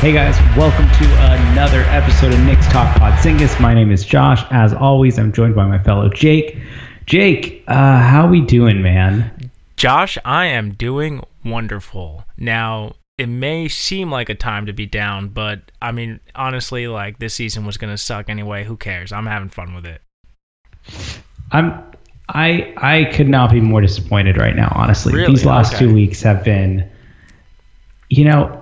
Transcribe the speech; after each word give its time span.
Hey 0.00 0.12
guys, 0.14 0.38
welcome 0.56 0.86
to 0.88 1.04
another 1.50 1.82
episode 1.82 2.32
of 2.32 2.40
Knicks 2.40 2.66
Talk 2.68 2.94
Podsingus. 2.96 3.60
My 3.60 3.74
name 3.74 3.90
is 3.92 4.02
Josh. 4.04 4.42
As 4.50 4.72
always, 4.72 5.18
I'm 5.18 5.30
joined 5.30 5.54
by 5.54 5.66
my 5.66 5.78
fellow 5.82 6.08
Jake. 6.08 6.56
Jake, 7.04 7.62
uh, 7.68 7.98
how 8.00 8.26
are 8.26 8.30
we 8.30 8.40
doing, 8.40 8.80
man? 8.80 9.50
Josh, 9.76 10.16
I 10.24 10.46
am 10.46 10.72
doing 10.72 11.22
wonderful. 11.44 12.24
Now, 12.38 12.94
it 13.18 13.26
may 13.26 13.68
seem 13.68 14.10
like 14.10 14.30
a 14.30 14.34
time 14.34 14.64
to 14.66 14.72
be 14.72 14.86
down, 14.86 15.28
but 15.28 15.70
I 15.82 15.92
mean, 15.92 16.20
honestly, 16.34 16.88
like 16.88 17.18
this 17.18 17.34
season 17.34 17.66
was 17.66 17.76
gonna 17.76 17.98
suck 17.98 18.30
anyway. 18.30 18.64
Who 18.64 18.78
cares? 18.78 19.12
I'm 19.12 19.26
having 19.26 19.50
fun 19.50 19.74
with 19.74 19.84
it. 19.84 20.00
I'm 21.52 21.78
I 22.30 22.72
I 22.78 23.04
could 23.12 23.28
not 23.28 23.50
be 23.50 23.60
more 23.60 23.82
disappointed 23.82 24.38
right 24.38 24.56
now, 24.56 24.72
honestly. 24.74 25.12
Really? 25.12 25.32
These 25.32 25.44
last 25.44 25.74
Okay. 25.74 25.84
two 25.84 25.92
weeks 25.92 26.22
have 26.22 26.42
been 26.42 26.88
you 28.08 28.24
know, 28.24 28.60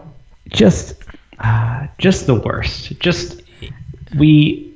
just 0.48 0.98
uh, 1.41 1.87
just 1.98 2.27
the 2.27 2.34
worst. 2.34 2.98
Just 3.01 3.42
we 4.16 4.74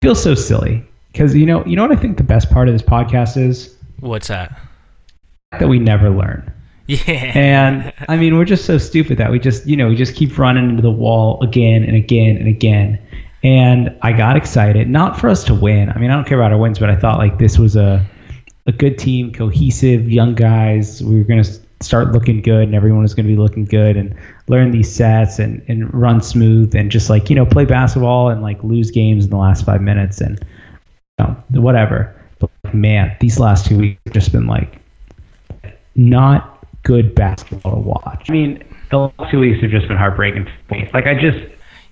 feel 0.00 0.14
so 0.14 0.34
silly 0.34 0.84
because 1.12 1.34
you 1.34 1.46
know, 1.46 1.64
you 1.66 1.76
know 1.76 1.82
what 1.82 1.96
I 1.96 2.00
think 2.00 2.16
the 2.16 2.24
best 2.24 2.50
part 2.50 2.68
of 2.68 2.74
this 2.74 2.82
podcast 2.82 3.36
is 3.36 3.76
What's 4.00 4.28
that? 4.28 4.58
that 5.58 5.68
we 5.68 5.78
never 5.78 6.10
learn. 6.10 6.52
Yeah. 6.86 7.32
And 7.34 7.92
I 8.08 8.16
mean, 8.16 8.36
we're 8.36 8.44
just 8.44 8.64
so 8.64 8.78
stupid 8.78 9.18
that 9.18 9.30
we 9.30 9.38
just, 9.38 9.66
you 9.66 9.76
know, 9.76 9.88
we 9.88 9.96
just 9.96 10.16
keep 10.16 10.36
running 10.38 10.68
into 10.70 10.82
the 10.82 10.90
wall 10.90 11.40
again 11.42 11.84
and 11.84 11.96
again 11.96 12.36
and 12.36 12.48
again. 12.48 12.98
And 13.44 13.96
I 14.02 14.12
got 14.12 14.36
excited, 14.36 14.88
not 14.88 15.18
for 15.18 15.28
us 15.28 15.44
to 15.44 15.54
win. 15.54 15.90
I 15.90 15.98
mean, 15.98 16.10
I 16.10 16.14
don't 16.14 16.26
care 16.26 16.38
about 16.38 16.52
our 16.52 16.58
wins, 16.58 16.78
but 16.78 16.90
I 16.90 16.96
thought 16.96 17.18
like 17.18 17.38
this 17.38 17.58
was 17.58 17.76
a 17.76 18.04
a 18.66 18.72
good 18.72 18.96
team, 18.96 19.32
cohesive, 19.32 20.08
young 20.08 20.34
guys. 20.34 21.02
We 21.02 21.16
were 21.16 21.24
going 21.24 21.42
to 21.42 21.60
start 21.84 22.12
looking 22.12 22.42
good, 22.42 22.64
and 22.64 22.74
everyone 22.74 23.04
is 23.04 23.14
going 23.14 23.26
to 23.26 23.32
be 23.32 23.38
looking 23.38 23.64
good, 23.64 23.96
and 23.96 24.14
learn 24.48 24.70
these 24.70 24.92
sets 24.92 25.38
and 25.38 25.62
and 25.68 25.92
run 25.92 26.20
smooth, 26.20 26.74
and 26.74 26.90
just 26.90 27.10
like 27.10 27.30
you 27.30 27.36
know 27.36 27.46
play 27.46 27.64
basketball 27.64 28.28
and 28.28 28.42
like 28.42 28.62
lose 28.62 28.90
games 28.90 29.24
in 29.24 29.30
the 29.30 29.36
last 29.36 29.64
five 29.64 29.80
minutes 29.80 30.20
and 30.20 30.38
you 31.18 31.24
know, 31.24 31.60
whatever. 31.60 32.14
But 32.38 32.50
man, 32.74 33.16
these 33.20 33.38
last 33.38 33.66
two 33.66 33.78
weeks 33.78 34.00
have 34.06 34.14
just 34.14 34.32
been 34.32 34.46
like 34.46 34.78
not 35.94 36.66
good 36.82 37.14
basketball 37.14 37.74
to 37.74 37.80
watch. 37.80 38.26
I 38.28 38.32
mean, 38.32 38.62
the 38.90 38.98
last 38.98 39.30
two 39.30 39.40
weeks 39.40 39.62
have 39.62 39.70
just 39.70 39.88
been 39.88 39.96
heartbreaking 39.96 40.48
for 40.68 40.74
me. 40.74 40.90
Like 40.92 41.06
I 41.06 41.14
just 41.14 41.38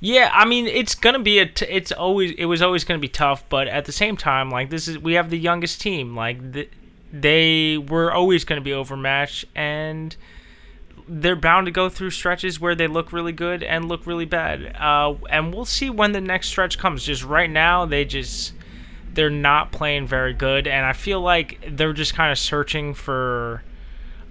Yeah, 0.01 0.31
I 0.33 0.45
mean, 0.45 0.67
it's 0.67 0.95
gonna 0.95 1.19
be 1.21 1.39
a. 1.39 1.47
T- 1.47 1.67
it's 1.69 1.93
always. 1.93 2.33
It 2.33 2.47
was 2.47 2.63
always 2.63 2.85
gonna 2.85 3.01
be 3.01 3.09
tough, 3.09 3.49
but 3.49 3.69
at 3.69 3.85
the 3.85 3.93
same 3.93 4.17
time, 4.17 4.51
like 4.51 4.71
this 4.71 4.89
is. 4.89 4.99
We 4.99 5.15
have 5.15 5.31
the 5.31 5.39
youngest 5.39 5.81
team. 5.81 6.17
Like 6.17 6.53
th- 6.53 6.71
they 7.13 7.79
were 7.79 8.13
always 8.13 8.45
gonna 8.45 8.61
be 8.61 8.73
overmatched, 8.73 9.45
and 9.55 10.17
they're 11.09 11.37
bound 11.37 11.67
to 11.67 11.73
go 11.73 11.89
through 11.89 12.11
stretches 12.11 12.61
where 12.61 12.75
they 12.75 12.87
look 12.87 13.13
really 13.13 13.33
good 13.33 13.63
and 13.63 13.89
look 13.89 14.07
really 14.07 14.25
bad. 14.25 14.77
Uh, 14.79 15.15
and 15.29 15.53
we'll 15.53 15.65
see 15.65 15.91
when 15.91 16.13
the 16.13 16.21
next 16.21 16.49
stretch 16.49 16.79
comes. 16.79 17.05
Just 17.05 17.25
right 17.25 17.51
now, 17.51 17.85
they 17.85 18.05
just 18.05 18.53
they're 19.13 19.29
not 19.29 19.73
playing 19.73 20.07
very 20.07 20.33
good, 20.33 20.67
and 20.67 20.87
I 20.87 20.93
feel 20.93 21.21
like 21.21 21.59
they're 21.69 21.93
just 21.93 22.15
kind 22.15 22.31
of 22.31 22.39
searching 22.39 22.95
for 22.95 23.63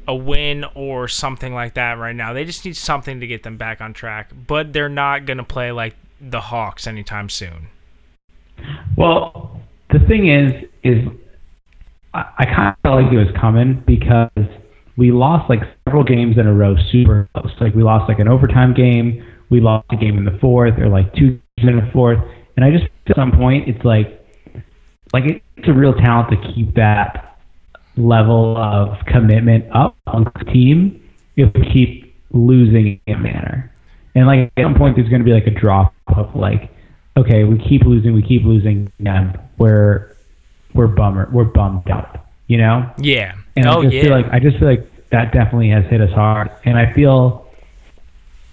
a 0.07 0.16
win 0.16 0.66
or 0.73 1.07
something 1.07 1.53
like 1.53 1.75
that 1.75 2.00
right 2.00 2.16
now. 2.16 2.33
They 2.33 2.45
just 2.45 2.66
need 2.66 2.77
something 2.77 3.19
to 3.19 3.27
get 3.27 3.44
them 3.44 3.57
back 3.57 3.81
on 3.81 3.94
track, 3.94 4.31
but 4.47 4.73
they're 4.73 4.89
not 4.89 5.25
going 5.25 5.38
to 5.38 5.44
play 5.44 5.72
like 5.72 5.95
the 6.19 6.41
Hawks 6.41 6.88
anytime 6.88 7.30
soon. 7.30 7.67
well, 8.97 9.61
the 9.91 10.00
thing 10.00 10.30
is, 10.30 10.66
is 10.83 11.07
I, 12.14 12.46
kind 12.46 12.70
of 12.70 12.75
felt 12.81 13.03
like 13.03 13.14
it 13.14 13.18
was 13.18 13.34
coming 13.40 13.84
because 13.86 14.30
we 14.97 15.12
lost 15.12 15.50
like 15.50 15.62
several 15.86 16.03
games 16.03 16.38
in 16.38 16.47
a 16.47 16.53
row 16.53 16.75
super 16.92 17.30
close. 17.34 17.52
Like 17.62 17.75
we 17.75 17.84
lost 17.84 18.09
like 18.09 18.20
an 18.20 18.28
overtime 18.28 18.74
game, 18.74 19.25
we 19.50 19.62
lost 19.62 19.86
a 19.92 19.96
game 19.96 20.18
in 20.18 20.25
the 20.25 20.38
fourth, 20.42 20.78
or 20.80 20.90
like 20.90 21.14
two 21.14 21.40
games 21.58 21.69
in 21.69 21.75
the 21.78 21.90
fourth, 21.94 22.19
and 22.56 22.66
I 22.66 22.72
just 22.72 22.86
at 23.08 23.16
some 23.16 23.31
point 23.31 23.69
it's 23.69 23.84
like 23.86 24.19
like 25.14 25.24
it's 25.58 25.68
a 25.68 25.74
real 25.74 25.94
talent 25.94 26.30
to 26.31 26.53
keep 26.53 26.75
that 26.75 27.40
level 27.98 28.58
of 28.58 28.98
commitment 29.06 29.66
up 29.74 29.98
on 30.08 30.24
the 30.24 30.46
team 30.52 31.02
if 31.36 31.53
we 31.53 31.72
keep 31.74 32.16
losing 32.31 33.00
in 33.08 33.16
a 33.16 33.19
manner. 33.19 33.72
And 34.16 34.28
like 34.28 34.52
at 34.58 34.64
some 34.64 34.75
point 34.75 34.96
there's 34.96 35.09
gonna 35.09 35.24
be 35.24 35.34
like 35.34 35.48
a 35.48 35.52
drop 35.52 35.94
of 36.08 36.36
like, 36.36 36.72
okay, 37.18 37.44
we 37.44 37.58
keep 37.58 37.84
losing, 37.84 38.14
we 38.14 38.22
keep 38.22 38.44
losing 38.44 38.92
and 39.06 39.40
we're 39.58 40.09
we're 40.74 40.88
bummer 40.88 41.30
we're 41.31 41.46
bummed 41.46 41.90
out. 41.90 42.25
You 42.47 42.57
know? 42.57 42.91
Yeah. 42.97 43.35
And 43.56 43.68
oh 43.68 43.80
I 43.80 43.84
just 43.84 43.96
yeah. 43.96 44.02
feel 44.03 44.12
like 44.12 44.25
I 44.31 44.40
just 44.40 44.57
feel 44.57 44.68
like 44.68 45.09
that 45.09 45.31
definitely 45.31 45.69
has 45.69 45.85
hit 45.85 46.02
us 46.02 46.12
hard. 46.12 46.52
And 46.66 46.78
I 46.78 46.94
feel 46.94 47.47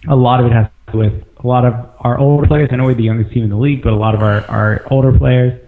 a 0.08 0.16
lot 0.16 0.40
of 0.40 0.46
it 0.46 0.52
has 0.52 0.66
to 0.66 0.92
do 0.92 0.98
with 0.98 1.24
a 1.38 1.46
lot 1.46 1.64
of 1.64 1.74
our 2.00 2.18
older 2.18 2.46
players. 2.46 2.68
I 2.72 2.76
know 2.76 2.84
we're 2.84 2.94
the 2.94 3.02
youngest 3.02 3.32
team 3.32 3.44
in 3.44 3.50
the 3.50 3.56
league, 3.56 3.82
but 3.82 3.92
a 3.92 3.96
lot 3.96 4.14
of 4.14 4.22
our, 4.22 4.44
our 4.48 4.86
older 4.90 5.16
players. 5.16 5.60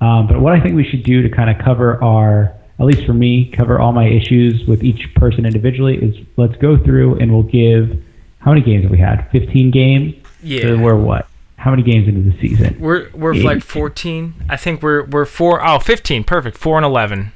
Um, 0.00 0.26
but 0.26 0.40
what 0.40 0.52
I 0.52 0.60
think 0.60 0.76
we 0.76 0.84
should 0.84 1.02
do 1.02 1.22
to 1.22 1.30
kind 1.30 1.50
of 1.50 1.64
cover 1.64 2.02
our, 2.02 2.54
at 2.78 2.84
least 2.84 3.06
for 3.06 3.14
me, 3.14 3.50
cover 3.50 3.80
all 3.80 3.92
my 3.92 4.06
issues 4.06 4.66
with 4.66 4.84
each 4.84 5.14
person 5.14 5.46
individually 5.46 5.96
is 5.96 6.16
let's 6.36 6.56
go 6.56 6.76
through 6.76 7.18
and 7.18 7.32
we'll 7.32 7.42
give, 7.42 8.02
how 8.38 8.52
many 8.52 8.60
games 8.60 8.82
have 8.82 8.90
we 8.90 8.98
had? 8.98 9.28
15 9.30 9.70
games? 9.70 10.14
Yeah. 10.42 10.62
So 10.62 10.78
we're 10.78 10.96
what? 10.96 11.26
How 11.66 11.72
many 11.72 11.82
games 11.82 12.06
into 12.06 12.22
the 12.30 12.38
season? 12.40 12.76
we're 12.78 13.10
we're 13.10 13.34
Eight. 13.34 13.42
like 13.44 13.60
14. 13.64 14.34
I 14.48 14.56
think 14.56 14.84
we're 14.84 15.02
we're 15.06 15.24
4 15.24 15.66
oh 15.66 15.80
15. 15.80 16.22
Perfect. 16.22 16.56
4 16.56 16.76
and 16.78 16.86
11. 16.86 17.32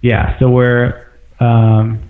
Yeah, 0.00 0.36
so 0.40 0.50
we're, 0.50 1.06
um, 1.38 2.02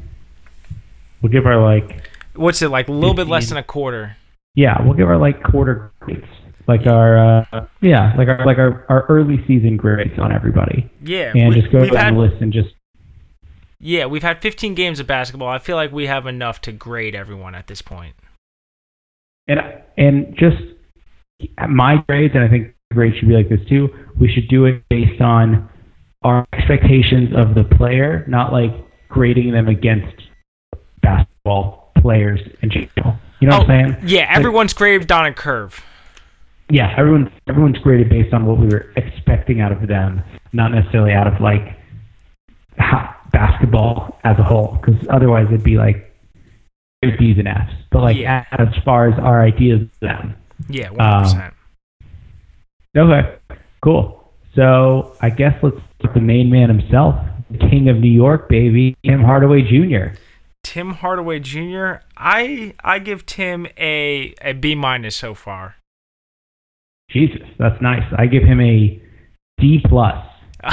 we'll 1.20 1.30
give 1.30 1.44
our 1.44 1.60
like, 1.62 2.08
What's 2.36 2.62
it 2.62 2.70
like 2.70 2.88
a 2.88 2.92
little 2.92 3.12
bit 3.12 3.26
less 3.28 3.50
than 3.50 3.58
a 3.58 3.62
quarter. 3.62 4.16
Yeah, 4.54 4.80
we'll 4.82 4.94
give 4.94 5.08
our 5.08 5.18
like 5.18 5.42
quarter 5.42 5.92
grades, 6.00 6.24
like 6.66 6.86
our 6.86 7.18
uh, 7.52 7.66
yeah, 7.82 8.14
like 8.16 8.28
our 8.28 8.46
like 8.46 8.56
our, 8.56 8.86
our 8.88 9.04
early 9.10 9.44
season 9.46 9.76
grades 9.76 10.18
on 10.18 10.32
everybody, 10.32 10.88
Yeah. 11.02 11.32
and 11.36 11.50
we- 11.50 11.60
just 11.60 11.70
go 11.70 11.80
down 11.84 11.96
had, 11.96 12.14
the 12.14 12.18
list 12.18 12.40
and 12.40 12.50
just 12.50 12.70
Yeah, 13.78 14.06
we've 14.06 14.22
had 14.22 14.40
15 14.40 14.74
games 14.74 15.00
of 15.00 15.06
basketball. 15.06 15.48
I 15.48 15.58
feel 15.58 15.76
like 15.76 15.92
we 15.92 16.06
have 16.06 16.26
enough 16.26 16.62
to 16.62 16.72
grade 16.72 17.14
everyone 17.14 17.54
at 17.54 17.66
this 17.66 17.82
point. 17.82 18.14
and 19.46 19.60
and 19.98 20.34
just 20.38 20.56
my 21.68 21.96
grades, 22.08 22.34
and 22.34 22.44
I 22.44 22.48
think 22.48 22.74
grades 22.92 23.16
should 23.16 23.28
be 23.28 23.34
like 23.34 23.48
this 23.48 23.60
too. 23.68 23.88
We 24.18 24.32
should 24.32 24.48
do 24.48 24.64
it 24.66 24.82
based 24.88 25.20
on 25.20 25.68
our 26.22 26.46
expectations 26.52 27.30
of 27.36 27.54
the 27.54 27.64
player, 27.76 28.24
not 28.28 28.52
like 28.52 28.72
grading 29.08 29.52
them 29.52 29.68
against 29.68 30.14
basketball 31.02 31.92
players 32.00 32.40
in 32.62 32.70
general. 32.70 33.16
You 33.40 33.48
know 33.48 33.58
what 33.58 33.70
I'm 33.70 33.86
oh, 33.86 33.88
saying? 33.92 33.96
Oh, 34.02 34.06
yeah, 34.06 34.26
everyone's 34.34 34.74
graded 34.74 35.10
on 35.10 35.26
a 35.26 35.32
curve. 35.32 35.82
yeah, 36.68 36.94
everyone's 36.96 37.30
everyone's 37.48 37.78
graded 37.78 38.08
based 38.10 38.34
on 38.34 38.44
what 38.44 38.58
we 38.58 38.66
were 38.66 38.92
expecting 38.96 39.60
out 39.60 39.72
of 39.72 39.88
them, 39.88 40.22
not 40.52 40.72
necessarily 40.72 41.12
out 41.12 41.26
of 41.26 41.40
like 41.40 41.76
basketball 43.32 44.18
as 44.24 44.38
a 44.38 44.42
whole. 44.42 44.78
Because 44.80 45.06
otherwise, 45.08 45.46
it'd 45.48 45.64
be 45.64 45.78
like 45.78 46.14
B's 47.02 47.38
and 47.38 47.48
F's. 47.48 47.72
But 47.90 48.02
like 48.02 48.16
Yeah. 48.16 48.44
as 48.52 48.68
far 48.84 49.08
as 49.08 49.18
our 49.18 49.42
ideas 49.42 49.82
of 49.82 49.90
them. 50.00 50.34
Yeah, 50.68 50.88
um, 50.90 51.24
100%. 51.24 51.52
Okay, 52.96 53.36
cool. 53.82 54.32
So 54.54 55.16
I 55.20 55.30
guess 55.30 55.54
let's 55.62 55.76
at 56.04 56.14
the 56.14 56.20
main 56.20 56.50
man 56.50 56.68
himself, 56.68 57.14
the 57.50 57.58
king 57.58 57.88
of 57.88 57.98
New 57.98 58.10
York, 58.10 58.48
baby, 58.48 58.96
Tim 59.04 59.22
Hardaway 59.22 59.62
Jr. 59.62 60.16
Tim 60.62 60.94
Hardaway 60.94 61.40
Jr. 61.40 61.94
I 62.16 62.74
I 62.82 62.98
give 62.98 63.26
Tim 63.26 63.66
a 63.78 64.34
a 64.42 64.52
B 64.54 64.74
minus 64.74 65.14
so 65.16 65.34
far. 65.34 65.76
Jesus, 67.10 67.42
that's 67.58 67.80
nice. 67.82 68.04
I 68.16 68.26
give 68.26 68.42
him 68.44 68.60
a 68.60 69.00
D 69.58 69.80
plus. 69.84 70.24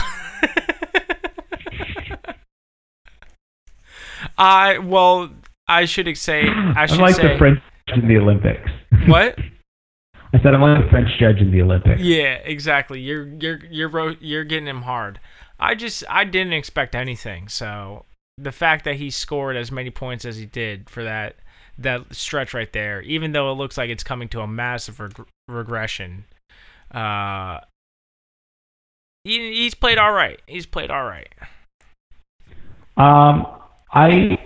I 4.38 4.78
well, 4.80 5.30
I 5.68 5.86
should 5.86 6.16
say 6.18 6.48
I 6.48 6.86
should 6.86 6.96
I'm 6.96 7.02
like 7.02 7.16
say 7.16 7.34
the 7.34 7.38
French 7.38 7.60
in 7.88 8.08
the 8.08 8.18
Olympics. 8.18 8.70
what? 9.08 9.38
I 10.34 10.42
said 10.42 10.54
I'm 10.54 10.62
like 10.62 10.86
a 10.86 10.90
French 10.90 11.10
judge 11.20 11.38
in 11.38 11.52
the 11.52 11.62
Olympics. 11.62 12.02
Yeah, 12.02 12.36
exactly. 12.44 13.00
You're 13.00 13.28
you're 13.28 13.60
you're 13.70 14.12
you're 14.20 14.44
getting 14.44 14.68
him 14.68 14.82
hard. 14.82 15.20
I 15.60 15.76
just 15.76 16.04
I 16.10 16.26
didn't 16.26 16.54
expect 16.54 16.96
anything. 16.96 17.48
So 17.48 18.06
the 18.38 18.52
fact 18.52 18.86
that 18.86 18.96
he 18.96 19.10
scored 19.10 19.56
as 19.56 19.72
many 19.72 19.90
points 19.90 20.26
as 20.26 20.38
he 20.38 20.46
did 20.46 20.90
for 20.90 21.04
that 21.04 21.36
that 21.78 22.14
stretch 22.14 22.54
right 22.54 22.72
there, 22.74 23.02
even 23.02 23.32
though 23.32 23.52
it 23.52 23.56
looks 23.56 23.78
like 23.78 23.90
it's 23.90 24.04
coming 24.04 24.28
to 24.30 24.42
a 24.42 24.48
massive 24.48 25.00
reg- 25.00 25.26
regression, 25.48 26.26
uh, 26.92 27.60
he, 29.24 29.54
he's 29.54 29.76
played 29.76 29.98
all 29.98 30.12
right. 30.12 30.42
He's 30.48 30.66
played 30.66 30.90
all 30.90 31.04
right. 31.04 31.30
Um, 32.98 33.46
I 33.92 34.38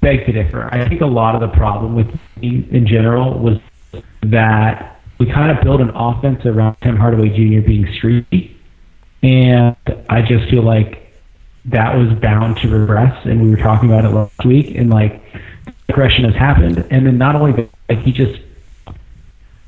beg 0.00 0.26
to 0.26 0.32
differ. 0.32 0.68
I 0.72 0.88
think 0.88 1.00
a 1.00 1.06
lot 1.06 1.34
of 1.34 1.40
the 1.40 1.56
problem 1.56 1.94
with 1.94 2.08
me 2.36 2.66
in 2.70 2.86
general 2.86 3.38
was 3.38 3.58
that 4.30 5.00
we 5.18 5.26
kind 5.26 5.56
of 5.56 5.62
built 5.62 5.80
an 5.80 5.90
offense 5.90 6.44
around 6.44 6.76
Tim 6.82 6.96
Hardaway 6.96 7.28
Jr. 7.30 7.66
being 7.66 7.92
streaky, 7.96 8.56
and 9.22 9.76
I 10.08 10.22
just 10.22 10.48
feel 10.50 10.62
like 10.62 11.14
that 11.66 11.96
was 11.96 12.12
bound 12.20 12.58
to 12.58 12.68
regress. 12.68 13.24
And 13.24 13.42
we 13.42 13.50
were 13.50 13.56
talking 13.56 13.90
about 13.90 14.04
it 14.04 14.10
last 14.10 14.44
week, 14.44 14.74
and 14.76 14.90
like 14.90 15.22
regression 15.88 16.24
has 16.24 16.34
happened, 16.34 16.86
and 16.90 17.06
then 17.06 17.18
not 17.18 17.34
only 17.36 17.52
that, 17.52 17.70
like 17.88 18.00
he 18.00 18.12
just 18.12 18.40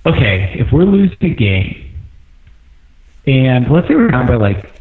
okay, 0.07 0.55
if 0.59 0.73
we're 0.73 0.85
losing 0.85 1.19
a 1.21 1.35
game, 1.35 1.95
and 3.27 3.71
let's 3.71 3.89
say 3.89 3.95
we're 3.95 4.09
down 4.09 4.27
by 4.27 4.37
like 4.37 4.73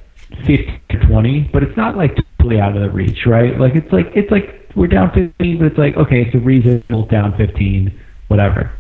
15 0.46 0.80
to 0.90 1.00
20, 1.00 1.50
but 1.54 1.64
it's 1.64 1.76
not 1.78 1.98
like 1.98 2.18
totally 2.38 2.60
out 2.60 2.76
of 2.76 2.82
the 2.82 2.90
reach, 2.90 3.26
right? 3.26 3.60
Like 3.60 3.76
it's 3.76 3.92
like 3.92 4.12
it's 4.16 4.32
like 4.32 4.70
we're 4.76 4.88
down 4.88 5.12
15, 5.12 5.58
but 5.58 5.68
it's 5.68 5.78
like 5.78 5.96
okay, 5.98 6.24
it's 6.24 6.36
a 6.36 6.40
reasonable 6.40 7.06
down 7.06 7.36
15, 7.38 7.98
whatever. 8.28 8.72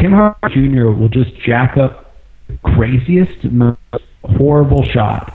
Tim 0.00 0.12
Hardaway 0.12 0.54
Jr. 0.54 0.86
will 0.90 1.08
just 1.08 1.34
jack 1.44 1.76
up 1.76 2.14
the 2.48 2.56
craziest, 2.74 3.44
most 3.44 3.78
horrible 4.22 4.84
shot 4.84 5.34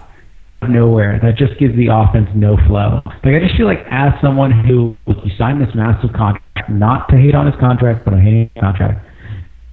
out 0.62 0.69
of 0.69 0.69
nowhere 0.69 1.19
that 1.21 1.36
just 1.36 1.60
gives 1.60 1.75
the 1.75 1.88
offense 1.88 2.30
no 2.33 2.56
flow. 2.68 3.01
Like 3.06 3.36
I 3.36 3.39
just 3.39 3.56
feel 3.56 3.65
like 3.65 3.86
as 3.89 4.13
someone 4.21 4.51
who 4.51 4.95
you 5.06 5.31
signed 5.38 5.62
this 5.62 5.74
massive 5.75 6.13
contract, 6.13 6.69
not 6.69 7.10
to 7.10 7.18
hate 7.18 7.36
on 7.36 7.45
his 7.45 7.60
contract, 7.60 8.06
but 8.06 8.13
I 8.13 8.21
hate 8.21 8.51
his 8.54 8.62
contract, 8.62 9.06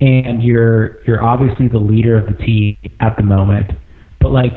and 0.00 0.42
you're 0.42 1.02
you're 1.04 1.22
obviously 1.22 1.68
the 1.68 1.78
leader 1.78 2.18
of 2.18 2.26
the 2.26 2.44
team 2.44 2.76
at 2.98 3.16
the 3.16 3.22
moment, 3.22 3.70
but 4.18 4.32
like 4.32 4.52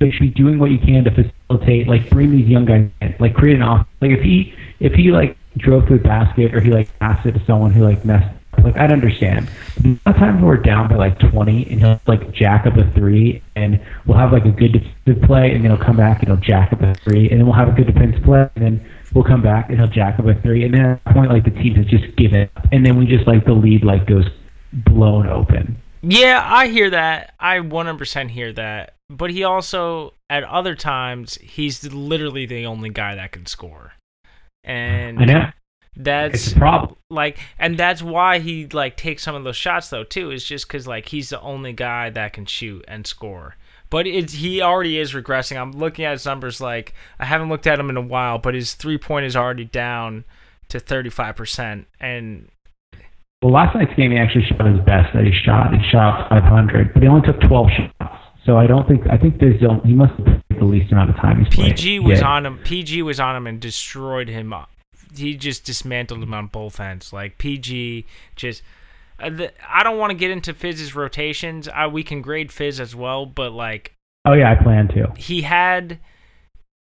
you 0.00 0.12
should 0.12 0.20
be 0.20 0.28
doing 0.30 0.58
what 0.58 0.70
you 0.70 0.78
can 0.78 1.04
to 1.04 1.10
facilitate, 1.10 1.88
like 1.88 2.08
bring 2.10 2.30
these 2.30 2.46
young 2.46 2.64
guys 2.64 2.88
in, 3.00 3.14
like 3.18 3.34
create 3.34 3.56
an 3.56 3.62
off. 3.62 3.86
Like 4.00 4.12
if 4.12 4.22
he 4.22 4.54
if 4.78 4.92
he 4.92 5.10
like 5.10 5.36
drove 5.58 5.88
to 5.88 5.98
the 5.98 6.02
basket 6.02 6.54
or 6.54 6.60
he 6.60 6.70
like 6.70 6.96
passed 7.00 7.26
it 7.26 7.32
to 7.32 7.44
someone 7.44 7.72
who 7.72 7.82
like 7.84 8.04
messed 8.04 8.39
like 8.62 8.76
I'd 8.76 8.92
understand. 8.92 9.48
A 10.06 10.12
times 10.12 10.42
we're 10.42 10.56
down 10.56 10.88
by 10.88 10.96
like 10.96 11.18
20, 11.18 11.70
and 11.70 11.80
he'll 11.80 12.00
like 12.06 12.32
jack 12.32 12.66
up 12.66 12.76
a 12.76 12.90
three, 12.92 13.42
and 13.56 13.80
we'll 14.06 14.18
have 14.18 14.32
like 14.32 14.44
a 14.44 14.50
good 14.50 14.72
defensive 14.72 15.22
play, 15.24 15.52
and 15.52 15.64
then 15.64 15.70
he'll 15.70 15.84
come 15.84 15.96
back 15.96 16.20
and 16.20 16.28
he'll 16.28 16.44
jack 16.44 16.72
up 16.72 16.82
a 16.82 16.94
three, 16.94 17.30
and 17.30 17.38
then 17.38 17.46
we'll 17.46 17.56
have 17.56 17.68
a 17.68 17.72
good 17.72 17.86
defensive 17.86 18.22
play, 18.22 18.48
and 18.56 18.64
then 18.64 18.90
we'll 19.14 19.24
come 19.24 19.42
back 19.42 19.68
and 19.70 19.78
he'll 19.78 19.88
jack 19.88 20.18
up 20.18 20.26
a 20.26 20.34
three, 20.42 20.64
and 20.64 20.74
then 20.74 20.84
at 20.84 21.04
that 21.04 21.14
point 21.14 21.30
like 21.30 21.44
the 21.44 21.50
team 21.50 21.74
has 21.74 21.86
just 21.86 22.16
given 22.16 22.42
up, 22.56 22.66
and 22.72 22.84
then 22.84 22.98
we 22.98 23.06
just 23.06 23.26
like 23.26 23.44
the 23.44 23.52
lead 23.52 23.84
like 23.84 24.06
goes 24.06 24.26
blown 24.72 25.26
open. 25.26 25.80
Yeah, 26.02 26.42
I 26.44 26.68
hear 26.68 26.90
that. 26.90 27.34
I 27.38 27.58
100% 27.58 28.30
hear 28.30 28.52
that. 28.54 28.94
But 29.10 29.30
he 29.30 29.44
also, 29.44 30.14
at 30.30 30.44
other 30.44 30.74
times, 30.74 31.34
he's 31.42 31.92
literally 31.92 32.46
the 32.46 32.64
only 32.64 32.90
guy 32.90 33.16
that 33.16 33.32
can 33.32 33.44
score. 33.46 33.94
And 34.64 35.18
I 35.18 35.24
know. 35.24 35.50
That's 35.96 36.34
It's 36.46 36.52
a 36.52 36.56
problem. 36.58 36.96
like, 37.10 37.38
and 37.58 37.76
that's 37.76 38.00
why 38.02 38.38
he 38.38 38.66
like 38.66 38.96
takes 38.96 39.22
some 39.22 39.34
of 39.34 39.44
those 39.44 39.56
shots 39.56 39.90
though 39.90 40.04
too. 40.04 40.30
Is 40.30 40.44
just 40.44 40.66
because 40.68 40.86
like 40.86 41.08
he's 41.08 41.30
the 41.30 41.40
only 41.40 41.72
guy 41.72 42.10
that 42.10 42.32
can 42.32 42.46
shoot 42.46 42.84
and 42.88 43.06
score. 43.06 43.56
But 43.90 44.06
it's 44.06 44.34
he 44.34 44.62
already 44.62 44.98
is 44.98 45.14
regressing. 45.14 45.60
I'm 45.60 45.72
looking 45.72 46.04
at 46.04 46.12
his 46.12 46.24
numbers. 46.24 46.60
Like 46.60 46.94
I 47.18 47.24
haven't 47.24 47.48
looked 47.48 47.66
at 47.66 47.78
him 47.80 47.90
in 47.90 47.96
a 47.96 48.00
while, 48.02 48.38
but 48.38 48.54
his 48.54 48.74
three 48.74 48.98
point 48.98 49.26
is 49.26 49.34
already 49.36 49.64
down 49.64 50.24
to 50.68 50.78
35 50.78 51.34
percent. 51.36 51.86
And 51.98 52.48
Well, 53.42 53.52
last 53.52 53.74
night's 53.74 53.92
game 53.96 54.12
he 54.12 54.18
actually 54.18 54.44
shot 54.46 54.64
his 54.66 54.78
best 54.86 55.12
that 55.12 55.24
he 55.24 55.32
shot. 55.44 55.74
He 55.74 55.82
shot 55.90 56.28
500, 56.30 56.94
but 56.94 57.02
he 57.02 57.08
only 57.08 57.26
took 57.26 57.40
12 57.40 57.68
shots. 57.76 58.16
So 58.46 58.56
I 58.56 58.66
don't 58.68 58.86
think 58.86 59.02
I 59.10 59.18
think 59.18 59.40
there's 59.40 59.60
the- 59.60 59.80
he 59.84 59.92
must 59.92 60.12
have 60.14 60.24
played 60.24 60.60
the 60.60 60.64
least 60.64 60.92
amount 60.92 61.10
of 61.10 61.16
time 61.16 61.44
he's 61.44 61.52
played. 61.54 61.76
PG 61.76 61.98
was 61.98 62.20
Yeah. 62.20 62.28
on 62.28 62.46
him. 62.46 62.58
PG 62.58 63.02
was 63.02 63.18
on 63.18 63.34
him 63.34 63.46
and 63.48 63.60
destroyed 63.60 64.28
him. 64.28 64.54
He 65.14 65.36
just 65.36 65.64
dismantled 65.64 66.22
him 66.22 66.34
on 66.34 66.46
both 66.48 66.80
ends. 66.80 67.12
Like 67.12 67.38
PG 67.38 68.06
just. 68.36 68.62
Uh, 69.18 69.28
the, 69.30 69.52
I 69.68 69.82
don't 69.82 69.98
want 69.98 70.10
to 70.12 70.16
get 70.16 70.30
into 70.30 70.54
Fizz's 70.54 70.94
rotations. 70.94 71.68
I, 71.68 71.86
we 71.86 72.02
can 72.02 72.22
grade 72.22 72.50
Fizz 72.50 72.80
as 72.80 72.96
well, 72.96 73.26
but 73.26 73.52
like 73.52 73.94
Oh 74.24 74.32
yeah, 74.32 74.50
I 74.50 74.54
plan 74.54 74.88
to. 74.88 75.12
he 75.16 75.42
had 75.42 75.98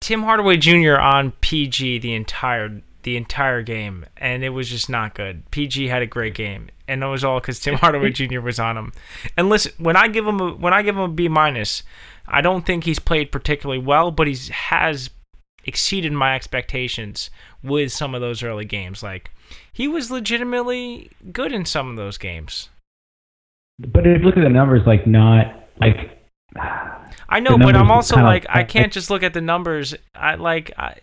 Tim 0.01 0.23
Hardaway 0.23 0.57
Jr. 0.57 0.97
on 0.97 1.31
PG 1.41 1.99
the 1.99 2.13
entire 2.13 2.81
the 3.03 3.15
entire 3.15 3.61
game, 3.61 4.05
and 4.17 4.43
it 4.43 4.49
was 4.49 4.69
just 4.69 4.89
not 4.89 5.15
good. 5.15 5.49
PG 5.51 5.87
had 5.87 6.01
a 6.01 6.05
great 6.05 6.35
game, 6.35 6.69
and 6.89 7.01
it 7.01 7.07
was 7.07 7.23
all 7.23 7.39
because 7.39 7.59
Tim 7.59 7.75
Hardaway 7.75 8.09
Jr. 8.11 8.41
was 8.41 8.59
on 8.59 8.75
him. 8.77 8.91
And 9.37 9.47
listen, 9.49 9.71
when 9.77 9.95
I 9.95 10.09
give 10.09 10.27
him 10.27 10.41
a, 10.41 10.51
when 10.51 10.73
I 10.73 10.81
give 10.81 10.95
him 10.95 11.03
a 11.03 11.07
B 11.07 11.29
minus, 11.29 11.83
I 12.27 12.41
don't 12.41 12.65
think 12.65 12.83
he's 12.83 12.99
played 12.99 13.31
particularly 13.31 13.81
well, 13.81 14.11
but 14.11 14.27
he's 14.27 14.49
has 14.49 15.09
exceeded 15.67 16.13
my 16.13 16.33
expectations 16.35 17.29
with 17.61 17.91
some 17.91 18.15
of 18.15 18.21
those 18.21 18.41
early 18.41 18.65
games. 18.65 19.03
Like 19.03 19.29
he 19.71 19.87
was 19.87 20.09
legitimately 20.09 21.11
good 21.31 21.51
in 21.51 21.65
some 21.65 21.89
of 21.89 21.97
those 21.97 22.17
games. 22.17 22.69
But 23.77 24.07
if 24.07 24.21
you 24.21 24.25
look 24.25 24.37
at 24.37 24.43
the 24.43 24.49
numbers, 24.49 24.87
like 24.87 25.05
not 25.05 25.67
like 25.79 26.17
I 27.29 27.41
know, 27.41 27.57
but 27.57 27.75
I'm 27.75 27.91
also 27.91 28.15
like 28.15 28.45
I 28.49 28.63
can't 28.63 28.91
just 28.91 29.09
look 29.09 29.21
at 29.21 29.33
the 29.33 29.41
numbers. 29.41 29.93
I 30.15 30.35
like 30.35 30.71
I 30.77 30.95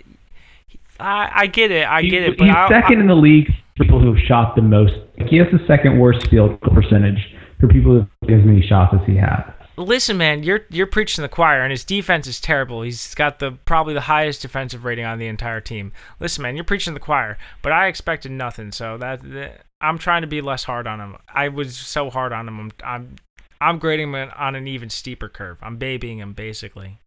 I, 0.99 1.31
I 1.34 1.46
get 1.46 1.70
it. 1.70 1.87
I 1.87 2.02
get 2.02 2.22
it, 2.22 2.38
but 2.38 2.46
he's 2.46 2.56
I, 2.56 2.69
second 2.69 3.00
in 3.00 3.06
the 3.06 3.14
league 3.14 3.49
for 3.76 3.84
people 3.84 4.00
who 4.00 4.14
have 4.14 4.25
shot 4.26 4.56
the 4.56 4.62
most. 4.62 4.94
Like, 5.19 5.28
he 5.28 5.37
has 5.37 5.49
the 5.52 5.64
second 5.67 5.99
worst 5.99 6.28
field 6.28 6.60
goal 6.60 6.75
percentage 6.75 7.19
for 7.60 7.69
people 7.69 7.93
who 7.93 7.99
have 7.99 8.40
as 8.40 8.46
many 8.46 8.67
shots 8.67 8.94
as 8.99 9.06
he 9.06 9.17
has. 9.17 9.43
Listen, 9.76 10.17
man, 10.17 10.44
you're 10.44 10.61
you're 10.71 10.87
preaching 10.87 11.23
the 11.23 11.29
choir, 11.29 11.62
and 11.62 11.71
his 11.73 11.85
defense 11.85 12.26
is 12.26 12.41
terrible. 12.41 12.82
He's 12.82 13.15
got 13.15 13.41
the 13.41 13.53
probably 13.65 13.94
the 13.94 14.03
highest 14.03 14.43
defensive 14.43 14.85
rating 14.85 15.05
on 15.05 15.19
the 15.19 15.26
entire 15.26 15.61
team. 15.61 15.93
Listen, 16.21 16.43
man, 16.43 16.55
you're 16.55 16.65
preaching 16.65 16.94
the 16.94 17.00
choir, 17.00 17.37
but 17.61 17.73
I 17.73 17.88
expected 17.88 18.31
nothing. 18.31 18.71
So 18.71 18.97
that, 18.99 19.23
that 19.32 19.67
I'm 19.81 19.99
trying 19.99 20.23
to 20.23 20.29
be 20.29 20.41
less 20.41 20.65
hard 20.65 20.87
on 20.87 21.00
him. 21.00 21.17
I 21.32 21.49
was 21.49 21.76
so 21.76 22.09
hard 22.09 22.32
on 22.32 22.47
him. 22.47 22.61
I'm 22.61 22.73
I'm, 22.85 23.17
I'm 23.61 23.79
grading 23.79 24.12
him 24.12 24.31
on 24.37 24.55
an 24.55 24.69
even 24.69 24.91
steeper 24.91 25.29
curve. 25.29 25.59
I'm 25.61 25.77
babying 25.77 26.19
him 26.19 26.35
basically. 26.35 27.00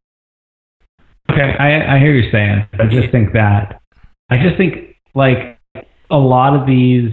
Okay, 1.29 1.55
I, 1.59 1.95
I 1.95 1.99
hear 1.99 2.13
you 2.13 2.29
saying. 2.31 2.67
I 2.79 2.85
just 2.87 3.11
think 3.11 3.33
that 3.33 3.81
I 4.29 4.37
just 4.37 4.57
think 4.57 4.97
like 5.15 5.57
a 6.09 6.17
lot 6.17 6.53
of 6.59 6.67
these 6.67 7.11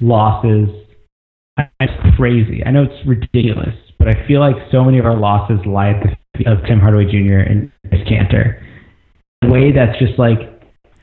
losses, 0.00 0.68
it's 1.80 2.16
crazy. 2.16 2.64
I 2.64 2.70
know 2.70 2.84
it's 2.84 3.06
ridiculous, 3.06 3.74
but 4.04 4.16
I 4.16 4.26
feel 4.26 4.40
like 4.40 4.56
so 4.70 4.84
many 4.84 4.98
of 4.98 5.06
our 5.06 5.16
losses 5.16 5.64
lie 5.66 5.90
at 5.90 6.02
the 6.02 6.16
feet 6.38 6.46
of 6.46 6.58
Tim 6.66 6.80
Hardaway 6.80 7.04
Jr. 7.06 7.38
and 7.48 7.70
Chris 7.88 8.00
Kanter. 8.02 8.60
The 9.42 9.48
way 9.48 9.72
that's 9.72 9.98
just 9.98 10.18
like 10.18 10.38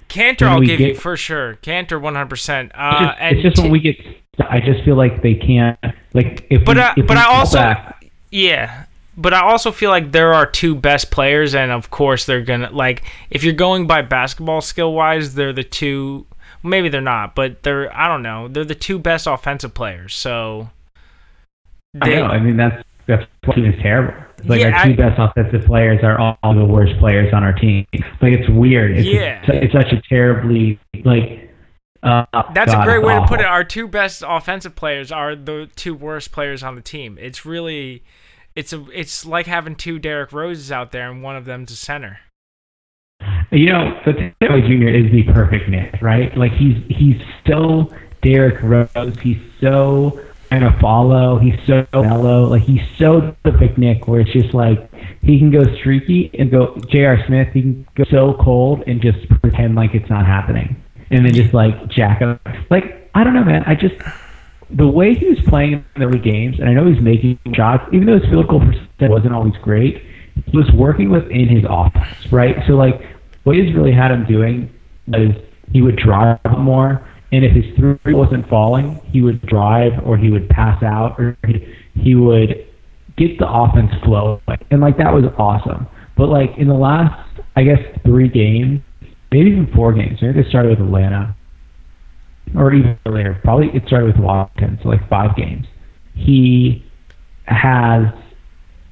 Kanter, 0.09 0.43
I'll 0.47 0.59
give 0.61 0.79
you 0.79 0.95
for 0.95 1.15
sure. 1.15 1.55
Kanter, 1.61 2.01
100. 2.01 2.25
percent 2.27 2.71
it's 2.73 2.77
Uh, 2.77 2.99
just, 3.07 3.17
and 3.21 3.35
it's 3.35 3.43
just 3.43 3.55
Ti- 3.57 3.61
when 3.63 3.71
we 3.71 3.79
get. 3.79 3.95
I 4.49 4.59
just 4.59 4.83
feel 4.83 4.95
like 4.95 5.21
they 5.21 5.35
can't 5.35 5.77
like 6.13 6.47
if. 6.49 6.65
But 6.65 6.77
we, 6.77 6.81
I- 6.81 6.93
if 6.97 7.07
but 7.07 7.15
we 7.17 7.21
I 7.23 7.25
also- 7.25 7.57
back- 7.59 8.05
Yeah, 8.31 8.85
but 9.17 9.33
I 9.33 9.41
also 9.41 9.71
feel 9.71 9.89
like 9.91 10.11
there 10.11 10.33
are 10.33 10.45
two 10.45 10.73
best 10.75 11.11
players, 11.11 11.53
and 11.53 11.71
of 11.71 11.89
course 11.91 12.25
they're 12.25 12.41
gonna 12.41 12.69
like 12.71 13.03
if 13.29 13.43
you're 13.43 13.53
going 13.53 13.85
by 13.87 14.01
basketball 14.01 14.61
skill 14.61 14.93
wise, 14.93 15.35
they're 15.35 15.53
the 15.53 15.63
two. 15.63 16.25
Maybe 16.63 16.89
they're 16.89 17.01
not, 17.01 17.35
but 17.35 17.63
they're 17.63 17.95
I 17.95 18.07
don't 18.07 18.23
know. 18.23 18.47
They're 18.47 18.65
the 18.65 18.75
two 18.75 18.97
best 18.99 19.27
offensive 19.27 19.73
players. 19.73 20.13
So 20.15 20.69
I 22.01 22.09
know. 22.09 22.25
I 22.25 22.39
mean, 22.39 22.57
that's 22.57 22.83
that's 23.09 23.25
what 23.43 23.55
team 23.55 23.65
is 23.65 23.81
terrible. 23.81 24.13
Like 24.45 24.61
Yeah, 24.61 24.67
our 24.69 24.85
two 24.85 24.91
I- 24.91 24.95
best 24.95 25.19
offensive 25.19 25.65
players 25.65 25.99
are 26.03 26.17
all, 26.17 26.37
all 26.43 26.55
the 26.55 26.63
worst 26.63 26.97
players 26.99 27.33
on 27.33 27.43
our 27.43 27.51
team. 27.53 27.85
Like 28.21 28.31
it's 28.33 28.47
weird. 28.49 28.97
It's, 28.97 29.05
Yeah. 29.07 29.41
it's, 29.47 29.65
it's 29.65 29.73
such 29.73 29.91
a 29.91 30.01
terribly 30.07 30.79
like. 31.03 31.49
Uh, 32.01 32.25
That's 32.53 32.71
God, 32.71 32.81
a 32.81 32.85
great 32.85 33.03
way 33.03 33.15
to 33.15 33.25
put 33.27 33.41
it. 33.41 33.45
Our 33.45 33.65
two 33.65 33.85
best 33.85 34.23
offensive 34.25 34.73
players 34.75 35.11
are 35.11 35.35
the 35.35 35.69
two 35.75 35.93
worst 35.93 36.31
players 36.31 36.63
on 36.63 36.75
the 36.75 36.81
team. 36.81 37.17
It's 37.19 37.45
really, 37.45 38.03
it's 38.55 38.71
a, 38.71 38.85
it's 38.93 39.25
like 39.25 39.47
having 39.47 39.75
two 39.75 39.99
Derrick 39.99 40.31
Roses 40.31 40.71
out 40.71 40.93
there 40.93 41.11
and 41.11 41.21
one 41.21 41.35
of 41.35 41.43
them's 41.43 41.71
a 41.71 41.75
center. 41.75 42.19
You 43.51 43.65
know, 43.73 43.99
but 44.05 44.15
Taylor 44.39 44.61
Jr. 44.61 44.87
is 44.87 45.11
the 45.11 45.23
perfect 45.33 45.67
Knick, 45.69 46.01
right? 46.01 46.35
Like 46.37 46.53
he's 46.53 46.77
he's 46.87 47.17
so 47.47 47.91
Derrick 48.21 48.61
Rose. 48.63 48.89
He's 49.21 49.39
so 49.59 50.21
kind 50.49 50.63
of 50.63 50.77
follow. 50.79 51.37
He's 51.37 51.59
so 51.65 51.85
mellow. 51.93 52.45
Like 52.45 52.63
he's 52.63 52.81
so 52.97 53.35
the 53.43 53.51
Knick, 53.77 54.07
where 54.07 54.21
it's 54.21 54.31
just 54.31 54.53
like 54.53 54.91
he 55.21 55.37
can 55.39 55.51
go 55.51 55.63
streaky 55.77 56.31
and 56.37 56.49
go 56.49 56.75
J.R. 56.89 57.23
Smith. 57.27 57.49
He 57.53 57.61
can 57.61 57.87
go 57.95 58.03
so 58.09 58.33
cold 58.33 58.83
and 58.87 59.01
just 59.01 59.29
pretend 59.41 59.75
like 59.75 59.93
it's 59.93 60.09
not 60.09 60.25
happening, 60.25 60.81
and 61.11 61.25
then 61.25 61.33
just 61.33 61.53
like 61.53 61.87
jack 61.87 62.21
up. 62.21 62.41
Like 62.69 63.09
I 63.13 63.23
don't 63.23 63.33
know, 63.33 63.43
man. 63.43 63.63
I 63.65 63.75
just 63.75 63.95
the 64.71 64.87
way 64.87 65.13
he 65.15 65.27
was 65.27 65.39
playing 65.47 65.73
in 65.73 65.83
the 65.95 66.05
early 66.05 66.19
games, 66.19 66.59
and 66.59 66.69
I 66.69 66.73
know 66.73 66.85
he's 66.87 67.01
making 67.01 67.39
shots, 67.53 67.83
even 67.91 68.05
though 68.05 68.19
his 68.19 68.29
field 68.29 68.47
goal 68.47 68.59
percent 68.59 69.11
wasn't 69.11 69.33
always 69.33 69.55
great, 69.61 70.03
he 70.45 70.57
was 70.57 70.71
working 70.71 71.09
within 71.09 71.47
his 71.47 71.65
offense, 71.67 72.31
right? 72.31 72.55
So 72.67 72.73
like 72.73 73.01
what 73.43 73.55
he's 73.55 73.73
really 73.73 73.91
had 73.91 74.11
him 74.11 74.25
doing 74.25 74.71
is 75.07 75.35
he 75.71 75.81
would 75.81 75.95
drive 75.95 76.39
more, 76.57 77.07
and 77.31 77.45
if 77.45 77.53
his 77.53 77.65
three 77.77 78.13
wasn't 78.13 78.47
falling, 78.49 78.99
he 79.11 79.21
would 79.21 79.41
drive 79.43 79.93
or 80.05 80.17
he 80.17 80.29
would 80.29 80.49
pass 80.49 80.81
out 80.83 81.19
or 81.19 81.37
he, 81.45 81.75
he 81.93 82.15
would 82.15 82.67
get 83.17 83.37
the 83.37 83.47
offense 83.47 83.91
flowing, 84.03 84.41
and 84.71 84.81
like 84.81 84.97
that 84.97 85.13
was 85.13 85.25
awesome. 85.37 85.87
But 86.17 86.29
like 86.29 86.51
in 86.57 86.67
the 86.67 86.73
last, 86.73 87.13
I 87.55 87.63
guess 87.63 87.79
three 88.03 88.29
games, 88.29 88.81
maybe 89.31 89.51
even 89.51 89.71
four 89.75 89.93
games, 89.93 90.19
maybe 90.21 90.41
they 90.41 90.49
started 90.49 90.77
with 90.77 90.87
Atlanta 90.87 91.35
or 92.55 92.73
even 92.73 92.97
earlier. 93.05 93.39
Probably 93.43 93.67
it 93.67 93.83
started 93.87 94.07
with 94.07 94.17
Washington, 94.17 94.79
so 94.81 94.89
like 94.89 95.07
five 95.09 95.35
games. 95.35 95.65
He 96.15 96.85
has 97.45 98.05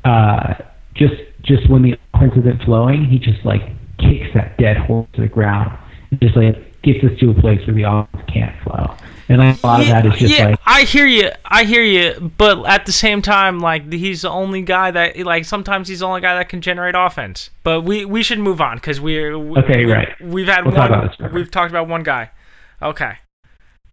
uh, 0.05 0.53
just 0.95 1.15
just 1.43 1.69
when 1.69 1.81
the 1.81 1.95
offense 2.13 2.33
isn't 2.37 2.63
flowing, 2.63 3.05
he 3.05 3.17
just 3.17 3.43
like 3.45 3.61
kicks 3.97 4.27
that 4.35 4.57
dead 4.57 4.77
horse 4.77 5.07
to 5.13 5.21
the 5.21 5.27
ground. 5.27 5.77
Just 6.21 6.35
like 6.35 6.55
gets 6.83 7.03
us 7.03 7.17
to 7.19 7.31
a 7.31 7.33
place 7.33 7.65
where 7.67 7.75
the 7.75 7.83
offense 7.83 8.23
can't 8.31 8.55
flow. 8.63 8.95
And 9.29 9.41
a 9.41 9.57
lot 9.61 9.81
of 9.81 9.87
that 9.87 10.05
is 10.05 10.13
just 10.19 10.37
yeah, 10.39 10.49
like 10.51 10.59
I 10.65 10.83
hear 10.83 11.05
you. 11.05 11.29
I 11.43 11.65
hear 11.65 11.83
you. 11.83 12.31
But 12.37 12.65
at 12.65 12.85
the 12.85 12.93
same 12.93 13.21
time, 13.21 13.59
like 13.59 13.91
he's 13.91 14.21
the 14.21 14.29
only 14.29 14.61
guy 14.61 14.89
that 14.91 15.17
like 15.19 15.43
sometimes 15.43 15.89
he's 15.89 15.99
the 15.99 16.05
only 16.05 16.21
guy 16.21 16.35
that 16.35 16.47
can 16.47 16.61
generate 16.61 16.95
offense. 16.95 17.49
But 17.63 17.81
we 17.81 18.05
we 18.05 18.23
should 18.23 18.39
move 18.39 18.61
on 18.61 18.77
because 18.77 19.01
we're 19.01 19.33
Okay, 19.33 19.85
we, 19.85 19.91
right. 19.91 20.21
We've 20.21 20.47
had 20.47 20.63
We'll 20.65 20.73
talk 20.75 20.91
one. 20.91 21.09
this 21.19 21.33
we've 21.33 21.51
talked 21.51 21.71
about 21.71 21.89
one 21.89 22.03
guy. 22.03 22.31
Okay. 22.81 23.13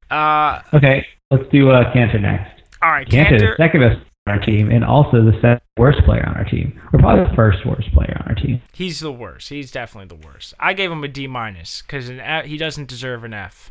Uh, 0.08 0.60
okay, 0.72 1.04
let's 1.32 1.48
do 1.50 1.70
uh, 1.70 1.92
Kanter 1.92 2.20
next. 2.20 2.62
all 2.80 2.90
right. 2.90 3.08
Kanter, 3.08 3.40
Kanter. 3.40 3.56
second 3.56 3.80
best 3.80 4.00
our 4.26 4.38
team, 4.38 4.70
and 4.70 4.84
also 4.84 5.22
the 5.22 5.32
second 5.42 5.60
worst 5.76 5.98
player 6.04 6.24
on 6.26 6.36
our 6.36 6.44
team, 6.44 6.80
or 6.92 6.98
probably 6.98 7.28
the 7.28 7.36
first 7.36 7.66
worst 7.66 7.92
player 7.92 8.16
on 8.20 8.28
our 8.28 8.34
team. 8.34 8.62
He's 8.72 9.00
the 9.00 9.12
worst. 9.12 9.50
He's 9.50 9.70
definitely 9.70 10.16
the 10.16 10.26
worst. 10.26 10.54
I 10.58 10.72
gave 10.72 10.90
him 10.90 11.04
a 11.04 11.08
D 11.08 11.26
minus 11.26 11.82
because 11.82 12.08
he 12.46 12.56
doesn't 12.56 12.88
deserve 12.88 13.24
an 13.24 13.34
F. 13.34 13.70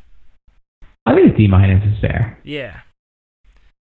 I 1.05 1.15
think 1.15 1.33
a 1.33 1.37
D 1.37 1.47
minus 1.47 1.83
is 1.91 1.99
fair. 1.99 2.39
Yeah. 2.43 2.81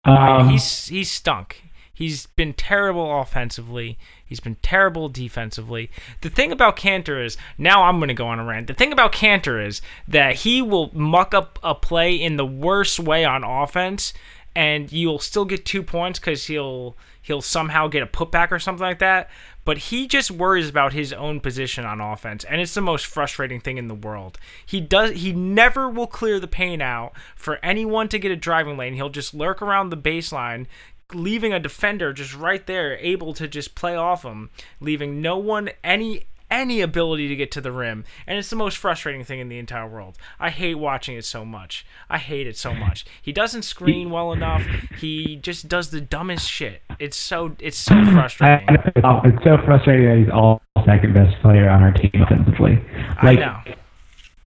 Um, 0.03 0.49
he's 0.49 0.87
he's 0.87 1.11
stunk. 1.11 1.63
He's 1.93 2.27
been 2.27 2.53
terrible 2.53 3.19
offensively. 3.19 3.97
He's 4.23 4.39
been 4.39 4.57
terrible 4.61 5.09
defensively. 5.09 5.89
The 6.21 6.29
thing 6.29 6.51
about 6.51 6.77
Kanter 6.77 7.25
is 7.25 7.37
now 7.57 7.83
I'm 7.83 7.97
going 7.97 8.09
to 8.09 8.13
go 8.13 8.27
on 8.27 8.39
a 8.39 8.45
rant. 8.45 8.67
The 8.67 8.75
thing 8.75 8.91
about 8.91 9.13
Kanter 9.13 9.65
is 9.65 9.81
that 10.07 10.35
he 10.35 10.61
will 10.61 10.91
muck 10.93 11.33
up 11.33 11.57
a 11.63 11.73
play 11.73 12.13
in 12.13 12.37
the 12.37 12.45
worst 12.45 12.99
way 12.99 13.25
on 13.25 13.43
offense, 13.43 14.13
and 14.57 14.91
you'll 14.91 15.19
still 15.19 15.45
get 15.45 15.65
two 15.65 15.83
points 15.83 16.17
because 16.17 16.45
he'll 16.47 16.97
he'll 17.21 17.43
somehow 17.43 17.87
get 17.87 18.01
a 18.01 18.07
putback 18.07 18.51
or 18.51 18.57
something 18.57 18.81
like 18.81 18.97
that. 18.97 19.29
But 19.63 19.77
he 19.77 20.07
just 20.07 20.31
worries 20.31 20.67
about 20.67 20.93
his 20.93 21.13
own 21.13 21.41
position 21.41 21.85
on 21.85 22.01
offense, 22.01 22.43
and 22.43 22.59
it's 22.59 22.73
the 22.73 22.81
most 22.81 23.05
frustrating 23.05 23.61
thing 23.61 23.77
in 23.77 23.87
the 23.87 23.93
world. 23.93 24.39
He 24.65 24.81
does 24.81 25.11
he 25.11 25.31
never 25.31 25.87
will 25.87 26.07
clear 26.07 26.39
the 26.39 26.47
paint 26.47 26.81
out 26.81 27.13
for 27.35 27.59
anyone 27.61 28.07
to 28.07 28.17
get 28.17 28.31
a 28.31 28.35
driving 28.35 28.77
lane. 28.77 28.95
He'll 28.95 29.09
just 29.09 29.35
lurk 29.35 29.61
around 29.61 29.91
the 29.91 29.95
baseline, 29.95 30.65
leaving 31.13 31.53
a 31.53 31.59
defender 31.59 32.11
just 32.11 32.35
right 32.35 32.65
there, 32.65 32.97
able 32.97 33.35
to 33.35 33.47
just 33.47 33.75
play 33.75 33.95
off 33.95 34.25
him, 34.25 34.49
leaving 34.81 35.21
no 35.21 35.37
one 35.37 35.69
any 35.83 36.25
any 36.49 36.81
ability 36.81 37.27
to 37.27 37.35
get 37.35 37.51
to 37.51 37.61
the 37.61 37.71
rim. 37.71 38.03
And 38.25 38.37
it's 38.37 38.49
the 38.49 38.55
most 38.55 38.77
frustrating 38.77 39.23
thing 39.23 39.39
in 39.39 39.49
the 39.49 39.57
entire 39.59 39.87
world. 39.87 40.17
I 40.39 40.49
hate 40.49 40.75
watching 40.75 41.15
it 41.17 41.25
so 41.25 41.43
much. 41.45 41.85
I 42.09 42.17
hate 42.17 42.47
it 42.47 42.57
so 42.57 42.73
much. 42.73 43.05
He 43.21 43.31
doesn't 43.31 43.63
screen 43.63 44.09
well 44.09 44.31
enough. 44.31 44.63
He 44.99 45.35
just 45.35 45.67
does 45.67 45.89
the 45.91 46.01
dumbest 46.01 46.49
shit. 46.49 46.81
It's 46.99 47.17
so 47.17 47.55
it's 47.59 47.77
so 47.77 47.93
frustrating. 48.11 48.67
I- 48.69 49.21
it's 49.25 49.43
so 49.43 49.57
frustrating 49.65 50.05
that 50.07 50.17
he's 50.17 50.29
all 50.33 50.61
second 50.85 51.13
best 51.13 51.39
player 51.41 51.69
on 51.69 51.83
our 51.83 51.91
team 51.91 52.11
offensively. 52.21 52.79
I 53.19 53.25
Like, 53.25 53.39
know. 53.39 53.59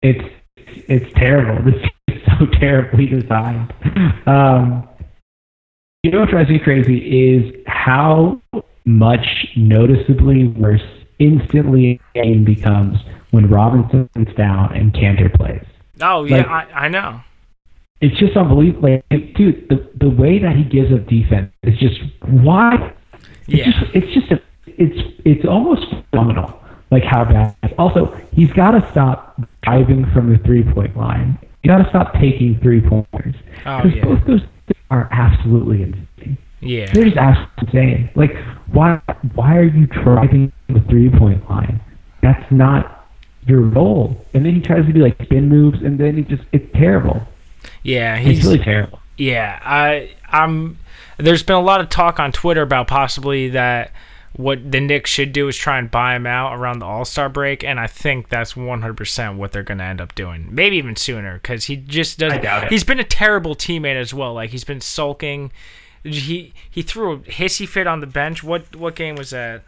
it's 0.03 0.25
it's 0.89 1.13
terrible. 1.17 1.63
This 2.07 2.17
is 2.17 2.23
so 2.39 2.47
terribly 2.59 3.07
designed. 3.07 3.73
Um, 4.27 4.89
you 6.03 6.11
know 6.11 6.21
what 6.21 6.31
drives 6.31 6.49
me 6.51 6.59
crazy 6.59 6.99
is 7.37 7.55
how 7.67 8.41
much 8.85 9.47
noticeably 9.57 10.49
worse 10.49 10.81
instantly 11.21 12.01
a 12.17 12.23
game 12.23 12.45
becomes 12.45 12.99
when 13.31 13.49
Robinson's 13.49 14.35
down 14.37 14.75
and 14.75 14.93
Kanter 14.93 15.33
plays. 15.33 15.65
Oh 16.01 16.25
yeah, 16.25 16.39
like- 16.39 16.47
I, 16.49 16.87
I 16.87 16.89
know. 16.89 17.21
It's 18.01 18.17
just 18.19 18.35
unbelievable. 18.37 18.89
Like, 19.11 19.35
dude, 19.35 19.69
the 19.69 19.87
the 19.99 20.09
way 20.09 20.39
that 20.39 20.57
he 20.57 20.65
gives 20.65 20.91
up 20.93 21.07
defense 21.07 21.53
is 21.63 21.79
just 21.79 22.01
why. 22.23 22.93
It's 23.47 23.49
Yeah. 23.49 23.65
just, 23.71 23.95
it's 23.95 24.15
just 24.15 24.31
a, 24.33 24.41
it's 24.67 25.21
it's 25.27 25.45
almost 25.45 25.85
phenomenal. 26.11 26.59
Like 26.91 27.05
how 27.05 27.25
bad. 27.25 27.55
Also, 27.79 28.07
he's 28.33 28.51
got 28.53 28.71
to 28.73 28.91
stop 28.91 29.39
diving 29.63 30.11
from 30.13 30.33
the 30.33 30.39
three 30.39 30.63
point 30.65 30.97
line. 30.97 31.39
You 31.63 31.69
got 31.71 31.79
to 31.85 31.89
stop 31.91 32.15
taking 32.15 32.59
three 32.61 32.81
pointers. 32.81 33.35
Oh, 33.67 33.85
yeah. 33.85 34.03
both 34.05 34.25
those 34.27 34.41
things 34.41 34.83
are 34.91 35.07
absolutely 35.13 35.83
insane. 35.83 36.09
Yeah. 36.61 36.93
They're 36.93 37.05
just 37.05 37.17
absolutely 37.17 37.81
insane. 37.81 38.11
Like 38.15 38.37
why 38.73 39.01
why 39.35 39.57
are 39.57 39.65
you 39.65 39.87
driving 39.87 40.53
the 40.69 40.81
three 40.89 41.11
point 41.11 41.49
line? 41.51 41.81
That's 42.23 42.51
not 42.51 43.09
your 43.47 43.63
role. 43.63 44.25
And 44.35 44.45
then 44.45 44.55
he 44.55 44.61
tries 44.61 44.87
to 44.87 44.93
do 44.93 45.01
like 45.01 45.21
spin 45.23 45.49
moves, 45.49 45.83
and 45.83 45.99
then 45.99 46.17
he 46.17 46.23
just 46.23 46.43
it's 46.53 46.71
terrible. 46.75 47.23
Yeah, 47.83 48.17
It's 48.17 48.27
he's 48.27 48.45
really 48.45 48.59
terrible. 48.59 49.01
Yeah, 49.17 49.59
I 49.63 50.15
I'm 50.31 50.79
there's 51.19 51.43
been 51.43 51.57
a 51.57 51.63
lot 51.63 51.81
of 51.81 51.89
talk 51.89 52.19
on 52.19 52.33
Twitter 52.33 52.63
about 52.63 52.87
possibly 52.89 53.51
that 53.51 53.93
what 54.35 54.71
the 54.71 54.81
Knicks 54.81 55.11
should 55.11 55.33
do 55.33 55.49
is 55.49 55.57
try 55.57 55.79
and 55.79 55.91
buy 55.91 56.15
him 56.15 56.25
out 56.25 56.55
around 56.57 56.79
the 56.79 56.87
All-Star 56.87 57.29
break 57.29 57.65
and 57.65 57.81
I 57.81 57.89
think 57.89 58.29
that's 58.29 58.55
100% 58.55 59.37
what 59.37 59.51
they're 59.51 59.65
going 59.65 59.79
to 59.79 59.85
end 59.85 60.01
up 60.01 60.15
doing. 60.15 60.49
Maybe 60.51 60.77
even 60.77 60.95
sooner 60.95 61.41
cuz 61.41 61.65
he 61.65 61.77
just 61.77 62.19
does 62.19 62.35
I 62.35 62.39
doubt 62.39 62.65
it. 62.65 62.71
He's 62.71 62.85
been 62.85 63.01
a 63.01 63.05
terrible 63.05 63.55
teammate 63.55 63.97
as 63.97 64.15
well. 64.15 64.33
Like 64.33 64.51
he's 64.51 64.65
been 64.65 64.81
sulking. 64.81 65.51
He 66.03 66.53
he 66.71 66.83
threw 66.83 67.13
a 67.13 67.19
hissy 67.19 67.69
fit 67.69 67.87
on 67.87 68.01
the 68.01 68.07
bench. 68.07 68.43
What 68.43 68.75
what 68.77 68.97
game 68.97 69.17
was 69.17 69.31
that? 69.31 69.63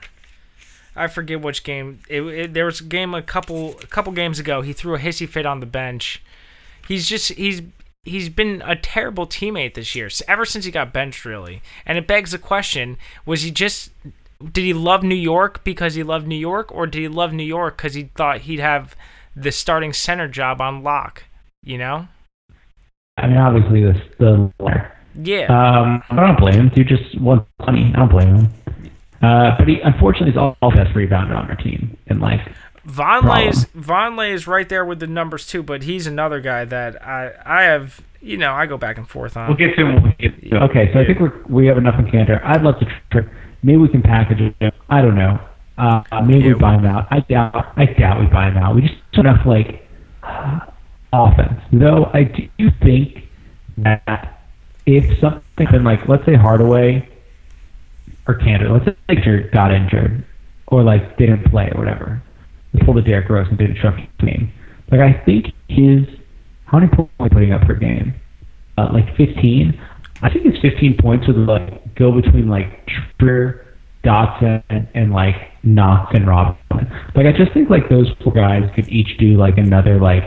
I 0.94 1.06
forget 1.06 1.40
which 1.40 1.64
game. 1.64 2.00
It, 2.08 2.22
it, 2.22 2.54
there 2.54 2.66
was 2.66 2.80
a 2.80 2.84
game 2.84 3.14
a 3.14 3.22
couple 3.22 3.78
a 3.80 3.86
couple 3.86 4.12
games 4.12 4.38
ago. 4.38 4.62
He 4.62 4.72
threw 4.72 4.94
a 4.94 4.98
hissy 4.98 5.28
fit 5.28 5.46
on 5.46 5.60
the 5.60 5.66
bench. 5.66 6.22
He's 6.86 7.08
just 7.08 7.32
he's 7.32 7.62
he's 8.04 8.28
been 8.28 8.62
a 8.64 8.76
terrible 8.76 9.26
teammate 9.26 9.74
this 9.74 9.94
year 9.94 10.08
ever 10.26 10.44
since 10.44 10.64
he 10.64 10.70
got 10.70 10.92
benched 10.92 11.24
really. 11.24 11.62
And 11.86 11.98
it 11.98 12.06
begs 12.06 12.32
the 12.32 12.38
question: 12.38 12.96
Was 13.24 13.42
he 13.42 13.50
just 13.50 13.90
did 14.42 14.64
he 14.64 14.72
love 14.72 15.02
New 15.02 15.14
York 15.14 15.62
because 15.64 15.94
he 15.94 16.02
loved 16.02 16.26
New 16.26 16.36
York, 16.36 16.72
or 16.72 16.86
did 16.86 17.00
he 17.00 17.08
love 17.08 17.32
New 17.32 17.44
York 17.44 17.76
because 17.76 17.94
he 17.94 18.04
thought 18.14 18.42
he'd 18.42 18.60
have 18.60 18.96
the 19.36 19.52
starting 19.52 19.92
center 19.92 20.28
job 20.28 20.60
on 20.60 20.82
lock? 20.82 21.24
You 21.62 21.78
know? 21.78 22.08
I 23.16 23.26
mean, 23.28 23.36
obviously 23.36 23.82
the 23.82 24.02
the. 24.18 24.92
Yeah. 25.14 25.46
Um, 25.46 26.02
I 26.10 26.26
don't 26.26 26.38
blame 26.38 26.54
him. 26.54 26.68
Dude 26.74 26.88
just 26.88 27.20
wants 27.20 27.46
money. 27.60 27.92
I 27.94 27.98
don't 27.98 28.10
blame 28.10 28.36
him. 28.36 28.54
Uh, 29.22 29.56
but 29.58 29.68
he 29.68 29.80
unfortunately 29.80 30.30
is 30.30 30.36
all, 30.36 30.56
all 30.60 30.70
best 30.70 30.92
rebounder 30.94 31.36
on 31.36 31.48
our 31.48 31.56
team, 31.56 31.96
in 32.06 32.18
like 32.18 32.40
Vonleh 32.86 33.48
is 33.48 33.64
problem. 33.66 34.16
Vonleh 34.16 34.32
is 34.32 34.46
right 34.48 34.68
there 34.68 34.84
with 34.84 34.98
the 34.98 35.06
numbers 35.06 35.46
too, 35.46 35.62
but 35.62 35.84
he's 35.84 36.06
another 36.08 36.40
guy 36.40 36.64
that 36.64 37.00
I 37.06 37.30
I 37.46 37.62
have 37.62 38.00
you 38.20 38.36
know 38.36 38.52
I 38.52 38.66
go 38.66 38.76
back 38.76 38.98
and 38.98 39.08
forth 39.08 39.36
on. 39.36 39.46
we'll 39.48 39.56
get 39.56 39.76
to 39.76 39.82
him. 39.86 39.94
When 39.94 40.02
we 40.04 40.28
get 40.28 40.40
to 40.40 40.56
him. 40.56 40.62
Okay, 40.64 40.92
so 40.92 40.98
I 41.00 41.06
think 41.06 41.20
we're, 41.20 41.32
we 41.48 41.66
have 41.66 41.78
enough 41.78 41.94
in 42.00 42.06
Kanter. 42.06 42.40
I'd 42.44 42.62
love 42.62 42.80
to. 42.80 42.86
Tr- 43.12 43.28
maybe 43.62 43.78
we 43.78 43.88
can 43.88 44.02
package 44.02 44.38
him. 44.58 44.72
I 44.90 45.00
don't 45.00 45.14
know. 45.14 45.38
Uh, 45.78 46.02
maybe 46.26 46.40
Yeah, 46.40 46.54
we 46.54 46.54
buy 46.54 46.74
him 46.74 46.84
out. 46.84 47.06
I 47.10 47.20
doubt. 47.20 47.54
I 47.76 47.86
doubt 47.86 48.18
we 48.20 48.26
buy 48.26 48.48
him 48.48 48.56
out. 48.56 48.74
We 48.74 48.82
just 48.82 48.94
don't 49.12 49.26
have 49.26 49.46
like 49.46 49.88
uh, 50.24 50.58
offense. 51.12 51.60
Though 51.72 52.06
I 52.12 52.24
do 52.24 52.68
think 52.82 53.28
that 53.78 54.41
if 54.86 55.18
something 55.20 55.66
been 55.70 55.84
like, 55.84 56.08
let's 56.08 56.24
say 56.26 56.34
Hardaway 56.34 57.08
or 58.26 58.38
Kanter, 58.38 58.70
let's 58.70 58.84
say 58.84 59.14
Kanter 59.14 59.52
got 59.52 59.72
injured 59.72 60.24
or 60.66 60.82
like 60.82 61.16
didn't 61.18 61.44
play 61.50 61.70
or 61.74 61.78
whatever, 61.78 62.22
pulled 62.84 62.98
a 62.98 63.02
Derrick 63.02 63.28
Rose 63.28 63.46
and 63.48 63.58
didn't 63.58 63.76
show 63.76 63.88
up 63.88 63.96
the 64.20 64.26
game. 64.26 64.52
Like 64.90 65.00
I 65.00 65.22
think 65.24 65.46
his 65.68 66.06
how 66.66 66.78
many 66.78 66.90
points 66.90 67.12
are 67.20 67.28
putting 67.28 67.52
up 67.52 67.62
per 67.62 67.74
game? 67.74 68.14
Uh, 68.78 68.88
like 68.92 69.14
15. 69.16 69.78
I 70.22 70.30
think 70.30 70.46
his 70.46 70.58
15 70.62 70.96
points 70.98 71.26
would 71.26 71.36
like 71.36 71.94
go 71.94 72.12
between 72.12 72.48
like 72.48 72.88
Trier, 73.18 73.66
Dotson, 74.02 74.62
and, 74.70 74.88
and 74.94 75.12
like 75.12 75.34
Knox 75.62 76.14
and 76.14 76.26
Robinson. 76.26 76.90
Like 77.14 77.26
I 77.26 77.32
just 77.32 77.52
think 77.52 77.68
like 77.68 77.88
those 77.90 78.10
four 78.22 78.32
guys 78.32 78.70
could 78.74 78.88
each 78.88 79.18
do 79.18 79.36
like 79.36 79.58
another 79.58 80.00
like 80.00 80.24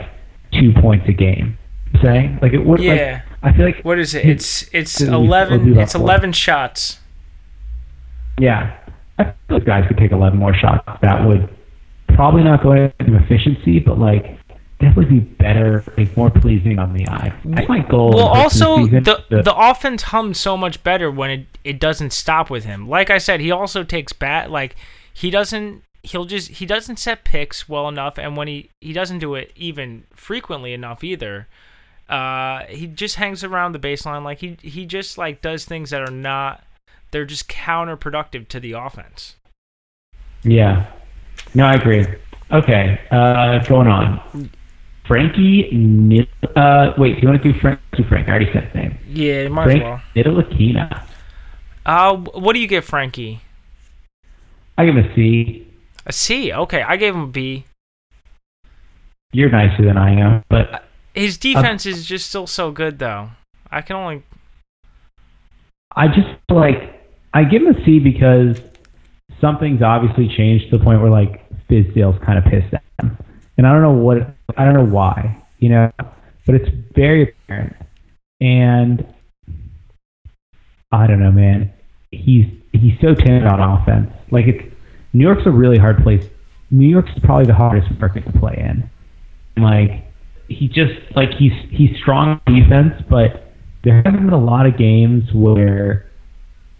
two 0.52 0.72
points 0.80 1.06
a 1.08 1.12
game. 1.12 1.58
Saying 2.02 2.38
like 2.42 2.52
it 2.52 2.64
would. 2.64 2.80
Yeah. 2.80 3.22
Like, 3.42 3.54
I 3.54 3.56
feel 3.56 3.66
like 3.66 3.84
What 3.84 3.98
is 3.98 4.14
it? 4.14 4.24
It's 4.26 4.68
it's 4.72 5.00
eleven. 5.00 5.78
It's 5.78 5.94
eleven 5.94 6.32
shots. 6.32 6.98
Yeah, 8.38 8.76
I 9.18 9.24
feel 9.24 9.34
those 9.48 9.64
guys 9.64 9.86
could 9.88 9.96
take 9.96 10.12
11 10.12 10.38
more 10.38 10.54
shots. 10.54 10.86
That 11.00 11.26
would 11.26 11.48
probably 12.08 12.42
not 12.42 12.62
go 12.62 12.72
into 12.72 13.16
efficiency, 13.16 13.78
but 13.78 13.98
like 13.98 14.38
definitely 14.78 15.20
be 15.20 15.20
better, 15.20 15.82
like 15.96 16.14
more 16.16 16.30
pleasing 16.30 16.78
on 16.78 16.92
the 16.92 17.08
eye. 17.08 17.32
That's 17.46 17.68
my 17.68 17.78
goal. 17.80 18.10
Well, 18.10 18.26
also 18.28 18.78
season, 18.84 19.04
the 19.04 19.24
to- 19.30 19.42
the 19.42 19.56
offense 19.56 20.02
hums 20.02 20.38
so 20.38 20.56
much 20.56 20.82
better 20.82 21.10
when 21.10 21.30
it 21.30 21.46
it 21.64 21.80
doesn't 21.80 22.12
stop 22.12 22.50
with 22.50 22.64
him. 22.64 22.88
Like 22.88 23.10
I 23.10 23.18
said, 23.18 23.40
he 23.40 23.50
also 23.50 23.82
takes 23.82 24.12
bat 24.12 24.50
like 24.50 24.76
he 25.12 25.30
doesn't 25.30 25.82
he'll 26.02 26.24
just 26.26 26.48
he 26.50 26.66
doesn't 26.66 26.98
set 26.98 27.24
picks 27.24 27.68
well 27.68 27.88
enough, 27.88 28.18
and 28.18 28.36
when 28.36 28.48
he 28.48 28.70
he 28.80 28.92
doesn't 28.92 29.18
do 29.18 29.34
it 29.34 29.52
even 29.56 30.04
frequently 30.14 30.72
enough 30.72 31.02
either. 31.02 31.48
Uh, 32.08 32.64
he 32.68 32.86
just 32.86 33.16
hangs 33.16 33.42
around 33.42 33.72
the 33.72 33.78
baseline 33.80 34.22
like 34.22 34.38
he 34.38 34.56
he 34.62 34.86
just 34.86 35.18
like 35.18 35.42
does 35.42 35.64
things 35.64 35.90
that 35.90 36.00
are 36.02 36.12
not 36.12 36.62
they're 37.10 37.24
just 37.24 37.48
counterproductive 37.48 38.46
to 38.48 38.60
the 38.60 38.72
offense. 38.72 39.36
yeah. 40.44 40.86
No, 41.54 41.64
I 41.66 41.74
agree. 41.74 42.04
Okay, 42.50 43.00
uh, 43.10 43.58
going 43.64 43.88
on. 43.88 44.50
Frankie, 45.06 45.68
Nid- 45.72 46.28
uh, 46.56 46.92
wait, 46.98 47.16
do 47.16 47.22
you 47.22 47.28
want 47.28 47.42
to 47.42 47.52
do 47.52 47.58
Frank? 47.60 47.80
Do 47.96 48.04
Frank? 48.04 48.28
I 48.28 48.30
already 48.32 48.52
said 48.52 48.64
his 48.64 48.74
name. 48.74 48.98
Yeah, 49.08 49.48
might 49.48 49.64
Frank 49.64 49.82
as 49.82 49.84
well. 49.84 50.02
Ntilikina. 50.34 51.06
Uh, 51.84 52.16
what 52.16 52.54
do 52.54 52.60
you 52.60 52.66
give 52.66 52.84
Frankie? 52.84 53.40
I 54.78 54.86
give 54.86 54.96
him 54.96 55.04
a 55.04 55.14
C. 55.14 55.66
A 56.06 56.12
C. 56.12 56.52
Okay, 56.52 56.82
I 56.82 56.96
gave 56.96 57.14
him 57.14 57.22
a 57.22 57.26
B. 57.28 57.64
you're 59.32 59.50
nicer 59.50 59.84
than 59.84 59.96
I 59.96 60.12
am, 60.18 60.44
but 60.48 60.85
his 61.16 61.38
defense 61.38 61.86
uh, 61.86 61.90
is 61.90 62.06
just 62.06 62.28
still 62.28 62.46
so 62.46 62.70
good 62.70 62.98
though. 62.98 63.30
I 63.70 63.82
can 63.82 63.96
only. 63.96 64.22
I 65.94 66.08
just 66.08 66.28
like 66.50 67.00
I 67.34 67.44
give 67.44 67.62
him 67.62 67.74
a 67.74 67.84
C 67.84 67.98
because 67.98 68.60
something's 69.40 69.82
obviously 69.82 70.28
changed 70.28 70.70
to 70.70 70.78
the 70.78 70.84
point 70.84 71.00
where 71.00 71.10
like 71.10 71.42
Fizdale's 71.68 72.22
kind 72.24 72.38
of 72.38 72.44
pissed 72.44 72.72
at 72.74 72.82
him, 73.00 73.16
and 73.58 73.66
I 73.66 73.72
don't 73.72 73.82
know 73.82 73.92
what 73.92 74.18
I 74.56 74.64
don't 74.64 74.74
know 74.74 74.94
why, 74.94 75.42
you 75.58 75.70
know, 75.70 75.90
but 76.44 76.54
it's 76.54 76.68
very 76.94 77.22
apparent, 77.30 77.74
and 78.40 79.06
I 80.92 81.06
don't 81.06 81.20
know, 81.20 81.32
man. 81.32 81.72
He's 82.12 82.46
he's 82.72 82.98
so 83.00 83.14
timid 83.14 83.44
on 83.44 83.60
offense. 83.60 84.10
Like 84.30 84.46
it's 84.46 84.74
New 85.12 85.24
York's 85.24 85.46
a 85.46 85.50
really 85.50 85.78
hard 85.78 86.02
place. 86.02 86.28
New 86.70 86.88
York's 86.88 87.10
probably 87.22 87.46
the 87.46 87.54
hardest 87.54 87.88
market 87.98 88.24
to 88.26 88.38
play 88.38 88.56
in. 88.58 88.88
And 89.56 89.64
like 89.64 90.04
he 90.48 90.68
just 90.68 90.94
like 91.14 91.30
he's 91.34 91.52
he's 91.70 91.96
strong 91.98 92.40
on 92.46 92.54
defense, 92.54 92.94
but 93.08 93.52
there 93.82 94.02
haven't 94.02 94.24
been 94.24 94.32
a 94.32 94.44
lot 94.44 94.66
of 94.66 94.76
games 94.76 95.32
where 95.32 96.10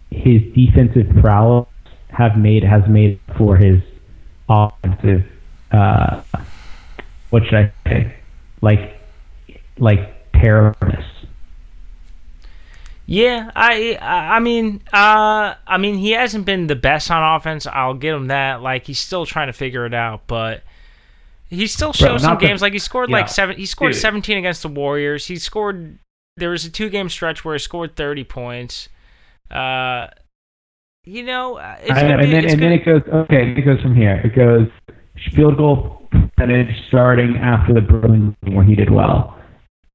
his 0.09 0.41
defensive 0.53 1.07
prowess 1.21 1.67
have 2.09 2.37
made 2.37 2.63
has 2.63 2.87
made 2.87 3.19
for 3.37 3.57
his 3.57 3.81
offensive 4.49 5.25
uh 5.71 6.21
what 7.29 7.43
should 7.43 7.55
I 7.55 7.71
say? 7.85 8.15
Like 8.61 8.99
like 9.77 10.31
terribleness. 10.33 11.05
Yeah, 13.05 13.51
I 13.55 13.97
I 14.01 14.39
mean, 14.39 14.81
uh 14.93 15.55
I 15.65 15.77
mean 15.77 15.95
he 15.95 16.11
hasn't 16.11 16.45
been 16.45 16.67
the 16.67 16.75
best 16.75 17.11
on 17.11 17.35
offense. 17.35 17.67
I'll 17.67 17.93
give 17.93 18.15
him 18.15 18.27
that. 18.27 18.61
Like 18.61 18.85
he's 18.85 18.99
still 18.99 19.25
trying 19.25 19.47
to 19.47 19.53
figure 19.53 19.85
it 19.85 19.93
out, 19.93 20.21
but 20.27 20.63
he 21.49 21.67
still 21.67 21.93
shows 21.93 22.21
Bro, 22.21 22.29
some 22.29 22.37
games. 22.37 22.59
The, 22.59 22.65
like 22.65 22.73
he 22.73 22.79
scored 22.79 23.09
like 23.09 23.29
seven. 23.29 23.55
He 23.57 23.65
scored 23.65 23.93
dude. 23.93 24.01
17 24.01 24.37
against 24.37 24.61
the 24.61 24.69
Warriors. 24.69 25.27
He 25.27 25.37
scored. 25.37 25.99
There 26.35 26.49
was 26.49 26.65
a 26.65 26.69
two 26.69 26.89
game 26.89 27.09
stretch 27.09 27.43
where 27.45 27.55
he 27.55 27.59
scored 27.59 27.95
30 27.95 28.23
points. 28.25 28.89
Uh, 29.49 30.07
you 31.03 31.23
know, 31.23 31.57
uh, 31.57 31.77
it's 31.79 31.91
and, 31.91 32.21
be, 32.21 32.31
then, 32.31 32.45
and 32.49 32.61
then 32.61 32.71
it 32.73 32.85
goes. 32.85 33.01
Okay, 33.07 33.53
it 33.57 33.61
goes 33.65 33.81
from 33.81 33.95
here. 33.95 34.21
It 34.23 34.35
goes 34.35 34.67
field 35.35 35.57
goal 35.57 36.07
percentage 36.11 36.75
starting 36.89 37.37
after 37.37 37.73
the 37.73 37.81
Brooklyn 37.81 38.35
where 38.51 38.63
he 38.63 38.75
did 38.75 38.91
well. 38.91 39.35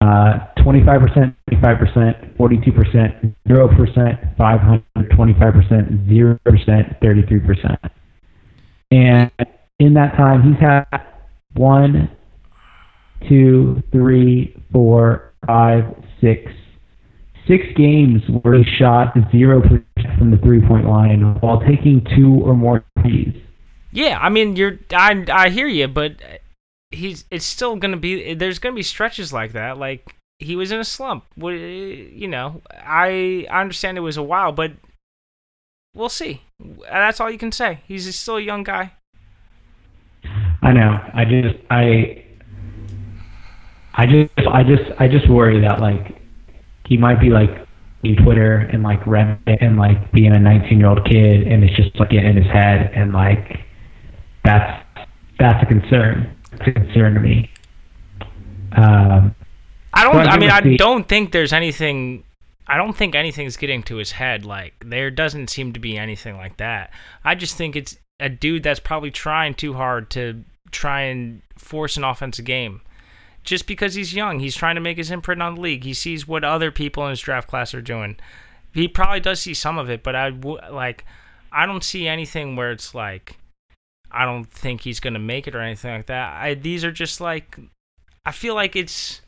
Uh, 0.00 0.46
25%, 0.58 1.34
25%, 1.52 2.36
42%, 2.36 3.34
0%, 3.46 4.36
500, 4.36 4.84
25%, 4.96 6.08
0%, 6.08 7.00
33%. 7.00 7.90
And 8.90 9.30
in 9.78 9.94
that 9.94 10.16
time, 10.16 10.42
he's 10.42 10.60
had 10.60 10.86
one, 11.54 12.10
two, 13.28 13.82
three, 13.92 14.56
four, 14.72 15.32
five, 15.46 15.84
six, 16.20 16.52
six 17.46 17.64
games 17.76 18.22
where 18.42 18.54
he 18.54 18.64
shot 18.78 19.14
0% 19.14 19.84
from 20.18 20.30
the 20.30 20.38
three 20.38 20.60
point 20.66 20.86
line 20.86 21.36
while 21.40 21.60
taking 21.60 22.04
two 22.16 22.40
or 22.42 22.54
more 22.54 22.84
threes. 23.00 23.34
Yeah, 23.92 24.18
I 24.20 24.30
mean, 24.30 24.56
you're 24.56 24.78
I 24.92 25.24
I 25.30 25.50
hear 25.50 25.66
you, 25.66 25.86
but 25.86 26.16
he's 26.90 27.24
it's 27.30 27.44
still 27.44 27.76
gonna 27.76 27.98
be 27.98 28.34
there's 28.34 28.58
gonna 28.58 28.74
be 28.74 28.82
stretches 28.82 29.32
like 29.32 29.52
that. 29.52 29.76
Like 29.76 30.16
he 30.38 30.56
was 30.56 30.72
in 30.72 30.80
a 30.80 30.84
slump. 30.84 31.24
You 31.36 32.28
know, 32.28 32.62
I 32.70 33.46
I 33.50 33.60
understand 33.60 33.98
it 33.98 34.02
was 34.02 34.16
a 34.16 34.22
while, 34.22 34.52
but 34.52 34.72
we'll 35.94 36.08
see. 36.08 36.42
That's 36.90 37.20
all 37.20 37.30
you 37.30 37.38
can 37.38 37.52
say. 37.52 37.80
He's 37.86 38.18
still 38.18 38.36
a 38.36 38.40
young 38.40 38.62
guy. 38.62 38.92
I 40.62 40.72
know. 40.72 40.98
I 41.14 41.24
just 41.24 41.56
I 41.70 42.24
I 43.94 44.06
just 44.06 44.48
I 44.48 44.62
just 44.62 45.00
I 45.00 45.08
just 45.08 45.28
worry 45.28 45.60
that 45.60 45.80
like 45.80 46.22
he 46.86 46.96
might 46.96 47.20
be 47.20 47.30
like 47.30 47.50
in 48.02 48.16
Twitter 48.16 48.56
and 48.56 48.82
like 48.82 49.00
Reddit 49.00 49.58
and 49.60 49.76
like 49.76 50.12
being 50.12 50.32
a 50.32 50.38
19 50.38 50.78
year 50.78 50.88
old 50.88 51.04
kid 51.04 51.46
and 51.46 51.62
it's 51.64 51.76
just 51.76 51.98
like 51.98 52.10
getting 52.10 52.30
in 52.30 52.36
his 52.36 52.52
head 52.52 52.90
and 52.94 53.12
like 53.12 53.60
that's 54.44 54.84
that's 55.38 55.62
a 55.62 55.66
concern 55.66 56.36
a 56.52 56.72
concern 56.72 57.14
to 57.14 57.20
me. 57.20 57.50
Um, 58.72 59.34
I 59.92 60.04
don't. 60.04 60.16
I 60.16 60.38
mean, 60.38 60.50
I 60.50 60.76
don't 60.76 61.08
think 61.08 61.32
there's 61.32 61.52
anything. 61.52 62.24
I 62.66 62.76
don't 62.76 62.96
think 62.96 63.14
anything's 63.14 63.56
getting 63.56 63.82
to 63.84 63.96
his 63.96 64.12
head. 64.12 64.44
Like 64.44 64.74
there 64.84 65.10
doesn't 65.10 65.50
seem 65.50 65.72
to 65.72 65.80
be 65.80 65.98
anything 65.98 66.36
like 66.36 66.56
that. 66.58 66.92
I 67.24 67.34
just 67.34 67.56
think 67.56 67.76
it's 67.76 67.98
a 68.20 68.28
dude 68.28 68.62
that's 68.62 68.80
probably 68.80 69.10
trying 69.10 69.54
too 69.54 69.74
hard 69.74 70.10
to 70.10 70.44
try 70.72 71.02
and 71.02 71.42
force 71.56 71.96
an 71.96 72.04
offensive 72.04 72.44
game. 72.44 72.80
Just 73.44 73.66
because 73.66 73.94
he's 73.94 74.14
young, 74.14 74.40
he's 74.40 74.56
trying 74.56 74.76
to 74.76 74.80
make 74.80 74.98
his 74.98 75.10
imprint 75.10 75.42
on 75.42 75.56
the 75.56 75.60
league. 75.60 75.84
He 75.84 75.94
sees 75.94 76.28
what 76.28 76.44
other 76.44 76.70
people 76.70 77.04
in 77.04 77.10
his 77.10 77.20
draft 77.20 77.48
class 77.48 77.74
are 77.74 77.82
doing. 77.82 78.16
He 78.72 78.88
probably 78.88 79.20
does 79.20 79.40
see 79.40 79.54
some 79.54 79.78
of 79.78 79.90
it, 79.90 80.02
but 80.02 80.16
I 80.16 80.28
like. 80.28 81.04
I 81.50 81.66
don't 81.66 81.84
see 81.84 82.08
anything 82.08 82.56
where 82.56 82.72
it's 82.72 82.94
like 82.94 83.36
I 84.10 84.24
don't 84.24 84.44
think 84.44 84.82
he's 84.82 85.00
gonna 85.00 85.18
make 85.18 85.46
it 85.46 85.54
or 85.54 85.60
anything 85.60 85.94
like 85.94 86.06
that. 86.06 86.40
I, 86.40 86.54
these 86.54 86.84
are 86.84 86.92
just 86.92 87.20
like 87.20 87.58
I 88.24 88.32
feel 88.32 88.54
like 88.54 88.76
it's 88.76 89.22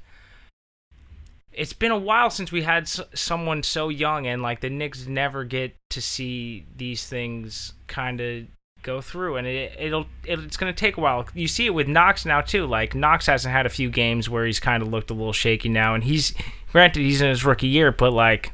it's 1.53 1.73
been 1.73 1.93
a 1.93 1.99
while 1.99 2.31
since 2.31 2.51
we 2.51 2.63
had 2.63 2.89
someone 2.89 3.63
so 3.63 3.89
young, 3.89 4.27
and 4.27 4.43
like 4.43 4.61
the 4.61 4.71
Knicks 4.71 5.07
never 5.07 5.45
get 5.45 5.77
to 5.91 6.03
see 6.03 6.67
these 6.77 7.07
things 7.07 7.75
kind 7.87 8.21
of 8.21 8.45
go 8.85 9.01
through, 9.01 9.37
and 9.37 9.47
it, 9.47 9.73
it'll 9.79 10.07
it's 10.23 10.57
gonna 10.57 10.73
take 10.73 10.97
a 10.97 11.01
while. 11.01 11.27
You 11.35 11.49
see 11.49 11.67
it 11.67 11.75
with 11.75 11.89
Knox 11.89 12.25
now 12.25 12.41
too. 12.41 12.67
Like 12.67 12.95
Knox 12.95 13.27
hasn't 13.27 13.53
had 13.53 13.67
a 13.67 13.71
few 13.71 13.91
games 13.91 14.31
where 14.31 14.47
he's 14.47 14.61
kind 14.61 14.83
of 14.83 14.89
looked 14.89 15.11
a 15.11 15.15
little 15.15 15.33
shaky 15.33 15.69
now, 15.69 15.95
and 15.95 16.05
he's 16.05 16.35
granted 16.71 17.01
he's 17.01 17.21
in 17.21 17.29
his 17.29 17.45
rookie 17.45 17.67
year, 17.67 17.91
but 17.91 18.13
like 18.13 18.53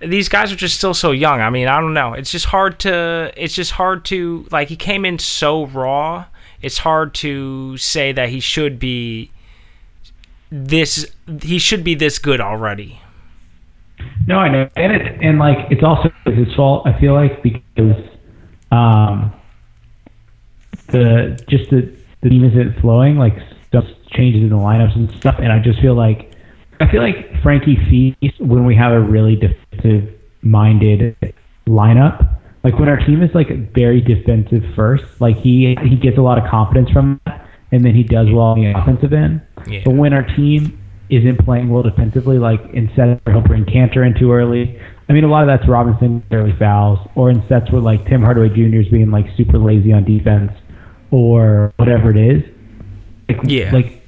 these 0.00 0.28
guys 0.28 0.52
are 0.52 0.56
just 0.56 0.76
still 0.76 0.94
so 0.94 1.10
young. 1.10 1.40
I 1.40 1.50
mean, 1.50 1.68
I 1.68 1.80
don't 1.80 1.94
know. 1.94 2.14
It's 2.14 2.30
just 2.30 2.46
hard 2.46 2.80
to. 2.80 3.32
It's 3.36 3.54
just 3.54 3.72
hard 3.72 4.04
to 4.06 4.46
like. 4.50 4.68
He 4.68 4.76
came 4.76 5.04
in 5.04 5.18
so 5.18 5.66
raw. 5.66 6.26
It's 6.60 6.78
hard 6.78 7.14
to 7.14 7.76
say 7.76 8.12
that 8.12 8.28
he 8.30 8.40
should 8.40 8.78
be 8.78 9.30
this. 10.50 11.06
He 11.42 11.58
should 11.58 11.84
be 11.84 11.94
this 11.94 12.18
good 12.18 12.40
already. 12.40 13.00
No, 14.26 14.38
I 14.38 14.48
know, 14.48 14.68
and 14.76 14.92
and 15.22 15.38
like 15.38 15.58
it's 15.70 15.82
also 15.82 16.10
his 16.26 16.54
fault. 16.54 16.86
I 16.86 16.98
feel 17.00 17.14
like 17.14 17.42
because 17.42 17.96
um 18.70 19.32
the 20.88 21.42
just 21.48 21.70
the 21.70 21.94
the 22.22 22.28
team 22.28 22.44
isn't 22.44 22.80
flowing. 22.80 23.16
Like 23.16 23.34
stuff 23.66 23.84
changes 24.10 24.42
in 24.42 24.50
the 24.50 24.56
lineups 24.56 24.96
and 24.96 25.10
stuff, 25.12 25.36
and 25.38 25.52
I 25.52 25.58
just 25.58 25.80
feel 25.80 25.94
like 25.94 26.32
I 26.80 26.90
feel 26.90 27.02
like 27.02 27.40
Frankie 27.42 27.76
Feast 27.90 28.40
when 28.40 28.64
we 28.64 28.74
have 28.76 28.92
a 28.92 29.00
really 29.00 29.36
defensive 29.36 30.14
minded 30.42 31.16
lineup. 31.66 32.36
Like 32.64 32.78
when 32.78 32.88
our 32.88 32.96
team 32.96 33.22
is 33.22 33.34
like 33.34 33.72
very 33.72 34.00
defensive 34.00 34.64
first, 34.74 35.04
like 35.20 35.36
he 35.36 35.76
he 35.82 35.96
gets 35.96 36.18
a 36.18 36.22
lot 36.22 36.38
of 36.38 36.48
confidence 36.50 36.90
from 36.90 37.20
that, 37.26 37.48
and 37.72 37.84
then 37.84 37.94
he 37.94 38.02
does 38.02 38.28
well 38.30 38.46
on 38.46 38.60
the 38.60 38.78
offensive 38.78 39.12
end. 39.12 39.42
Yeah. 39.66 39.82
But 39.84 39.94
when 39.94 40.12
our 40.12 40.22
team 40.22 40.78
isn't 41.08 41.38
playing 41.44 41.68
well 41.68 41.82
defensively, 41.82 42.38
like 42.38 42.60
instead 42.72 43.20
he'll 43.26 43.40
bring 43.40 43.64
Kanter 43.64 44.06
in 44.06 44.18
too 44.18 44.32
early. 44.32 44.80
I 45.08 45.12
mean, 45.12 45.24
a 45.24 45.28
lot 45.28 45.42
of 45.42 45.48
that's 45.48 45.68
Robinson 45.68 46.22
early 46.30 46.54
fouls, 46.58 46.98
or 47.14 47.30
in 47.30 47.46
sets 47.48 47.70
where 47.70 47.80
like 47.80 48.06
Tim 48.06 48.22
Hardaway 48.22 48.50
Jr. 48.50 48.80
is 48.80 48.88
being 48.88 49.10
like 49.10 49.26
super 49.36 49.58
lazy 49.58 49.92
on 49.92 50.04
defense, 50.04 50.52
or 51.10 51.72
whatever 51.76 52.10
it 52.10 52.16
is. 52.16 52.42
Like, 53.28 53.38
yeah. 53.44 53.72
Like, 53.72 54.02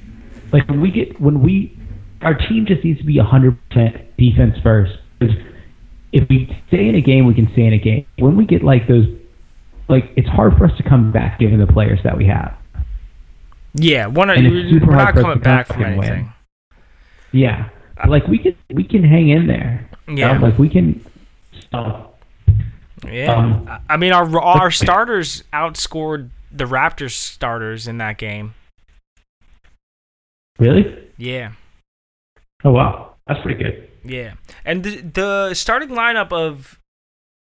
like 0.52 0.68
when 0.68 0.80
we 0.80 0.90
get 0.90 1.20
when 1.20 1.42
we 1.42 1.76
our 2.22 2.34
team 2.34 2.66
just 2.66 2.84
needs 2.84 2.98
to 3.00 3.06
be 3.06 3.16
100% 3.16 3.56
defense 4.18 4.56
first. 4.62 4.92
Because 5.18 5.36
if 6.12 6.28
we 6.28 6.46
stay 6.68 6.88
in 6.88 6.94
a 6.94 7.00
game, 7.00 7.26
we 7.26 7.34
can 7.34 7.50
stay 7.52 7.66
in 7.66 7.72
a 7.72 7.78
game. 7.78 8.06
When 8.18 8.36
we 8.36 8.44
get 8.44 8.62
like 8.62 8.86
those, 8.88 9.06
like 9.88 10.12
it's 10.16 10.28
hard 10.28 10.56
for 10.56 10.66
us 10.66 10.76
to 10.76 10.82
come 10.82 11.12
back 11.12 11.38
given 11.38 11.58
the 11.58 11.66
players 11.66 12.00
that 12.04 12.16
we 12.16 12.26
have. 12.26 12.56
Yeah, 13.74 14.06
one 14.06 14.30
of 14.30 14.36
we're 14.36 14.80
not 14.80 15.14
coming 15.14 15.38
back 15.38 15.68
from 15.68 15.82
anything. 15.82 16.24
Win. 16.24 16.32
Yeah, 17.32 17.68
like 18.08 18.26
we 18.26 18.38
can 18.38 18.56
we 18.72 18.84
can 18.84 19.04
hang 19.04 19.28
in 19.28 19.46
there. 19.46 19.88
Yeah, 20.08 20.32
um, 20.32 20.42
like 20.42 20.58
we 20.58 20.68
can. 20.68 21.04
Uh, 21.72 22.04
yeah, 23.06 23.34
um, 23.34 23.70
I 23.88 23.96
mean 23.96 24.12
our 24.12 24.38
our 24.40 24.70
starters 24.70 25.44
outscored 25.52 26.30
the 26.52 26.64
Raptors 26.64 27.12
starters 27.12 27.86
in 27.86 27.98
that 27.98 28.18
game. 28.18 28.54
Really? 30.58 31.10
Yeah. 31.16 31.52
Oh 32.64 32.72
wow, 32.72 33.14
that's 33.26 33.40
pretty 33.42 33.62
good. 33.62 33.88
Yeah, 34.04 34.34
and 34.64 34.82
the, 34.82 35.00
the 35.00 35.54
starting 35.54 35.90
lineup 35.90 36.32
of 36.32 36.78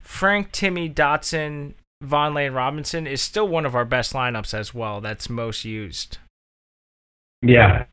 Frank, 0.02 0.52
Timmy, 0.52 0.88
Dotson, 0.88 1.74
Vonleh, 2.02 2.46
and 2.46 2.54
Robinson 2.54 3.06
is 3.06 3.22
still 3.22 3.46
one 3.46 3.66
of 3.66 3.74
our 3.74 3.84
best 3.84 4.12
lineups 4.12 4.54
as 4.54 4.74
well. 4.74 5.00
That's 5.00 5.28
most 5.28 5.64
used. 5.64 6.18
Yeah. 7.42 7.84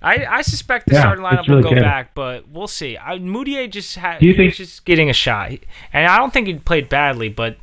I, 0.00 0.26
I 0.26 0.42
suspect 0.42 0.86
the 0.86 0.94
yeah, 0.94 1.00
starting 1.00 1.24
lineup 1.24 1.48
really 1.48 1.62
will 1.62 1.70
go 1.70 1.74
good. 1.74 1.82
back, 1.82 2.14
but 2.14 2.48
we'll 2.48 2.68
see. 2.68 2.96
I, 2.96 3.18
Mudiay 3.18 3.68
just 3.70 3.96
had 3.96 4.22
you 4.22 4.34
think, 4.34 4.54
just 4.54 4.84
getting 4.84 5.10
a 5.10 5.12
shot, 5.12 5.50
and 5.92 6.06
I 6.06 6.18
don't 6.18 6.32
think 6.32 6.46
he 6.46 6.54
played 6.54 6.88
badly, 6.88 7.28
but 7.28 7.56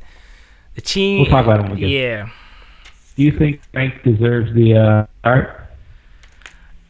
the 0.74 0.82
team. 0.82 1.22
We'll 1.22 1.30
talk 1.30 1.46
about 1.46 1.64
him 1.64 1.72
again. 1.72 1.88
Yeah. 1.88 2.28
Do 3.16 3.22
you 3.22 3.32
think 3.32 3.62
Frank 3.72 4.02
deserves 4.02 4.54
the 4.54 4.74
uh, 4.74 5.06
start? 5.20 5.66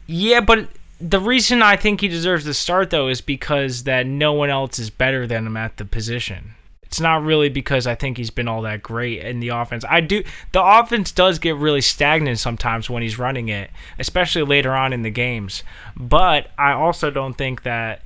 Yeah, 0.08 0.40
but 0.40 0.68
the 1.00 1.20
reason 1.20 1.62
I 1.62 1.76
think 1.76 2.00
he 2.00 2.08
deserves 2.08 2.44
the 2.44 2.54
start 2.54 2.90
though 2.90 3.06
is 3.06 3.20
because 3.20 3.84
that 3.84 4.06
no 4.06 4.32
one 4.32 4.50
else 4.50 4.80
is 4.80 4.90
better 4.90 5.26
than 5.26 5.46
him 5.46 5.56
at 5.56 5.76
the 5.76 5.84
position. 5.84 6.55
It's 6.86 7.00
not 7.00 7.22
really 7.22 7.48
because 7.48 7.86
I 7.86 7.94
think 7.94 8.16
he's 8.16 8.30
been 8.30 8.48
all 8.48 8.62
that 8.62 8.82
great 8.82 9.20
in 9.20 9.40
the 9.40 9.48
offense. 9.48 9.84
I 9.88 10.00
do 10.00 10.22
the 10.52 10.64
offense 10.64 11.12
does 11.12 11.38
get 11.38 11.56
really 11.56 11.80
stagnant 11.80 12.38
sometimes 12.38 12.88
when 12.88 13.02
he's 13.02 13.18
running 13.18 13.48
it, 13.48 13.70
especially 13.98 14.42
later 14.42 14.72
on 14.72 14.92
in 14.92 15.02
the 15.02 15.10
games. 15.10 15.62
But 15.96 16.48
I 16.56 16.72
also 16.72 17.10
don't 17.10 17.34
think 17.34 17.64
that 17.64 18.02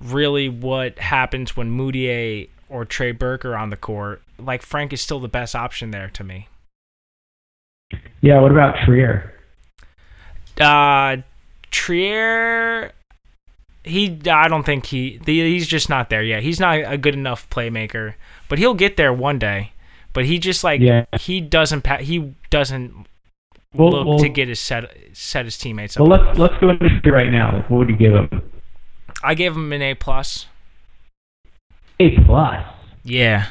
really 0.00 0.48
what 0.48 0.98
happens 0.98 1.56
when 1.56 1.76
Mudiay 1.76 2.48
or 2.68 2.84
Trey 2.84 3.12
Burke 3.12 3.44
are 3.44 3.56
on 3.56 3.70
the 3.70 3.76
court. 3.76 4.22
Like 4.38 4.62
Frank 4.62 4.92
is 4.92 5.00
still 5.00 5.20
the 5.20 5.28
best 5.28 5.54
option 5.54 5.92
there 5.92 6.10
to 6.10 6.24
me. 6.24 6.48
Yeah, 8.20 8.40
what 8.40 8.50
about 8.50 8.76
Trier? 8.84 9.32
Uh 10.60 11.18
Trier 11.70 12.92
he 13.86 14.18
I 14.30 14.48
don't 14.48 14.64
think 14.64 14.86
he 14.86 15.20
he's 15.24 15.66
just 15.66 15.88
not 15.88 16.10
there 16.10 16.22
yet. 16.22 16.42
He's 16.42 16.60
not 16.60 16.78
a 16.84 16.98
good 16.98 17.14
enough 17.14 17.48
playmaker, 17.50 18.14
but 18.48 18.58
he'll 18.58 18.74
get 18.74 18.96
there 18.96 19.12
one 19.12 19.38
day. 19.38 19.72
But 20.12 20.24
he 20.26 20.38
just 20.38 20.64
like 20.64 20.80
Yeah. 20.80 21.04
he 21.20 21.40
doesn't 21.40 21.82
pa- 21.82 21.98
he 21.98 22.34
doesn't 22.50 23.06
Well, 23.74 23.90
look 23.90 24.06
well, 24.06 24.18
to 24.18 24.28
get 24.28 24.48
his 24.48 24.60
set 24.60 24.94
set 25.12 25.44
his 25.44 25.56
teammates 25.58 25.96
up. 25.96 26.06
well, 26.08 26.18
let's 26.18 26.38
let's 26.38 26.54
go 26.60 26.70
into 26.70 27.12
right 27.12 27.30
now. 27.30 27.64
What 27.68 27.78
would 27.78 27.88
you 27.88 27.96
give 27.96 28.14
him? 28.14 28.42
I 29.22 29.34
gave 29.34 29.54
him 29.54 29.72
an 29.72 29.82
A 29.82 29.94
plus. 29.94 30.46
A 32.00 32.10
plus. 32.24 32.64
Yeah. 33.04 33.46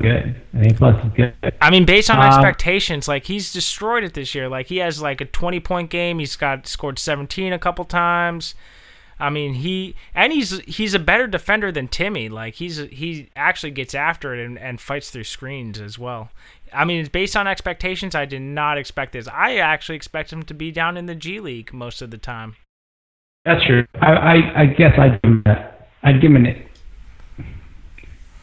Good. 0.00 0.40
A 0.54 0.74
plus 0.74 1.04
is 1.04 1.12
good. 1.14 1.34
I 1.60 1.70
mean, 1.70 1.84
based 1.84 2.10
on 2.10 2.18
Um, 2.18 2.24
expectations, 2.24 3.08
like 3.08 3.26
he's 3.26 3.52
destroyed 3.52 4.04
it 4.04 4.14
this 4.14 4.34
year. 4.34 4.48
Like 4.48 4.66
he 4.66 4.78
has 4.78 5.00
like 5.02 5.20
a 5.20 5.24
twenty 5.24 5.60
point 5.60 5.90
game. 5.90 6.18
He's 6.18 6.36
got 6.36 6.66
scored 6.66 6.98
seventeen 6.98 7.52
a 7.52 7.58
couple 7.58 7.84
times. 7.84 8.54
I 9.18 9.28
mean, 9.28 9.54
he 9.54 9.94
and 10.14 10.32
he's 10.32 10.60
he's 10.60 10.94
a 10.94 10.98
better 10.98 11.26
defender 11.26 11.70
than 11.70 11.88
Timmy. 11.88 12.28
Like 12.28 12.54
he's 12.54 12.78
he 12.78 13.28
actually 13.36 13.70
gets 13.72 13.94
after 13.94 14.34
it 14.34 14.44
and, 14.44 14.58
and 14.58 14.80
fights 14.80 15.10
through 15.10 15.24
screens 15.24 15.78
as 15.78 15.98
well. 15.98 16.30
I 16.72 16.84
mean, 16.84 17.00
it's 17.00 17.08
based 17.08 17.36
on 17.36 17.46
expectations, 17.46 18.14
I 18.14 18.24
did 18.24 18.42
not 18.42 18.78
expect 18.78 19.12
this. 19.12 19.28
I 19.28 19.56
actually 19.56 19.96
expect 19.96 20.32
him 20.32 20.42
to 20.44 20.54
be 20.54 20.70
down 20.70 20.96
in 20.96 21.06
the 21.06 21.14
G 21.14 21.38
League 21.40 21.72
most 21.72 22.00
of 22.00 22.10
the 22.10 22.18
time. 22.18 22.56
That's 23.44 23.64
true. 23.66 23.86
I 24.00 24.12
I, 24.12 24.60
I 24.62 24.66
guess 24.66 24.98
I'd 24.98 25.20
give 25.22 25.30
him 25.30 25.42
a, 25.46 25.70
I'd 26.02 26.20
give 26.22 26.30
him 26.30 26.36
an 26.36 26.46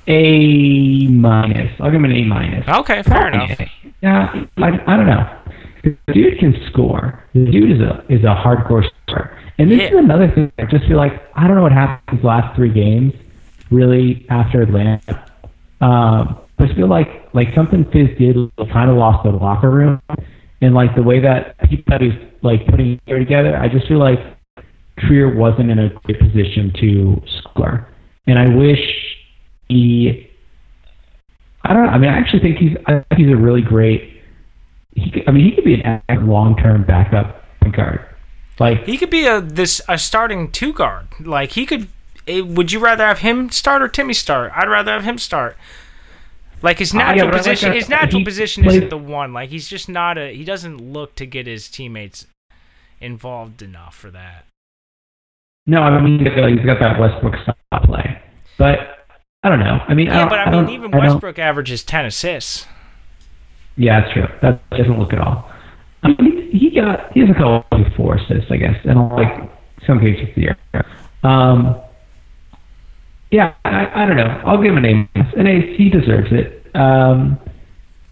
A 0.07 1.07
minus. 1.07 1.71
I'll 1.79 1.87
give 1.91 1.95
him 1.95 2.05
an 2.05 2.11
A 2.13 2.23
minus. 2.23 2.67
Okay, 2.67 3.03
fair 3.03 3.29
Probably 3.31 3.45
enough. 3.45 3.59
A. 3.59 3.71
Yeah, 4.01 4.45
I, 4.57 4.67
I 4.93 4.97
don't 4.97 5.07
know. 5.07 5.39
The 5.83 5.97
dude 6.13 6.39
can 6.39 6.55
score. 6.71 7.23
The 7.33 7.45
dude 7.51 7.71
is 7.71 7.79
a 7.81 8.03
is 8.09 8.23
a 8.23 8.35
hardcore 8.35 8.83
scorer. 9.05 9.37
And 9.57 9.71
this 9.71 9.79
Yeah. 9.79 9.87
is 9.89 9.95
another 9.97 10.29
thing. 10.31 10.51
I 10.59 10.65
just 10.65 10.85
feel 10.87 10.97
like 10.97 11.13
I 11.35 11.47
don't 11.47 11.55
know 11.55 11.63
what 11.63 11.71
happened 11.71 12.17
these 12.19 12.23
last 12.25 12.55
three 12.55 12.71
games. 12.71 13.13
Really, 13.69 14.25
after 14.29 14.61
Atlanta, 14.61 15.25
um, 15.81 16.37
I 16.59 16.65
just 16.65 16.75
feel 16.77 16.87
like 16.87 17.27
like 17.33 17.53
something 17.53 17.83
Fizz 17.91 18.17
did 18.17 18.37
kind 18.71 18.89
of 18.89 18.95
lost 18.97 19.23
the 19.23 19.31
locker 19.31 19.69
room, 19.69 20.01
and 20.61 20.73
like 20.73 20.95
the 20.95 21.03
way 21.03 21.19
that 21.19 21.55
he's 21.69 21.81
like 22.43 22.65
putting 22.67 22.99
it 23.07 23.13
together. 23.19 23.57
I 23.57 23.67
just 23.67 23.87
feel 23.87 23.99
like 23.99 24.19
Trier 24.99 25.35
wasn't 25.35 25.69
in 25.69 25.79
a 25.79 25.89
great 25.89 26.19
position 26.19 26.71
to 26.79 27.21
score, 27.39 27.87
and 28.25 28.39
I 28.39 28.47
wish 28.55 28.79
he. 29.69 30.29
I 31.63 31.73
don't 31.73 31.85
know. 31.85 31.89
I 31.91 31.97
mean, 31.97 32.09
I 32.09 32.17
actually 32.17 32.39
think 32.41 32.57
he's. 32.57 32.77
I 32.85 32.93
think 32.99 33.05
he's 33.17 33.29
a 33.31 33.35
really 33.35 33.61
great. 33.61 34.21
He, 34.95 35.11
could, 35.11 35.27
I 35.27 35.31
mean, 35.31 35.45
he 35.45 35.51
could 35.55 35.65
be 35.65 35.81
an 35.83 36.01
long-term 36.27 36.85
backup 36.85 37.43
point 37.61 37.75
guard. 37.75 37.99
Like, 38.59 38.85
He 38.85 38.97
could 38.97 39.11
be 39.11 39.27
a 39.27 39.39
this 39.41 39.81
a 39.87 39.97
starting 39.97 40.51
two 40.51 40.73
guard. 40.73 41.07
Like 41.19 41.51
he 41.51 41.65
could. 41.65 41.87
eh, 42.27 42.41
Would 42.41 42.71
you 42.71 42.79
rather 42.79 43.05
have 43.05 43.19
him 43.19 43.49
start 43.51 43.81
or 43.83 43.87
Timmy 43.87 44.13
start? 44.13 44.51
I'd 44.55 44.67
rather 44.69 44.91
have 44.91 45.03
him 45.03 45.17
start. 45.19 45.57
Like 46.63 46.79
his 46.79 46.95
Uh, 46.95 46.97
yeah, 46.97 47.05
natural 47.13 47.27
like 47.27 47.37
position, 47.37 47.73
his 47.73 47.87
natural 47.89 48.23
position 48.23 48.63
plays- 48.63 48.77
isn't 48.77 48.89
the 48.89 48.97
one. 48.97 49.31
Like 49.33 49.49
he's 49.49 49.67
just 49.67 49.87
not 49.87 50.17
a. 50.17 50.33
He 50.33 50.43
doesn't 50.43 50.77
look 50.81 51.13
to 51.15 51.27
get 51.27 51.45
his 51.45 51.69
teammates 51.69 52.25
involved 52.99 53.61
enough 53.61 53.93
for 53.95 54.09
that. 54.09 54.45
no, 55.67 55.81
I 55.83 56.01
mean, 56.01 56.17
he's 56.25 56.33
got, 56.33 56.49
he's 56.49 56.65
got 56.65 56.79
that 56.79 56.99
Westbrook 56.99 57.35
style 57.43 57.81
play, 57.85 58.19
but 58.57 58.96
I 59.47 59.49
don't 59.49 59.59
know. 59.59 59.79
I 59.87 59.93
mean, 59.93 60.07
Yeah, 60.07 60.19
don't, 60.19 60.29
but 60.29 60.39
I 60.39 60.51
mean, 60.51 60.69
even 60.71 60.93
I 60.93 60.97
don't- 60.99 61.07
Westbrook 61.13 61.39
averages 61.39 61.81
ten 61.85 62.05
assists. 62.05 62.67
Yeah, 63.77 64.01
that's 64.01 64.11
true. 64.13 64.27
That 64.41 64.69
doesn't 64.71 64.99
look 64.99 65.13
at 65.13 65.19
all. 65.19 65.49
I 66.03 66.09
mean, 66.09 66.49
he 66.51 66.69
got 66.75 67.13
he 67.13 67.21
has 67.21 67.29
a 67.29 67.33
couple 67.33 67.63
of 67.71 67.93
four 67.95 68.15
assists, 68.15 68.51
I 68.51 68.57
guess, 68.57 68.75
and 68.83 69.07
like 69.09 69.49
some 69.85 69.99
cases 70.01 70.27
the 70.35 70.41
year. 70.41 70.57
Um, 71.23 71.79
yeah, 73.31 73.53
I, 73.63 74.03
I 74.03 74.05
don't 74.05 74.17
know. 74.17 74.41
I'll 74.45 74.61
give 74.61 74.71
him 74.75 74.83
an 74.83 74.85
A. 75.15 75.39
An 75.39 75.47
A. 75.47 75.75
He 75.77 75.89
deserves 75.89 76.27
it. 76.31 76.65
Um, 76.75 77.39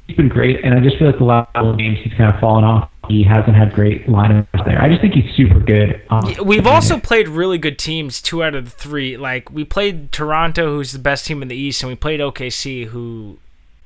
he's 0.08 0.16
been 0.16 0.30
great, 0.30 0.64
and 0.64 0.74
I 0.74 0.80
just 0.80 0.98
feel 0.98 1.08
like 1.08 1.18
the 1.18 1.26
last 1.26 1.52
couple 1.54 1.72
of 1.72 1.78
games 1.78 1.98
he's 2.04 2.14
kind 2.14 2.34
of 2.34 2.40
fallen 2.40 2.64
off. 2.64 2.90
He 3.08 3.24
hasn't 3.24 3.56
had 3.56 3.74
great 3.74 4.08
lineups 4.08 4.66
there. 4.66 4.82
I 4.82 4.90
just 4.90 5.02
think 5.02 5.14
he's 5.14 5.34
super 5.36 5.60
good. 5.60 6.02
Um, 6.10 6.34
We've 6.44 6.68
also 6.68 7.00
played 7.00 7.28
really 7.28 7.58
good 7.58 7.78
teams. 7.78 8.22
Two 8.22 8.44
out 8.44 8.56
of 8.56 8.66
the 8.66 8.72
three. 8.72 9.18
Like 9.18 9.52
we 9.52 9.64
played 9.64 10.12
Toronto, 10.12 10.76
who's 10.76 10.92
the 10.92 11.00
best 11.00 11.26
team 11.26 11.42
in 11.42 11.48
the 11.48 11.56
East, 11.56 11.84
and 11.84 11.90
we 11.90 11.96
played 11.96 12.20
OKC, 12.20 12.86
who 12.88 13.38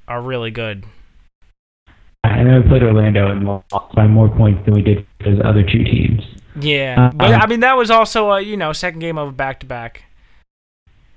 are 0.08 0.22
really 0.22 0.52
good. 0.52 0.86
I 2.24 2.44
know 2.44 2.62
we 2.62 2.68
played 2.68 2.84
Orlando 2.84 3.32
and 3.32 3.46
lost 3.46 3.96
by 3.96 4.08
more 4.08 4.30
points 4.30 4.64
than 4.66 4.74
we 4.74 4.82
did 4.82 5.06
for 5.24 5.36
the 5.36 5.48
other 5.48 5.64
two 5.64 5.84
teams. 5.84 6.22
Yeah, 6.60 7.08
Uh, 7.08 7.12
but 7.16 7.34
um, 7.34 7.42
I 7.42 7.48
mean 7.48 7.62
that 7.62 7.78
was 7.78 7.90
also 7.90 8.32
a 8.32 8.42
you 8.42 8.58
know 8.58 8.74
second 8.74 9.00
game 9.00 9.18
of 9.18 9.30
a 9.30 9.32
back 9.32 9.60
to 9.62 9.66
back. 9.66 10.04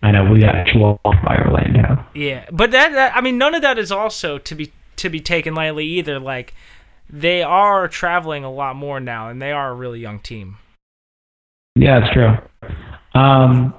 I 0.02 0.10
know 0.10 0.24
we 0.24 0.40
got 0.40 0.66
lost 0.74 1.24
by 1.24 1.36
Orlando. 1.38 2.04
Yeah, 2.14 2.46
but 2.50 2.70
that, 2.72 2.92
that 2.92 3.16
I 3.16 3.20
mean 3.20 3.38
none 3.38 3.54
of 3.54 3.62
that 3.62 3.78
is 3.78 3.90
also 3.90 4.38
to 4.38 4.54
be 4.54 4.72
to 4.96 5.08
be 5.08 5.20
taken 5.20 5.54
lightly 5.54 5.86
either. 5.86 6.18
Like 6.18 6.54
they 7.12 7.42
are 7.42 7.86
traveling 7.88 8.42
a 8.44 8.50
lot 8.50 8.74
more 8.74 8.98
now, 8.98 9.28
and 9.28 9.40
they 9.40 9.52
are 9.52 9.70
a 9.70 9.74
really 9.74 10.00
young 10.00 10.18
team. 10.18 10.56
Yeah, 11.76 12.00
that's 12.00 12.12
true. 12.12 12.34
Um, 13.14 13.74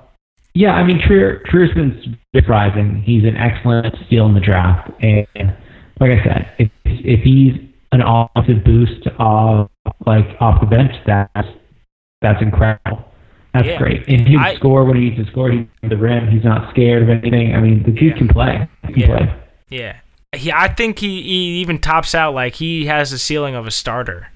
yeah, 0.54 0.74
I 0.74 0.84
mean, 0.84 1.02
Trier, 1.06 1.42
Trier's 1.48 1.74
been 1.74 2.18
surprising. 2.36 3.02
He's 3.02 3.24
an 3.24 3.36
excellent 3.36 3.96
steal 4.06 4.28
in 4.28 4.34
the 4.36 4.40
draft, 4.40 4.92
and 5.02 5.28
like 6.00 6.12
I 6.12 6.24
said, 6.24 6.52
if 6.60 6.72
if 6.86 7.22
he's 7.22 7.54
an 7.92 8.02
offensive 8.02 8.64
boost 8.64 9.08
off 9.20 9.70
like 10.06 10.26
off 10.40 10.62
the 10.62 10.68
bench, 10.68 10.92
that's 11.06 11.48
that's 12.22 12.42
incredible. 12.42 13.04
That's 13.54 13.68
Yeah. 13.68 13.78
great. 13.78 14.08
And 14.08 14.28
he 14.28 14.36
can 14.36 14.56
score 14.56 14.84
when 14.86 14.96
he 14.98 15.10
needs 15.10 15.24
to 15.24 15.32
score. 15.32 15.52
He's 15.52 15.68
at 15.84 15.90
the 15.90 15.98
rim. 15.98 16.28
He's 16.28 16.44
not 16.44 16.72
scared 16.72 17.04
of 17.04 17.10
anything. 17.10 17.56
I 17.56 17.60
mean, 17.60 17.84
the 17.84 17.92
dude 17.92 18.14
Yeah. 18.14 18.18
can 18.18 18.28
play. 18.28 18.68
He 18.88 18.94
can 18.94 19.02
Yeah. 19.02 19.08
play. 19.08 19.34
Yeah, 19.70 19.94
he, 20.34 20.52
I 20.52 20.68
think 20.74 21.00
he, 21.00 21.22
he 21.22 21.60
even 21.62 21.80
tops 21.80 22.14
out 22.16 22.34
like 22.34 22.56
he 22.56 22.86
has 22.86 23.12
the 23.12 23.18
ceiling 23.18 23.56
of 23.56 23.68
a 23.68 23.72
starter. 23.72 24.28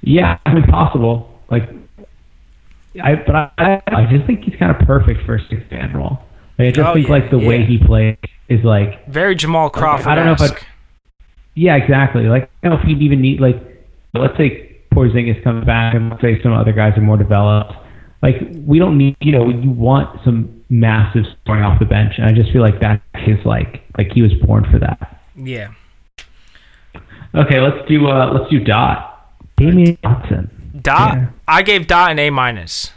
Yeah, 0.00 0.38
I 0.46 0.54
mean, 0.54 0.64
possible. 0.64 1.38
Like, 1.50 1.68
I 3.02 3.14
but 3.16 3.34
I 3.58 3.82
I 3.86 4.06
just 4.10 4.26
think 4.26 4.44
he's 4.44 4.56
kind 4.58 4.74
of 4.74 4.86
perfect 4.86 5.24
for 5.26 5.36
a 5.36 5.40
six 5.48 5.62
man 5.70 5.92
role. 5.94 6.18
Like, 6.58 6.68
I 6.68 6.70
just 6.70 6.88
Oh, 6.88 6.94
think 6.94 7.08
yeah, 7.08 7.12
like 7.14 7.30
the 7.30 7.38
way 7.38 7.64
he 7.64 7.78
plays 7.78 8.16
is 8.48 8.64
like 8.64 9.06
Very 9.08 9.34
Jamal 9.34 9.70
Crawford. 9.70 10.06
I 10.06 10.14
don't 10.14 10.26
know 10.26 10.32
if 10.32 10.40
I'd- 10.42 10.56
yeah, 11.54 11.76
exactly. 11.76 12.24
Like 12.24 12.50
I 12.62 12.68
don't 12.68 12.76
know 12.78 12.82
if 12.82 12.86
he'd 12.88 13.02
even 13.02 13.20
need 13.20 13.40
like 13.40 13.56
let's 14.14 14.36
say 14.36 14.76
Porzingis 14.92 15.42
comes 15.42 15.64
back 15.64 15.94
and 15.94 16.10
let's 16.10 16.22
say 16.22 16.40
some 16.42 16.52
other 16.52 16.72
guys 16.72 16.96
are 16.96 17.00
more 17.02 17.16
developed. 17.16 17.72
Like 18.22 18.36
we 18.64 18.78
don't 18.78 18.96
need 18.96 19.16
you 19.20 19.32
know 19.32 19.48
you 19.48 19.70
want 19.70 20.20
some 20.24 20.57
massive 20.70 21.24
scoring 21.42 21.62
off 21.62 21.78
the 21.78 21.84
bench, 21.86 22.14
and 22.18 22.26
I 22.26 22.32
just 22.32 22.52
feel 22.52 22.62
like 22.62 22.80
that's 22.80 23.02
his 23.14 23.38
like 23.44 23.82
like 23.96 24.12
he 24.12 24.22
was 24.22 24.34
born 24.34 24.70
for 24.70 24.78
that. 24.78 25.20
Yeah. 25.36 25.72
Okay, 27.34 27.60
let's 27.60 27.86
do 27.88 28.06
uh 28.08 28.32
let's 28.32 28.50
do 28.50 28.60
Dot. 28.60 29.30
Damian 29.56 29.98
Johnson. 30.02 30.80
Dot. 30.80 31.16
Yeah. 31.16 31.28
I 31.46 31.62
gave 31.62 31.86
Dot 31.86 32.10
an 32.12 32.18
A 32.18 32.30
minus. 32.30 32.92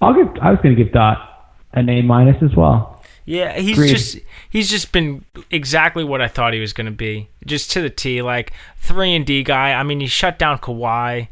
I'll 0.00 0.14
give. 0.14 0.28
I 0.40 0.50
was 0.50 0.60
gonna 0.62 0.74
give 0.74 0.92
Dot 0.92 1.52
an 1.72 1.88
A 1.88 2.02
minus 2.02 2.42
as 2.42 2.54
well. 2.56 3.02
Yeah, 3.26 3.58
he's 3.58 3.76
Agreed. 3.76 3.90
just 3.90 4.18
he's 4.48 4.68
just 4.68 4.92
been 4.92 5.24
exactly 5.50 6.02
what 6.02 6.20
I 6.20 6.26
thought 6.26 6.52
he 6.52 6.58
was 6.58 6.72
going 6.72 6.86
to 6.86 6.90
be, 6.90 7.28
just 7.46 7.70
to 7.72 7.80
the 7.80 7.90
T. 7.90 8.22
Like 8.22 8.52
three 8.76 9.14
and 9.14 9.24
D 9.24 9.44
guy. 9.44 9.72
I 9.72 9.84
mean, 9.84 10.00
he 10.00 10.08
shut 10.08 10.38
down 10.38 10.58
Kawhi. 10.58 11.28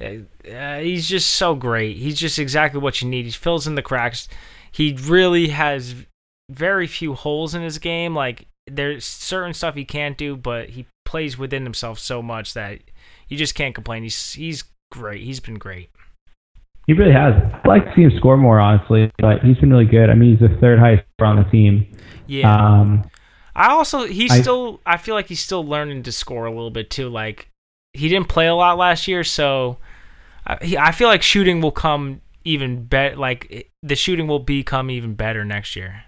Uh, 0.00 0.50
uh, 0.50 0.78
he's 0.78 1.08
just 1.08 1.32
so 1.32 1.54
great. 1.54 1.96
He's 1.96 2.18
just 2.18 2.38
exactly 2.38 2.80
what 2.80 3.00
you 3.00 3.08
need. 3.08 3.24
He 3.26 3.30
fills 3.30 3.66
in 3.66 3.74
the 3.74 3.82
cracks. 3.82 4.28
He 4.72 4.96
really 5.04 5.48
has 5.48 5.94
very 6.50 6.86
few 6.86 7.14
holes 7.14 7.54
in 7.54 7.62
his 7.62 7.78
game. 7.78 8.14
Like 8.14 8.46
there's 8.66 9.04
certain 9.04 9.54
stuff 9.54 9.74
he 9.74 9.84
can't 9.84 10.16
do, 10.18 10.36
but 10.36 10.70
he 10.70 10.86
plays 11.04 11.38
within 11.38 11.64
himself 11.64 11.98
so 11.98 12.22
much 12.22 12.54
that 12.54 12.80
you 13.28 13.36
just 13.36 13.54
can't 13.54 13.74
complain. 13.74 14.02
He's 14.02 14.32
he's 14.32 14.64
great. 14.90 15.22
He's 15.22 15.40
been 15.40 15.58
great. 15.58 15.90
He 16.86 16.92
really 16.92 17.12
has. 17.12 17.34
I'd 17.34 17.66
like 17.66 17.84
to 17.84 17.92
see 17.94 18.02
him 18.02 18.12
score 18.18 18.36
more, 18.36 18.60
honestly, 18.60 19.10
but 19.18 19.42
he's 19.42 19.56
been 19.56 19.70
really 19.70 19.86
good. 19.86 20.10
I 20.10 20.14
mean, 20.14 20.36
he's 20.36 20.48
the 20.48 20.54
third 20.60 20.78
highest 20.78 21.04
scorer 21.16 21.30
on 21.30 21.36
the 21.36 21.50
team. 21.50 21.86
Yeah. 22.26 22.54
Um, 22.54 23.04
I 23.56 23.68
also 23.68 24.06
he's 24.06 24.32
I- 24.32 24.40
still 24.40 24.80
I 24.84 24.96
feel 24.96 25.14
like 25.14 25.28
he's 25.28 25.40
still 25.40 25.64
learning 25.66 26.02
to 26.02 26.12
score 26.12 26.46
a 26.46 26.50
little 26.50 26.70
bit 26.70 26.90
too. 26.90 27.08
Like 27.08 27.48
he 27.94 28.08
didn't 28.08 28.28
play 28.28 28.46
a 28.46 28.54
lot 28.54 28.76
last 28.76 29.08
year, 29.08 29.24
so 29.24 29.78
I, 30.46 30.58
he, 30.62 30.76
I 30.76 30.92
feel 30.92 31.08
like 31.08 31.22
shooting 31.22 31.60
will 31.60 31.72
come 31.72 32.20
even 32.44 32.84
better. 32.84 33.16
Like 33.16 33.70
the 33.82 33.94
shooting 33.96 34.26
will 34.26 34.40
become 34.40 34.90
even 34.90 35.14
better 35.14 35.44
next 35.44 35.74
year. 35.76 36.04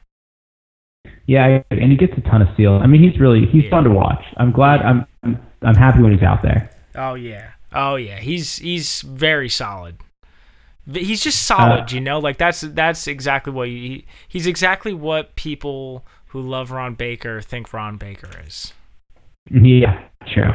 Yeah, 1.27 1.63
and 1.71 1.91
he 1.91 1.97
gets 1.97 2.13
a 2.17 2.21
ton 2.23 2.43
of 2.43 2.49
steals. 2.55 2.83
I 2.83 2.87
mean, 2.87 3.03
he's 3.03 3.19
really 3.21 3.47
he's 3.47 3.65
Yeah. 3.65 3.71
fun 3.71 3.85
to 3.85 3.91
watch. 3.91 4.23
I'm 4.37 4.53
glad. 4.53 4.83
I'm 4.83 5.07
I'm, 5.63 5.75
happy 5.75 6.03
when 6.03 6.13
he's 6.13 6.23
out 6.23 6.43
there. 6.43 6.71
Oh 6.95 7.15
yeah. 7.15 7.51
Oh 7.73 7.97
yeah. 7.97 8.19
He's 8.19 8.57
he's 8.57 9.03
very 9.03 9.49
solid. 9.49 9.97
He's 10.93 11.21
just 11.21 11.45
solid, 11.45 11.81
Uh, 11.81 11.87
you 11.91 12.01
know. 12.01 12.19
Like 12.21 12.39
that's 12.39 12.61
that's 12.61 13.07
exactly 13.09 13.53
what 13.53 13.67
he, 13.69 14.07
he's 14.29 14.47
exactly 14.47 14.95
what 14.95 15.35
people 15.35 16.05
who 16.29 16.41
love 16.41 16.71
Ron 16.71 16.95
Baker 16.95 17.41
think 17.41 17.73
Ron 17.73 17.97
Baker 17.97 18.31
is. 18.47 18.73
Yeah, 19.51 20.01
true. 20.33 20.53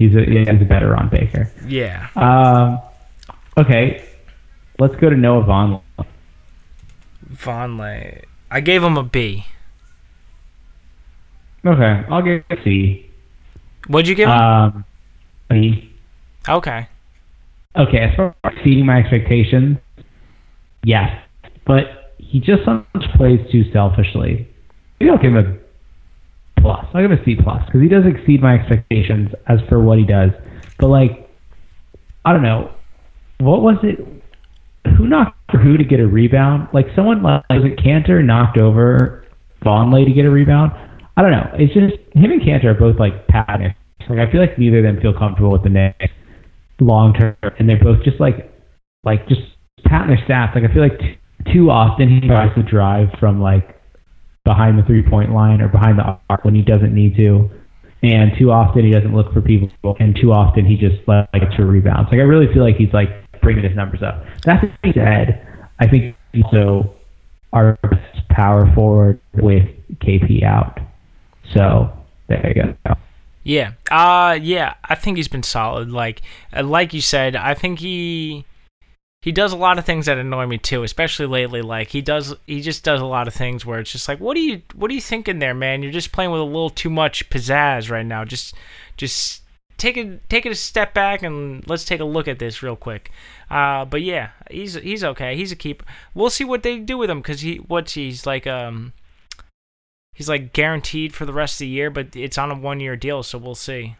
He's 0.00 0.16
a 0.16 0.24
he's 0.24 0.48
a 0.48 0.64
better 0.64 0.92
Ron 0.92 1.10
Baker. 1.10 1.52
Yeah. 1.66 2.08
Um, 2.16 2.80
okay, 3.58 4.02
let's 4.78 4.96
go 4.96 5.10
to 5.10 5.16
Noah 5.16 5.44
Vaughn. 5.44 5.82
Vonleh. 7.34 8.24
I 8.50 8.60
gave 8.62 8.82
him 8.82 8.96
a 8.96 9.02
B. 9.02 9.44
Okay, 11.66 12.02
I'll 12.10 12.22
give 12.22 12.44
a 12.48 12.56
C. 12.64 13.10
What'd 13.88 14.08
you 14.08 14.14
give 14.14 14.30
him? 14.30 14.38
Um, 14.38 14.84
B. 15.50 15.92
okay. 16.48 16.88
Okay, 17.76 17.98
as 17.98 18.16
far 18.16 18.34
as 18.42 18.54
exceeding 18.56 18.86
my 18.86 19.00
expectations, 19.00 19.76
yes, 20.82 21.10
but 21.66 22.14
he 22.16 22.40
just 22.40 22.64
sometimes 22.64 23.04
plays 23.16 23.40
too 23.52 23.70
selfishly. 23.70 24.48
Maybe 24.98 25.10
I'll 25.10 25.18
give 25.18 25.34
him 25.34 25.36
a 25.36 25.58
plus. 26.60 26.84
I'll 26.94 27.02
give 27.02 27.10
him 27.10 27.18
a 27.18 27.24
C 27.24 27.36
plus 27.36 27.64
because 27.66 27.80
he 27.80 27.88
does 27.88 28.04
exceed 28.06 28.42
my 28.42 28.54
expectations 28.54 29.30
as 29.48 29.58
for 29.68 29.82
what 29.82 29.98
he 29.98 30.04
does. 30.04 30.30
But 30.78 30.88
like, 30.88 31.30
I 32.24 32.32
don't 32.32 32.42
know, 32.42 32.72
what 33.38 33.62
was 33.62 33.76
it? 33.82 33.98
Who 34.96 35.08
knocked 35.08 35.36
who 35.52 35.76
to 35.76 35.84
get 35.84 36.00
a 36.00 36.06
rebound? 36.06 36.68
Like 36.72 36.86
someone 36.94 37.22
like 37.22 37.44
was 37.50 37.64
it 37.64 37.78
Kanter 37.78 38.24
knocked 38.24 38.58
over 38.58 39.26
Vonleh 39.64 40.06
to 40.06 40.12
get 40.12 40.24
a 40.24 40.30
rebound? 40.30 40.72
I 41.16 41.22
don't 41.22 41.32
know. 41.32 41.50
It's 41.54 41.74
just 41.74 41.96
him 42.14 42.30
and 42.30 42.40
Kanter 42.40 42.66
are 42.66 42.74
both 42.74 42.98
like 42.98 43.26
patting. 43.28 43.74
Like 44.08 44.18
I 44.18 44.30
feel 44.32 44.40
like 44.40 44.58
neither 44.58 44.78
of 44.78 44.84
them 44.84 45.00
feel 45.00 45.16
comfortable 45.16 45.52
with 45.52 45.62
the 45.62 45.68
Knicks 45.68 46.12
long 46.80 47.12
term, 47.14 47.36
and 47.58 47.68
they're 47.68 47.82
both 47.82 48.02
just 48.04 48.20
like 48.20 48.50
like 49.04 49.28
just 49.28 49.42
patting 49.84 50.14
their 50.14 50.26
stats. 50.26 50.54
Like 50.54 50.64
I 50.68 50.72
feel 50.72 50.82
like 50.82 50.98
t- 50.98 51.18
too 51.52 51.70
often 51.70 52.08
he 52.08 52.26
tries 52.26 52.54
to 52.54 52.62
drive 52.62 53.08
from 53.18 53.40
like 53.40 53.79
behind 54.44 54.78
the 54.78 54.82
three 54.82 55.02
point 55.02 55.32
line 55.32 55.60
or 55.60 55.68
behind 55.68 55.98
the 55.98 56.18
arc 56.28 56.44
when 56.44 56.54
he 56.54 56.62
doesn't 56.62 56.94
need 56.94 57.16
to, 57.16 57.50
and 58.02 58.32
too 58.38 58.50
often 58.50 58.84
he 58.84 58.90
doesn't 58.90 59.14
look 59.14 59.32
for 59.32 59.40
people, 59.40 59.68
and 60.00 60.16
too 60.20 60.32
often 60.32 60.64
he 60.64 60.76
just 60.76 60.96
like 61.06 61.30
gets 61.32 61.54
for 61.54 61.66
rebounds. 61.66 62.10
Like 62.10 62.20
I 62.20 62.24
really 62.24 62.52
feel 62.52 62.62
like 62.62 62.76
he's 62.76 62.92
like 62.92 63.08
bringing 63.42 63.64
his 63.64 63.76
numbers 63.76 64.02
up. 64.02 64.24
That 64.44 64.62
being 64.82 64.94
said, 64.94 65.46
I 65.78 65.86
think 65.86 66.16
also 66.34 66.94
our 67.52 67.78
best 67.82 68.28
power 68.28 68.72
forward 68.74 69.20
with 69.34 69.64
KP 69.96 70.44
out. 70.44 70.78
So 71.54 71.90
there 72.28 72.46
you 72.48 72.62
go. 72.62 72.94
Yeah. 73.42 73.72
Uh 73.90 74.38
yeah, 74.40 74.74
I 74.84 74.94
think 74.94 75.16
he's 75.16 75.28
been 75.28 75.42
solid. 75.42 75.90
Like 75.90 76.22
uh, 76.54 76.62
like 76.62 76.94
you 76.94 77.00
said, 77.00 77.36
I 77.36 77.54
think 77.54 77.80
he 77.80 78.44
he 79.22 79.32
does 79.32 79.52
a 79.52 79.56
lot 79.56 79.78
of 79.78 79.84
things 79.84 80.06
that 80.06 80.18
annoy 80.18 80.46
me 80.46 80.56
too, 80.56 80.82
especially 80.82 81.26
lately. 81.26 81.60
Like 81.60 81.88
he 81.88 82.00
does 82.00 82.34
he 82.46 82.60
just 82.62 82.82
does 82.84 83.00
a 83.00 83.06
lot 83.06 83.28
of 83.28 83.34
things 83.34 83.66
where 83.66 83.80
it's 83.80 83.92
just 83.92 84.08
like, 84.08 84.18
what 84.18 84.36
are 84.36 84.40
you 84.40 84.62
what 84.74 84.90
are 84.90 84.94
you 84.94 85.00
thinking 85.00 85.38
there, 85.38 85.54
man? 85.54 85.82
You're 85.82 85.92
just 85.92 86.12
playing 86.12 86.30
with 86.30 86.40
a 86.40 86.44
little 86.44 86.70
too 86.70 86.90
much 86.90 87.28
pizzazz 87.28 87.90
right 87.90 88.06
now. 88.06 88.24
Just 88.24 88.54
just 88.96 89.42
take 89.76 89.96
it 89.96 90.28
take 90.30 90.46
it 90.46 90.52
a 90.52 90.54
step 90.54 90.94
back 90.94 91.22
and 91.22 91.66
let's 91.68 91.84
take 91.84 92.00
a 92.00 92.04
look 92.04 92.28
at 92.28 92.38
this 92.38 92.62
real 92.62 92.76
quick. 92.76 93.10
Uh 93.50 93.84
but 93.84 94.00
yeah, 94.00 94.30
he's 94.50 94.74
he's 94.74 95.04
okay. 95.04 95.36
He's 95.36 95.52
a 95.52 95.56
keeper. 95.56 95.84
We'll 96.14 96.30
see 96.30 96.44
what 96.44 96.62
they 96.62 96.78
do 96.78 96.96
with 96.96 97.10
him 97.10 97.22
cuz 97.22 97.42
he 97.42 97.56
what's 97.56 97.92
he's 97.92 98.24
like 98.24 98.46
um 98.46 98.94
he's 100.14 100.30
like 100.30 100.54
guaranteed 100.54 101.14
for 101.14 101.26
the 101.26 101.32
rest 101.34 101.56
of 101.56 101.60
the 101.60 101.68
year, 101.68 101.90
but 101.90 102.16
it's 102.16 102.38
on 102.38 102.50
a 102.50 102.54
one 102.54 102.80
year 102.80 102.96
deal, 102.96 103.22
so 103.22 103.36
we'll 103.36 103.54
see. 103.54 103.96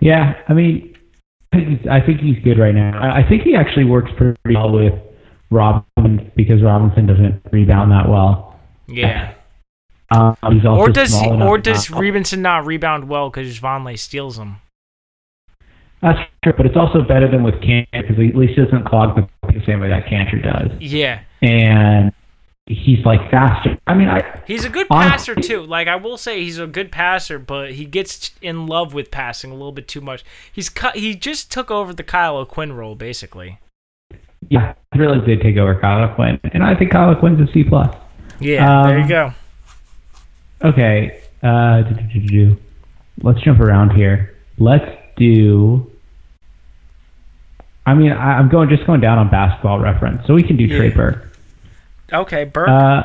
Yeah, 0.00 0.40
I 0.48 0.54
mean, 0.54 0.96
I 1.52 1.56
think 1.56 1.68
he's, 1.80 1.88
I 1.88 2.00
think 2.00 2.20
he's 2.20 2.38
good 2.44 2.58
right 2.58 2.74
now. 2.74 2.98
I, 3.00 3.26
think 3.28 3.42
he 3.42 3.54
actually 3.56 3.84
works 3.84 4.10
pretty 4.16 4.36
well 4.54 4.70
with 4.70 4.92
Robinson 5.50 6.30
because 6.36 6.62
Robinson 6.62 7.06
doesn't 7.06 7.42
rebound 7.52 7.90
that 7.90 8.08
well. 8.08 8.58
Yeah. 8.86 9.34
Um, 10.12 10.36
Or 10.42 10.88
does 10.90 11.18
he, 11.18 11.28
or 11.28 11.58
does 11.58 11.90
not- 11.90 12.00
Robinson 12.00 12.42
not 12.42 12.66
rebound 12.66 13.08
well 13.08 13.30
because 13.30 13.58
Vonleh 13.60 13.98
steals 13.98 14.38
him? 14.38 14.56
That's 16.02 16.18
true, 16.42 16.54
but 16.56 16.66
it's 16.66 16.76
also 16.76 17.02
better 17.02 17.30
than 17.30 17.42
with 17.42 17.56
Kanter 17.56 17.86
because 17.92 18.16
at 18.18 18.34
least 18.34 18.54
he 18.58 18.64
doesn't 18.64 18.86
clog 18.86 19.16
the 19.16 19.28
the 19.52 19.62
same 19.66 19.80
way 19.80 19.88
that 19.88 20.06
Kanter 20.06 20.42
does, 20.42 20.80
Yeah, 20.80 21.20
and 21.42 22.12
he's 22.74 23.04
like 23.04 23.30
faster. 23.30 23.76
I 23.86 23.94
mean, 23.94 24.08
I 24.08 24.40
he's 24.46 24.64
a 24.64 24.68
good 24.68 24.86
Honestly- 24.90 25.34
passer 25.34 25.34
too. 25.34 25.62
Like 25.62 25.88
I 25.88 25.96
will 25.96 26.16
say, 26.16 26.42
he's 26.42 26.58
a 26.58 26.66
good 26.66 26.90
passer, 26.92 27.38
but 27.38 27.72
he 27.72 27.84
gets 27.84 28.30
in 28.40 28.66
love 28.66 28.94
with 28.94 29.10
passing 29.10 29.50
a 29.50 29.54
little 29.54 29.72
bit 29.72 29.88
too 29.88 30.00
much. 30.00 30.24
He's 30.52 30.68
cut. 30.68 30.96
He 30.96 31.14
just 31.14 31.50
took 31.50 31.70
over 31.70 31.92
the 31.92 32.02
Kyle 32.04 32.36
O'Quinn 32.36 32.72
role, 32.74 32.94
basically. 32.94 33.58
yeah, 34.48 34.74
he 34.94 35.00
really 35.00 35.20
did 35.26 35.40
take 35.42 35.56
over 35.56 35.78
Kyle 35.80 36.08
O'Quinn, 36.10 36.40
and 36.52 36.62
I 36.62 36.74
think 36.74 36.92
Kyle 36.92 37.14
Quinn's 37.14 37.40
a 37.48 37.52
C 37.52 37.64
plus. 37.64 37.94
Yeah, 38.40 38.82
there 38.84 38.96
Um, 38.98 39.02
you 39.02 39.08
go. 39.08 39.32
Okay, 40.62 41.20
uh, 41.42 41.82
let's 43.22 43.40
jump 43.42 43.60
around 43.60 43.90
here. 43.90 44.34
Let's 44.58 44.90
do. 45.16 45.90
I 47.86 47.94
mean, 47.94 48.12
I, 48.12 48.38
I'm 48.38 48.48
going 48.48 48.68
just 48.68 48.86
going 48.86 49.00
down 49.00 49.18
on 49.18 49.30
basketball 49.30 49.78
reference, 49.80 50.26
so 50.26 50.34
we 50.34 50.42
can 50.42 50.56
do 50.56 50.64
Yeah. 50.64 50.78
Okay, 52.12 52.44
Burke. 52.44 52.68
Uh, 52.68 53.02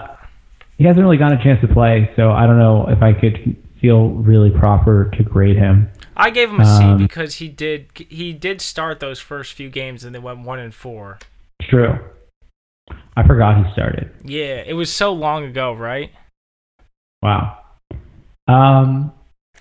he 0.78 0.84
hasn't 0.84 1.04
really 1.04 1.18
gotten 1.18 1.38
a 1.39 1.44
chance 1.44 1.62
to 1.62 1.68
play, 1.74 2.12
so 2.15 2.32
I 2.32 2.46
don't 2.48 2.60
know 2.60 2.88
if 2.89 3.02
I 3.02 3.13
could 3.13 3.56
feel 3.80 4.10
really 4.10 4.50
proper 4.52 5.12
to 5.18 5.24
grade 5.24 5.58
him. 5.58 5.89
I 6.18 6.30
gave 6.30 6.50
him 6.50 6.60
a 6.62 6.65
C 6.65 6.84
um, 6.84 6.98
because 6.98 7.36
he 7.36 7.50
did 7.50 7.88
he 7.96 8.32
did 8.34 8.62
start 8.62 9.00
those 9.00 9.20
first 9.20 9.54
few 9.54 9.70
games 9.70 10.04
and 10.06 10.15
they 10.15 10.20
went 10.20 10.39
one 10.39 10.60
and 10.60 10.74
four. 10.74 11.20
True. 11.62 12.00
I 13.18 13.26
forgot 13.26 13.65
he 13.65 13.72
started. 13.74 14.12
Yeah, 14.24 14.63
it 14.65 14.74
was 14.74 14.91
so 14.91 15.12
long 15.13 15.44
ago, 15.46 15.74
right? 15.74 16.12
Wow. 17.22 17.60
Um, 18.48 19.12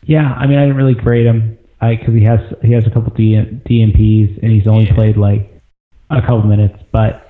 yeah, 0.05 0.33
I 0.35 0.47
mean, 0.47 0.59
I 0.59 0.63
didn't 0.63 0.77
really 0.77 0.95
grade 0.95 1.27
him 1.27 1.59
because 1.81 2.15
he 2.15 2.23
has 2.25 2.41
he 2.63 2.73
has 2.73 2.87
a 2.87 2.91
couple 2.91 3.13
D, 3.15 3.35
DMPs 3.69 4.43
and 4.43 4.53
he's 4.53 4.67
only 4.67 4.85
Yeah. 4.87 4.95
played 4.95 5.17
like 5.17 5.51
a 6.11 6.21
couple 6.21 6.43
minutes. 6.45 6.79
But 6.93 7.24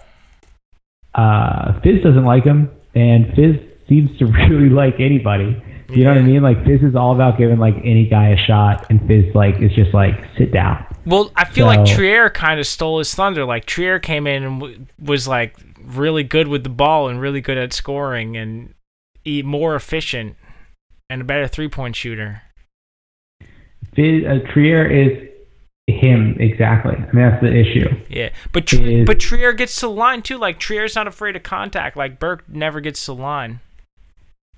uh, 1.15 1.81
Fizz 1.81 2.03
doesn't 2.03 2.25
like 2.25 2.45
him, 2.45 2.71
and 2.95 3.27
Fizz 3.35 3.57
seems 3.89 4.17
to 4.19 4.27
really 4.49 4.69
like 4.69 4.95
anybody. 4.99 5.63
You 5.91 6.05
know 6.05 6.11
what 6.11 6.19
I 6.19 6.23
mean? 6.23 6.43
Like 6.43 6.65
Fizz 6.65 6.83
is 6.83 6.97
all 6.97 7.15
about 7.15 7.39
giving 7.39 7.59
like 7.59 7.75
any 7.85 8.07
guy 8.09 8.29
a 8.29 8.37
shot, 8.37 8.87
and 8.91 9.07
Fizz 9.07 9.35
like 9.35 9.61
is 9.61 9.73
just 9.73 9.93
like 9.95 10.15
sit 10.39 10.53
down. 10.53 10.85
Well, 11.07 11.31
I 11.37 11.45
feel 11.45 11.67
like 11.67 11.85
Trier 11.87 12.31
kind 12.31 12.59
of 12.59 12.67
stole 12.67 12.99
his 12.99 13.15
thunder. 13.15 13.45
Like 13.45 13.67
Trier 13.67 13.99
came 13.99 14.27
in 14.27 14.43
and 14.43 14.61
w- 14.61 14.87
was 14.99 15.29
like 15.29 15.57
really 15.85 16.25
good 16.25 16.49
with 16.49 16.65
the 16.65 16.71
ball 16.71 17.09
and 17.09 17.21
really 17.21 17.43
good 17.43 17.59
at 17.59 17.75
scoring 17.75 18.37
and 18.37 18.75
e- 19.25 19.43
more 19.43 19.75
efficient 19.75 20.37
and 21.11 21.21
a 21.21 21.25
better 21.25 21.47
three 21.47 21.69
point 21.69 21.95
shooter. 21.95 22.43
Fizz, 23.95 24.25
uh, 24.25 24.39
Trier 24.53 24.87
is 24.87 25.29
him 26.09 26.37
exactly. 26.41 26.95
I 26.97 27.13
mean 27.13 27.29
that's 27.31 27.43
the 27.43 27.55
issue. 27.55 27.89
Yeah, 28.09 28.31
but 28.53 28.67
Tr- 28.67 28.83
Is- 28.83 29.07
but 29.07 29.21
Trier 29.21 29.53
gets 29.53 29.75
to 29.77 29.87
the 29.87 29.91
line 29.93 30.23
too. 30.23 30.39
Like 30.39 30.59
Trier's 30.59 30.95
not 30.95 31.07
afraid 31.07 31.37
of 31.37 31.43
contact. 31.43 31.97
Like 31.97 32.19
Burke 32.19 32.49
never 32.49 32.81
gets 32.81 33.01
to 33.07 33.15
the 33.15 33.21
line. 33.23 33.61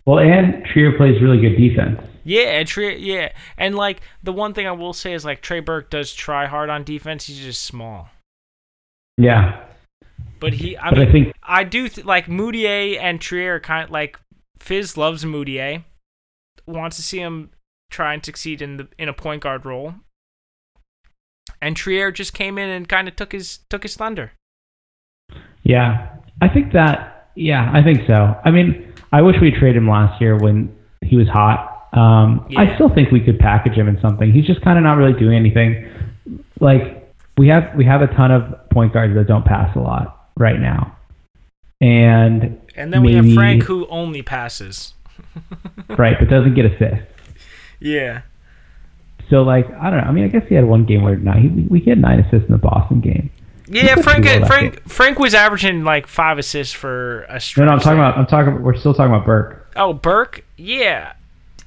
Well, 0.04 0.18
and 0.20 0.64
Trier 0.66 0.96
plays 0.96 1.20
really 1.20 1.38
good 1.40 1.56
defense. 1.56 2.00
Yeah, 2.24 2.58
and 2.58 2.68
Trier. 2.68 2.90
Yeah, 2.92 3.32
and 3.58 3.74
like 3.74 4.00
the 4.22 4.32
one 4.32 4.54
thing 4.54 4.66
I 4.66 4.72
will 4.72 4.92
say 4.92 5.12
is 5.12 5.24
like 5.24 5.42
Trey 5.42 5.60
Burke 5.60 5.90
does 5.90 6.12
try 6.14 6.46
hard 6.46 6.70
on 6.70 6.84
defense. 6.84 7.26
He's 7.26 7.38
just 7.40 7.62
small. 7.62 8.08
Yeah, 9.18 9.64
But 10.40 10.52
he, 10.54 10.76
I 10.76 10.90
but 10.90 10.98
mean, 10.98 11.08
I 11.08 11.12
think 11.12 11.32
I 11.42 11.64
do 11.64 11.88
th- 11.88 12.06
like 12.06 12.26
Mudiay 12.26 12.98
and 13.00 13.20
Trier 13.20 13.58
kind 13.60 13.84
of 13.84 13.90
like 13.90 14.20
Fizz 14.60 14.96
loves 14.96 15.24
Mudiay, 15.24 15.84
wants 16.66 16.96
to 16.96 17.02
see 17.02 17.18
him 17.20 17.50
try 17.90 18.12
and 18.12 18.24
succeed 18.24 18.60
in 18.60 18.76
the 18.76 18.88
in 18.98 19.08
a 19.08 19.12
point 19.14 19.42
guard 19.42 19.64
role, 19.64 19.94
and 21.60 21.76
Trier 21.76 22.10
just 22.10 22.34
came 22.34 22.58
in 22.58 22.68
and 22.68 22.88
kind 22.88 23.08
of 23.08 23.16
took 23.16 23.32
his 23.32 23.58
took 23.70 23.82
his 23.82 23.96
thunder. 23.96 24.32
Yeah, 25.62 26.08
I 26.40 26.48
think 26.48 26.72
that. 26.72 27.30
Yeah, 27.34 27.70
I 27.72 27.82
think 27.82 28.06
so. 28.06 28.34
I 28.44 28.50
mean, 28.50 28.92
I 29.12 29.20
wish 29.22 29.36
we 29.40 29.50
traded 29.50 29.76
him 29.76 29.88
last 29.88 30.20
year 30.20 30.36
when 30.38 30.74
he 31.02 31.16
was 31.16 31.28
hot. 31.28 31.88
Um, 31.92 32.46
Yeah. 32.48 32.60
I 32.60 32.74
still 32.74 32.88
think 32.88 33.10
we 33.10 33.20
could 33.20 33.38
package 33.38 33.74
him 33.74 33.88
in 33.88 34.00
something. 34.00 34.32
He's 34.32 34.46
just 34.46 34.60
kind 34.62 34.78
of 34.78 34.84
not 34.84 34.94
really 34.96 35.18
doing 35.18 35.36
anything. 35.36 35.88
Like 36.60 37.12
we 37.36 37.48
have 37.48 37.74
we 37.76 37.84
have 37.84 38.02
a 38.02 38.06
ton 38.08 38.30
of 38.30 38.70
point 38.70 38.92
guards 38.92 39.14
that 39.14 39.26
don't 39.26 39.44
pass 39.44 39.74
a 39.76 39.80
lot 39.80 40.28
right 40.36 40.58
now, 40.58 40.96
and 41.80 42.58
And 42.74 42.92
then 42.92 43.02
we 43.02 43.14
have 43.14 43.30
Frank 43.34 43.64
who 43.64 43.86
only 43.88 44.22
passes. 44.22 44.94
right? 45.96 46.16
But 46.18 46.28
doesn't 46.28 46.54
get 46.54 46.66
assists. 46.66 47.06
Yeah. 47.80 48.22
So 49.30 49.42
like 49.42 49.66
I 49.72 49.90
don't 49.90 50.00
know. 50.00 50.06
I 50.08 50.12
mean, 50.12 50.24
I 50.24 50.28
guess 50.28 50.42
he 50.48 50.54
had 50.54 50.64
one 50.64 50.84
game 50.84 51.02
where 51.02 51.16
nine. 51.16 51.42
He, 51.42 51.66
we 51.68 51.80
had 51.80 51.98
nine 51.98 52.20
assists 52.20 52.46
in 52.46 52.52
the 52.52 52.58
Boston 52.58 53.00
game. 53.00 53.30
Yeah, 53.68 53.96
Frank. 53.96 54.24
Frank. 54.46 54.74
game. 54.74 54.82
Frank 54.86 55.18
was 55.18 55.34
averaging 55.34 55.82
like 55.82 56.06
five 56.06 56.38
assists 56.38 56.72
for 56.72 57.22
a 57.22 57.32
No, 57.34 57.38
stretch. 57.38 57.66
no, 57.66 57.72
I'm 57.72 57.80
talking 57.80 57.98
about. 57.98 58.16
I'm 58.18 58.26
talking. 58.26 58.62
We're 58.62 58.76
still 58.76 58.94
talking 58.94 59.12
about 59.12 59.26
Burke. 59.26 59.72
Oh, 59.76 59.92
Burke. 59.92 60.44
Yeah. 60.56 61.14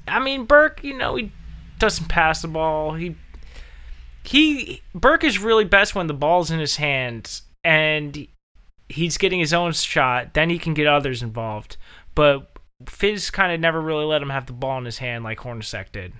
I 0.08 0.18
mean, 0.18 0.44
Burke. 0.46 0.82
You 0.82 0.96
know, 0.96 1.16
he 1.16 1.30
doesn't 1.78 2.08
pass 2.08 2.42
the 2.42 2.48
ball. 2.48 2.94
He. 2.94 3.16
He 4.22 4.82
Burke 4.94 5.24
is 5.24 5.38
really 5.38 5.64
best 5.64 5.94
when 5.94 6.06
the 6.06 6.14
ball's 6.14 6.50
in 6.50 6.60
his 6.60 6.76
hands 6.76 7.42
and 7.64 8.26
he's 8.88 9.16
getting 9.16 9.40
his 9.40 9.52
own 9.54 9.72
shot. 9.72 10.34
Then 10.34 10.50
he 10.50 10.58
can 10.58 10.74
get 10.74 10.86
others 10.86 11.22
involved. 11.22 11.76
But 12.14 12.50
Fizz 12.86 13.30
kind 13.30 13.50
of 13.52 13.60
never 13.60 13.80
really 13.80 14.04
let 14.04 14.20
him 14.22 14.28
have 14.30 14.46
the 14.46 14.52
ball 14.52 14.78
in 14.78 14.84
his 14.84 14.98
hand 14.98 15.24
like 15.24 15.38
Hornacek 15.40 15.90
did. 15.92 16.12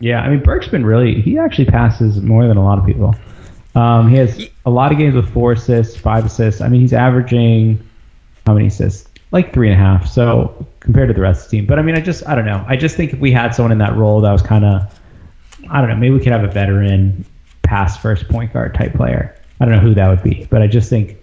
Yeah, 0.00 0.20
I 0.22 0.30
mean 0.30 0.42
Burke's 0.42 0.68
been 0.68 0.84
really. 0.84 1.20
He 1.20 1.38
actually 1.38 1.66
passes 1.66 2.20
more 2.20 2.48
than 2.48 2.56
a 2.56 2.64
lot 2.64 2.78
of 2.78 2.86
people. 2.86 3.14
Um, 3.74 4.08
he 4.08 4.16
has 4.16 4.48
a 4.66 4.70
lot 4.70 4.90
of 4.90 4.98
games 4.98 5.14
with 5.14 5.32
four 5.32 5.52
assists, 5.52 5.96
five 5.96 6.24
assists. 6.24 6.60
I 6.60 6.68
mean, 6.68 6.80
he's 6.80 6.92
averaging 6.92 7.86
how 8.46 8.54
many 8.54 8.66
assists? 8.66 9.08
Like 9.30 9.52
three 9.52 9.70
and 9.70 9.80
a 9.80 9.84
half. 9.84 10.08
So 10.08 10.66
compared 10.80 11.08
to 11.08 11.14
the 11.14 11.20
rest 11.20 11.44
of 11.44 11.50
the 11.50 11.58
team, 11.58 11.66
but 11.66 11.78
I 11.78 11.82
mean, 11.82 11.96
I 11.96 12.00
just 12.00 12.26
I 12.26 12.34
don't 12.34 12.46
know. 12.46 12.64
I 12.66 12.76
just 12.76 12.96
think 12.96 13.12
if 13.12 13.20
we 13.20 13.30
had 13.30 13.54
someone 13.54 13.70
in 13.70 13.78
that 13.78 13.96
role 13.96 14.20
that 14.22 14.32
was 14.32 14.42
kind 14.42 14.64
of, 14.64 15.00
I 15.70 15.80
don't 15.80 15.90
know, 15.90 15.96
maybe 15.96 16.14
we 16.14 16.20
could 16.20 16.32
have 16.32 16.42
a 16.42 16.48
veteran 16.48 17.24
pass 17.62 17.96
first 17.96 18.28
point 18.28 18.52
guard 18.52 18.74
type 18.74 18.94
player. 18.94 19.36
I 19.60 19.66
don't 19.66 19.74
know 19.74 19.80
who 19.80 19.94
that 19.94 20.08
would 20.08 20.22
be, 20.22 20.48
but 20.50 20.62
I 20.62 20.66
just 20.66 20.88
think, 20.88 21.16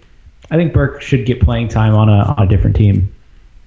I 0.50 0.56
think 0.56 0.72
Burke 0.72 1.02
should 1.02 1.26
get 1.26 1.40
playing 1.40 1.68
time 1.68 1.94
on 1.94 2.08
a 2.08 2.34
on 2.38 2.44
a 2.44 2.46
different 2.46 2.76
team. 2.76 3.12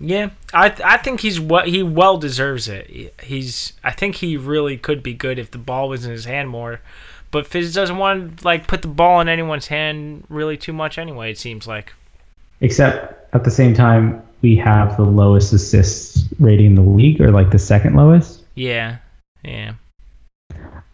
Yeah, 0.03 0.31
I 0.51 0.73
I 0.83 0.97
think 0.97 1.19
he's 1.19 1.39
what 1.39 1.67
he 1.67 1.83
well 1.83 2.17
deserves 2.17 2.67
it. 2.67 3.13
He's 3.21 3.73
I 3.83 3.91
think 3.91 4.15
he 4.15 4.35
really 4.35 4.75
could 4.75 5.03
be 5.03 5.13
good 5.13 5.37
if 5.37 5.51
the 5.51 5.59
ball 5.59 5.89
was 5.89 6.05
in 6.05 6.11
his 6.11 6.25
hand 6.25 6.49
more, 6.49 6.81
but 7.29 7.45
Fizz 7.45 7.73
doesn't 7.73 7.97
want 7.97 8.39
to 8.39 8.45
like 8.45 8.67
put 8.67 8.81
the 8.81 8.87
ball 8.87 9.21
in 9.21 9.29
anyone's 9.29 9.67
hand 9.67 10.25
really 10.27 10.57
too 10.57 10.73
much 10.73 10.97
anyway. 10.97 11.31
It 11.31 11.37
seems 11.37 11.67
like. 11.67 11.93
Except 12.61 13.33
at 13.35 13.43
the 13.43 13.51
same 13.51 13.73
time, 13.73 14.21
we 14.41 14.55
have 14.55 14.97
the 14.97 15.03
lowest 15.03 15.53
assists 15.53 16.25
rating 16.39 16.67
in 16.67 16.75
the 16.75 16.81
league, 16.81 17.21
or 17.21 17.29
like 17.31 17.51
the 17.51 17.59
second 17.59 17.95
lowest. 17.95 18.43
Yeah, 18.55 18.97
yeah. 19.43 19.73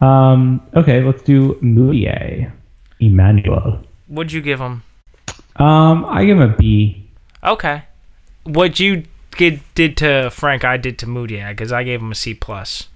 Um, 0.01 0.61
okay, 0.75 1.01
let's 1.01 1.23
do 1.23 1.55
Mudiay, 1.55 2.51
Emmanuel. 2.99 3.83
What'd 4.07 4.31
you 4.31 4.41
give 4.41 4.59
him? 4.59 4.83
Um, 5.55 6.05
I 6.05 6.25
give 6.25 6.37
him 6.37 6.51
a 6.51 6.55
B. 6.55 7.09
Okay. 7.43 7.83
What 8.47 8.79
you 8.79 9.03
did 9.37 9.61
did 9.75 9.97
to 9.97 10.29
Frank, 10.29 10.63
I 10.65 10.77
did 10.77 10.97
to 10.99 11.07
Moody 11.07 11.43
because 11.43 11.71
I 11.71 11.83
gave 11.83 12.01
him 12.01 12.11
a 12.11 12.15
C 12.15 12.33
plus. 12.33 12.87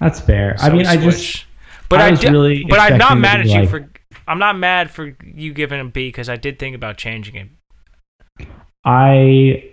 That's 0.00 0.20
fair. 0.20 0.56
I 0.58 0.70
mean, 0.70 0.86
I 0.86 0.96
just. 0.96 1.44
But 1.88 2.00
I 2.00 2.08
I, 2.08 2.10
was 2.10 2.20
di- 2.20 2.30
really 2.30 2.64
but 2.64 2.78
I'm 2.78 2.98
not 2.98 3.18
mad 3.18 3.40
at 3.40 3.46
you 3.46 3.60
like- 3.60 3.70
for. 3.70 3.88
I'm 4.26 4.38
not 4.38 4.58
mad 4.58 4.90
for 4.90 5.16
you 5.24 5.54
giving 5.54 5.80
him 5.80 5.90
B 5.90 6.08
because 6.08 6.28
I 6.28 6.36
did 6.36 6.58
think 6.58 6.76
about 6.76 6.98
changing 6.98 7.34
it. 7.36 8.46
I 8.84 9.70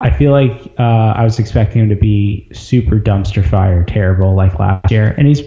I 0.00 0.10
feel 0.10 0.32
like 0.32 0.72
uh, 0.78 1.14
I 1.16 1.22
was 1.24 1.38
expecting 1.38 1.82
him 1.82 1.88
to 1.88 1.96
be 1.96 2.48
super 2.52 2.98
dumpster 2.98 3.44
fire, 3.48 3.84
terrible 3.84 4.34
like 4.34 4.58
last 4.58 4.90
year, 4.90 5.14
and 5.18 5.26
he's 5.26 5.42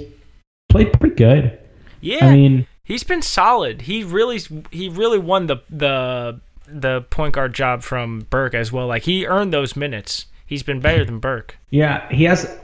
played 0.70 0.94
pretty 0.94 1.16
good. 1.16 1.58
Yeah, 2.02 2.26
I 2.28 2.36
mean, 2.36 2.68
he's 2.84 3.04
been 3.04 3.22
solid. 3.22 3.82
He 3.82 4.04
really 4.04 4.40
he 4.72 4.90
really 4.90 5.20
won 5.20 5.48
the 5.48 5.58
the 5.70 6.40
the 6.68 7.02
point 7.10 7.34
guard 7.34 7.54
job 7.54 7.82
from 7.84 8.28
Burke 8.30 8.54
as 8.54 8.72
well. 8.72 8.88
Like 8.88 9.04
he 9.04 9.26
earned 9.26 9.54
those 9.54 9.76
minutes. 9.76 10.26
He's 10.46 10.64
been 10.64 10.80
better 10.80 11.04
than 11.04 11.20
Burke. 11.20 11.58
yeah, 11.72 12.08
he 12.12 12.24
has 12.26 12.56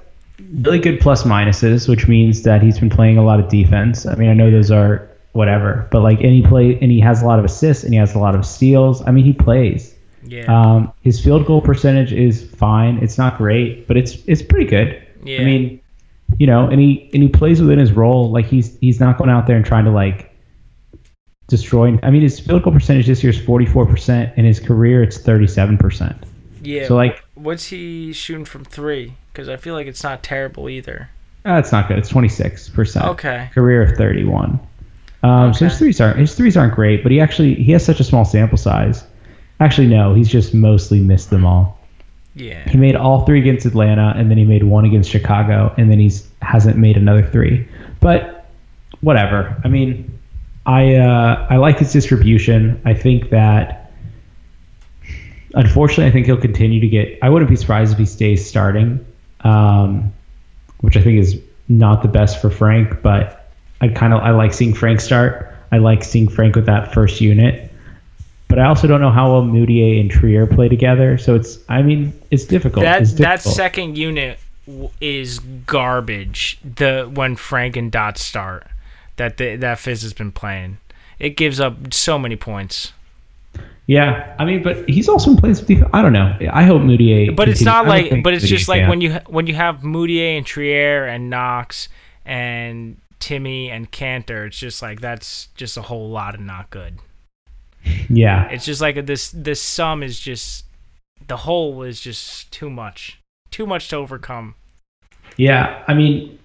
really 0.62 0.80
good 0.80 1.00
plus 1.00 1.24
minuses, 1.24 1.88
which 1.88 2.08
means 2.08 2.44
that 2.44 2.62
he's 2.62 2.80
been 2.80 2.90
playing 2.90 3.18
a 3.18 3.24
lot 3.24 3.40
of 3.40 3.48
defense. 3.50 4.06
I 4.06 4.16
mean, 4.16 4.30
I 4.30 4.34
know 4.34 4.50
those 4.52 4.72
are 4.72 5.08
whatever, 5.34 5.88
but 5.92 6.02
like, 6.02 6.20
and 6.22 6.32
he 6.32 6.42
play 6.42 6.78
and 6.82 6.92
he 6.92 7.00
has 7.00 7.22
a 7.22 7.26
lot 7.26 7.40
of 7.40 7.46
assists 7.46 7.84
and 7.84 7.94
he 7.94 8.00
has 8.00 8.14
a 8.16 8.20
lot 8.20 8.36
of 8.36 8.46
steals. 8.46 9.02
I 9.08 9.12
mean, 9.12 9.24
he 9.26 9.34
plays. 9.34 9.96
Yeah, 10.24 10.46
Um, 10.48 10.92
his 11.02 11.20
field 11.24 11.48
goal 11.48 11.62
percentage 11.62 12.14
is 12.14 12.44
fine. 12.44 12.98
It's 13.00 13.18
not 13.18 13.38
great, 13.38 13.88
but 13.88 13.98
it's 13.98 14.18
it's 14.28 14.42
pretty 14.44 14.66
good. 14.66 15.02
Yeah. 15.24 15.42
I 15.42 15.44
mean, 15.46 15.80
you 16.38 16.46
know, 16.46 16.68
and 16.68 16.80
he 16.80 17.10
and 17.14 17.24
he 17.24 17.30
plays 17.30 17.60
within 17.60 17.80
his 17.80 17.92
role. 17.92 18.30
Like 18.32 18.46
he's 18.46 18.78
he's 18.80 19.00
not 19.00 19.18
going 19.18 19.32
out 19.32 19.48
there 19.48 19.56
and 19.56 19.66
trying 19.66 19.86
to 19.86 19.92
like 19.92 20.31
destroy. 21.52 22.00
I 22.02 22.10
mean, 22.10 22.24
his 22.24 22.40
field 22.40 22.64
goal 22.64 22.74
percentage 22.74 23.06
this 23.06 23.24
year 23.24 23.30
is 23.32 23.40
forty 23.40 23.68
four 23.68 23.86
percent. 23.86 24.36
In 24.38 24.46
his 24.46 24.60
career, 24.60 25.04
it's 25.04 25.20
thirty 25.20 25.46
seven 25.46 25.78
percent. 25.78 26.18
yeah. 26.64 26.88
So 26.88 26.96
like, 26.96 27.24
what's 27.36 27.68
he 27.68 28.12
shooting 28.14 28.46
from 28.46 28.66
three? 28.66 29.14
Because 29.32 29.48
I 29.48 29.58
feel 29.58 29.76
like 29.76 29.86
it's 29.86 30.04
not 30.04 30.24
terrible 30.24 30.68
either. 30.68 31.10
that's 31.44 31.72
not 31.72 31.88
good. 31.88 32.00
It's 32.00 32.10
twenty 32.10 32.30
six 32.30 32.68
percent. 32.70 33.06
Okay. 33.06 33.50
Career 33.54 33.84
of 33.84 33.96
thirty 33.98 34.24
one. 34.24 34.60
Um, 35.24 35.54
So 35.54 35.66
his 35.66 35.78
threes 35.78 36.02
aren't 36.02 36.18
his 36.18 36.34
threes 36.34 36.58
aren't 36.58 36.74
great, 36.74 37.04
but 37.04 37.12
he 37.12 37.20
actually 37.20 37.54
he 37.54 37.72
has 37.74 37.86
such 37.86 38.00
a 38.00 38.04
small 38.04 38.26
sample 38.26 38.58
size. 38.58 39.04
Actually, 39.60 39.86
no, 39.88 40.16
he's 40.16 40.28
just 40.30 40.56
mostly 40.56 41.00
missed 41.00 41.30
them 41.30 41.46
all. 41.46 41.78
Yeah. 42.34 42.68
He 42.68 42.78
made 42.78 42.96
all 42.96 43.26
three 43.26 43.40
against 43.40 43.66
Atlanta, 43.68 44.14
and 44.16 44.32
then 44.32 44.38
he 44.40 44.46
made 44.46 44.64
one 44.64 44.86
against 44.86 45.10
Chicago, 45.12 45.74
and 45.78 45.92
then 45.92 46.00
he's 46.00 46.28
hasn't 46.42 46.78
made 46.78 46.98
another 46.98 47.22
three. 47.24 47.68
But 48.00 48.46
whatever. 49.02 49.56
I 49.64 49.68
mean, 49.68 50.18
I 50.66 50.96
uh, 50.96 51.48
I 51.50 51.58
like 51.58 51.80
his 51.80 51.92
distribution. 51.92 52.82
I 52.86 52.94
think 52.94 53.30
that 53.30 53.92
unfortunately, 55.54 56.06
I 56.06 56.12
think 56.12 56.26
he'll 56.26 56.38
continue 56.38 56.80
to 56.80 56.88
get. 56.88 57.20
I 57.22 57.30
wouldn't 57.30 57.50
be 57.50 57.56
surprised 57.56 57.94
if 57.94 58.00
he 58.00 58.06
stays 58.06 58.48
starting, 58.48 59.06
um, 59.42 60.14
which 60.82 60.98
I 60.98 61.02
think 61.02 61.20
is 61.20 61.40
not 61.68 62.02
the 62.02 62.08
best 62.08 62.42
for 62.42 62.50
Frank. 62.50 63.02
But 63.02 63.50
I 63.82 63.88
kind 63.88 64.14
of 64.14 64.22
I 64.22 64.32
like 64.32 64.54
seeing 64.54 64.74
Frank 64.74 65.02
start. 65.02 65.54
I 65.72 65.78
like 65.78 66.04
seeing 66.04 66.28
Frank 66.28 66.56
with 66.56 66.66
that 66.66 66.94
first 66.94 67.22
unit. 67.22 67.72
But 68.52 68.60
I 68.60 68.66
also 68.66 68.86
don't 68.86 69.00
know 69.00 69.12
how 69.12 69.32
well 69.32 69.44
Mudiay 69.44 70.02
and 70.02 70.12
Trier 70.12 70.46
play 70.46 70.68
together. 70.68 71.18
So 71.18 71.36
it's, 71.36 71.58
I 71.70 71.82
mean, 71.82 72.12
it's 72.32 72.44
difficult. 72.44 72.84
That 72.84 73.04
it's 73.04 73.14
that 73.14 73.42
second 73.42 73.98
unit 73.98 74.40
is 75.00 75.40
garbage. 75.40 76.60
The 76.76 77.10
when 77.14 77.38
Frank 77.38 77.78
and 77.78 77.90
Dot 77.90 78.18
start, 78.18 78.68
that 79.18 79.38
the, 79.38 79.56
that 79.58 79.80
Fizz 79.80 80.02
has 80.04 80.14
been 80.14 80.32
playing, 80.32 80.78
it 81.20 81.32
gives 81.32 81.60
up 81.60 81.94
so 81.94 82.18
many 82.18 82.36
points. 82.36 82.94
Yeah, 83.88 84.36
I 84.40 84.46
mean, 84.46 84.64
but 84.64 84.88
he's 84.88 85.10
also 85.10 85.32
been 85.32 85.38
playing 85.40 85.56
some 85.56 85.66
defense. 85.66 85.90
I 85.94 86.02
don't 86.02 86.14
know. 86.14 86.38
I 86.52 86.64
hope 86.64 86.82
Mudiay. 86.82 87.36
But 87.36 87.50
it's 87.50 87.62
not 87.62 87.88
like. 87.88 88.24
But 88.24 88.34
it's 88.34 88.48
just 88.48 88.70
like 88.70 88.82
can. 88.82 88.90
when 88.90 89.02
you 89.02 89.14
when 89.28 89.48
you 89.48 89.56
have 89.56 89.82
Mudiay 89.82 90.38
and 90.38 90.46
Trier 90.46 91.06
and 91.06 91.30
Knox 91.30 91.90
and 92.26 92.98
Timmy 93.20 93.70
and 93.70 93.92
Kanter. 93.92 94.48
It's 94.48 94.58
just 94.58 94.82
like 94.82 95.02
that's 95.02 95.48
just 95.56 95.78
a 95.78 95.82
whole 95.82 96.10
lot 96.10 96.36
of 96.36 96.42
not 96.42 96.70
good. 96.70 97.00
Yeah, 98.10 98.48
It's 98.50 98.66
just 98.66 98.80
like 98.82 99.06
this. 99.08 99.32
This 99.32 99.62
sum 99.62 100.04
is 100.04 100.20
just 100.20 100.66
the 101.28 101.38
whole 101.38 101.82
is 101.84 102.00
just 102.00 102.52
too 102.52 102.70
much. 102.70 103.20
Too 103.50 103.66
much 103.66 103.90
to 103.90 103.96
overcome. 103.98 104.56
yeah. 105.38 105.84
I 105.88 105.94
mean, 105.94 106.38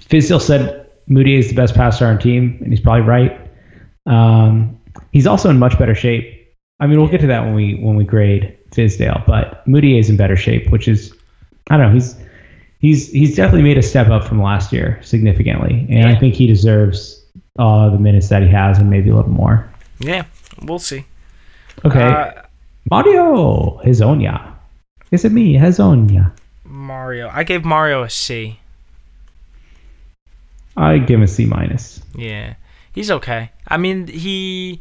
Fizdale 0.00 0.40
said 0.40 0.81
Mudiay 1.08 1.38
is 1.38 1.48
the 1.48 1.54
best 1.54 1.74
passer 1.74 2.06
on 2.06 2.18
team, 2.18 2.58
and 2.62 2.72
he's 2.72 2.80
probably 2.80 3.02
right. 3.02 3.38
Um, 4.06 4.78
he's 5.12 5.26
also 5.26 5.50
in 5.50 5.58
much 5.58 5.78
better 5.78 5.94
shape. 5.94 6.38
I 6.80 6.86
mean, 6.86 6.98
we'll 6.98 7.08
get 7.10 7.20
to 7.20 7.26
that 7.28 7.44
when 7.44 7.54
we 7.54 7.74
when 7.76 7.96
we 7.96 8.04
grade 8.04 8.56
Fizdale, 8.70 9.24
but 9.26 9.64
Mudiay 9.66 9.98
is 10.00 10.10
in 10.10 10.16
better 10.16 10.36
shape, 10.36 10.70
which 10.70 10.88
is 10.88 11.14
I 11.70 11.76
don't 11.76 11.86
know. 11.88 11.92
He's 11.92 12.16
he's 12.80 13.10
he's 13.10 13.36
definitely 13.36 13.62
made 13.62 13.78
a 13.78 13.82
step 13.82 14.08
up 14.08 14.24
from 14.24 14.42
last 14.42 14.72
year 14.72 14.98
significantly, 15.02 15.86
and 15.90 16.06
I 16.08 16.18
think 16.18 16.34
he 16.34 16.46
deserves 16.46 17.24
uh, 17.58 17.90
the 17.90 17.98
minutes 17.98 18.28
that 18.30 18.42
he 18.42 18.48
has 18.48 18.78
and 18.78 18.90
maybe 18.90 19.10
a 19.10 19.14
little 19.14 19.30
more. 19.30 19.68
Yeah, 20.00 20.24
we'll 20.62 20.78
see. 20.80 21.04
Okay, 21.84 22.02
Uh, 22.02 22.42
Mario 22.90 23.80
Hezonja. 23.84 24.52
Is 25.12 25.24
it 25.24 25.32
me, 25.32 25.54
Hezonja? 25.54 26.32
Mario. 26.64 27.28
I 27.32 27.44
gave 27.44 27.64
Mario 27.64 28.02
a 28.02 28.10
C. 28.10 28.58
I 30.76 30.98
give 30.98 31.16
him 31.16 31.22
a 31.22 31.28
C 31.28 31.46
minus. 31.46 32.00
Yeah, 32.14 32.54
he's 32.92 33.10
okay. 33.10 33.50
I 33.68 33.76
mean, 33.76 34.06
he 34.06 34.80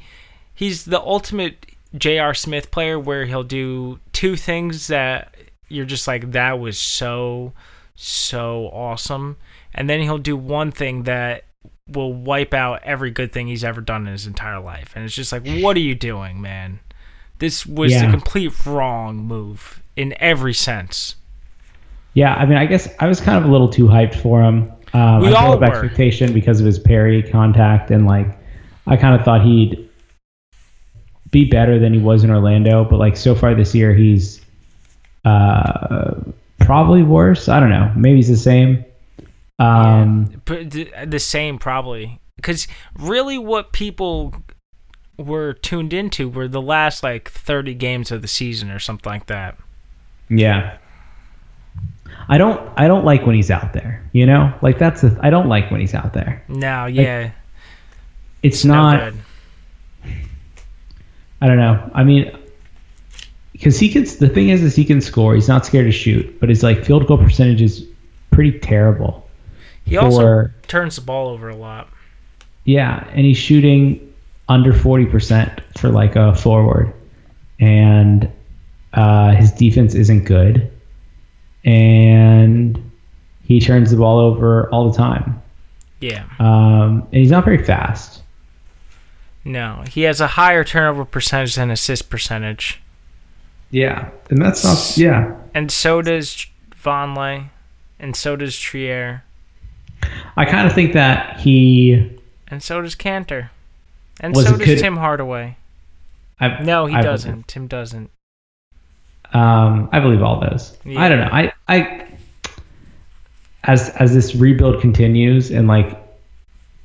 he's 0.53 0.85
the 0.85 1.01
ultimate 1.01 1.65
J.R. 1.95 2.33
Smith 2.33 2.71
player 2.71 2.99
where 2.99 3.25
he'll 3.25 3.43
do 3.43 3.99
two 4.13 4.35
things 4.35 4.87
that 4.87 5.35
you're 5.67 5.85
just 5.85 6.07
like 6.07 6.31
that 6.31 6.59
was 6.59 6.77
so 6.77 7.53
so 7.95 8.69
awesome, 8.73 9.37
and 9.73 9.89
then 9.89 10.01
he'll 10.01 10.17
do 10.17 10.35
one 10.35 10.71
thing 10.71 11.03
that 11.03 11.45
will 11.87 12.13
wipe 12.13 12.53
out 12.53 12.81
every 12.83 13.11
good 13.11 13.33
thing 13.33 13.47
he's 13.47 13.63
ever 13.63 13.81
done 13.81 14.07
in 14.07 14.13
his 14.13 14.25
entire 14.25 14.59
life, 14.59 14.93
and 14.95 15.03
it's 15.03 15.13
just 15.15 15.31
like, 15.31 15.45
what 15.61 15.75
are 15.75 15.81
you 15.81 15.95
doing, 15.95 16.41
man? 16.41 16.79
This 17.39 17.65
was 17.65 17.91
the 17.99 18.07
complete 18.07 18.65
wrong 18.65 19.17
move 19.17 19.81
in 19.95 20.13
every 20.19 20.53
sense. 20.53 21.15
Yeah, 22.13 22.35
I 22.35 22.45
mean, 22.45 22.57
I 22.57 22.65
guess 22.65 22.87
I 22.99 23.07
was 23.07 23.19
kind 23.19 23.37
of 23.37 23.49
a 23.49 23.51
little 23.51 23.69
too 23.69 23.87
hyped 23.87 24.15
for 24.15 24.43
him. 24.43 24.71
Um, 24.93 25.21
We 25.21 25.29
I 25.29 25.33
all 25.45 25.57
were. 25.57 25.65
expectation 25.65 26.33
because 26.33 26.59
of 26.59 26.65
his 26.65 26.79
parry 26.79 27.23
contact, 27.23 27.91
and 27.91 28.05
like, 28.07 28.37
I 28.87 28.97
kind 28.97 29.15
of 29.17 29.23
thought 29.23 29.41
he'd 29.43 29.87
be 31.31 31.45
better 31.45 31.79
than 31.79 31.93
he 31.93 31.99
was 31.99 32.23
in 32.23 32.29
Orlando. 32.31 32.83
But 32.83 32.97
like 32.97 33.15
so 33.15 33.35
far 33.35 33.55
this 33.55 33.73
year, 33.75 33.93
he's 33.93 34.41
Uh, 35.23 36.15
probably 36.59 37.03
worse. 37.03 37.47
I 37.47 37.59
don't 37.59 37.69
know. 37.69 37.91
Maybe 37.95 38.19
it's 38.19 38.27
the 38.27 38.35
same. 38.37 38.83
Um, 39.59 40.41
yeah, 40.49 41.05
the 41.05 41.19
same 41.19 41.59
probably 41.59 42.19
because 42.37 42.67
really 42.97 43.37
what 43.37 43.71
people 43.71 44.33
were 45.17 45.53
tuned 45.53 45.93
into 45.93 46.27
were 46.27 46.47
the 46.47 46.61
last 46.61 47.03
like 47.03 47.29
30 47.29 47.75
games 47.75 48.11
of 48.11 48.23
the 48.23 48.27
season 48.27 48.71
or 48.71 48.79
something 48.79 49.11
like 49.11 49.27
that. 49.27 49.55
Yeah. 50.29 50.77
I 52.28 52.38
don't 52.38 52.62
I 52.78 52.88
don't 52.88 53.05
like 53.05 53.26
when 53.26 53.36
he's 53.36 53.51
out 53.51 53.74
there, 53.74 54.07
you 54.14 54.26
know? 54.26 54.53
Like 54.62 54.80
that's 54.80 55.01
the 55.01 55.18
I 55.22 55.30
don't 55.30 55.47
like 55.47 55.72
when 55.72 55.82
he's 55.82 55.93
out 55.93 56.14
there. 56.14 56.43
No, 56.47 56.86
yeah. 56.86 57.20
Like, 57.20 57.34
it's, 58.43 58.57
it's, 58.57 58.66
not 58.66 59.14
no 59.14 59.20
I 61.41 61.47
don't 61.47 61.57
know. 61.57 61.91
I 61.93 62.03
mean 62.03 62.32
because 63.53 63.80
he 63.80 63.89
can 63.89 64.03
the 64.03 64.30
thing 64.30 64.49
is 64.49 64.64
is 64.64 64.76
he 64.76 64.86
can 64.86 65.01
score. 65.01 65.36
He's 65.36 65.47
not 65.47 65.66
scared 65.66 65.86
to 65.86 65.91
shoot, 65.91 66.39
but 66.39 66.49
his 66.49 66.64
like 66.64 66.84
field 66.84 67.07
goal 67.07 67.18
percentage 67.18 67.62
is 67.62 67.86
pretty 68.32 68.59
terrible. 68.59 69.30
He 69.86 69.95
for, 69.95 70.01
also 70.01 70.49
turns 70.68 70.95
the 70.95 71.01
ball 71.01 71.30
over 71.30 71.49
a 71.49 71.55
lot. 71.55 71.89
Yeah, 72.64 73.07
and 73.12 73.26
he's 73.26 73.38
shooting 73.38 74.14
under 74.49 74.74
40% 74.74 75.62
for 75.78 75.89
like 75.89 76.16
a 76.16 76.36
forward. 76.36 76.93
And 77.59 78.30
uh, 78.93 79.32
his 79.32 79.51
defense 79.51 79.95
isn't 79.95 80.26
good. 80.26 80.72
And 81.64 82.91
he 83.43 83.59
turns 83.59 83.91
the 83.91 83.97
ball 83.97 84.20
over 84.20 84.70
all 84.70 84.89
the 84.89 84.97
time. 84.97 85.41
Yeah. 85.99 86.26
Um, 86.39 87.07
and 87.12 87.14
he's 87.14 87.32
not 87.32 87.45
very 87.45 87.64
fast. 87.64 88.24
No, 89.43 89.84
he 89.89 90.03
has 90.03 90.22
a 90.22 90.28
higher 90.28 90.64
turnover 90.64 91.05
percentage 91.05 91.55
than 91.55 91.72
assist 91.72 92.09
percentage. 92.09 92.82
Yeah, 93.72 94.09
and 94.30 94.41
that's 94.41 94.64
not 94.64 94.97
yeah. 94.97 95.36
And 95.53 95.72
so 95.72 96.01
does 96.01 96.45
Vonleh, 96.76 97.49
and 97.99 98.16
so 98.16 98.36
does 98.36 98.57
Trier. 98.59 99.24
I 100.36 100.45
kind 100.45 100.68
of 100.68 100.74
think 100.74 100.93
that 100.93 101.39
he. 101.39 102.18
And 102.47 102.62
so 102.62 102.82
does 102.82 102.95
Kanter. 102.95 103.49
And 104.20 104.36
so 104.36 104.57
does 104.57 104.82
Tim 104.82 104.97
Hardaway. 104.97 105.57
I, 106.39 106.62
no, 106.64 106.86
he 106.86 106.95
I 106.95 107.01
doesn't. 107.01 107.32
Believe. 107.32 107.47
Tim 107.47 107.68
doesn't. 107.68 108.12
Um, 109.34 109.89
I 109.91 109.99
believe 109.99 110.21
all 110.21 110.39
those. 110.39 110.77
Yeah. 110.86 111.01
I 111.01 111.09
don't 111.09 111.19
know. 111.19 111.29
I, 111.32 111.53
I, 111.67 112.07
as 113.63 113.89
as 113.91 114.13
this 114.13 114.36
rebuild 114.36 114.82
continues 114.82 115.51
and 115.51 115.67
like, 115.67 115.97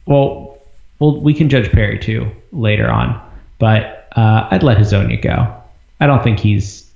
well, 0.07 0.59
well, 0.99 1.21
we 1.21 1.35
can 1.35 1.49
judge 1.49 1.71
Perry 1.71 1.99
too 1.99 2.31
later 2.53 2.89
on, 2.89 3.21
but 3.59 4.09
uh, 4.17 4.49
I'd 4.51 4.63
let 4.63 4.79
Hezonja 4.79 5.21
go. 5.21 5.55
I 6.01 6.07
don't 6.07 6.23
think 6.23 6.39
he's 6.39 6.91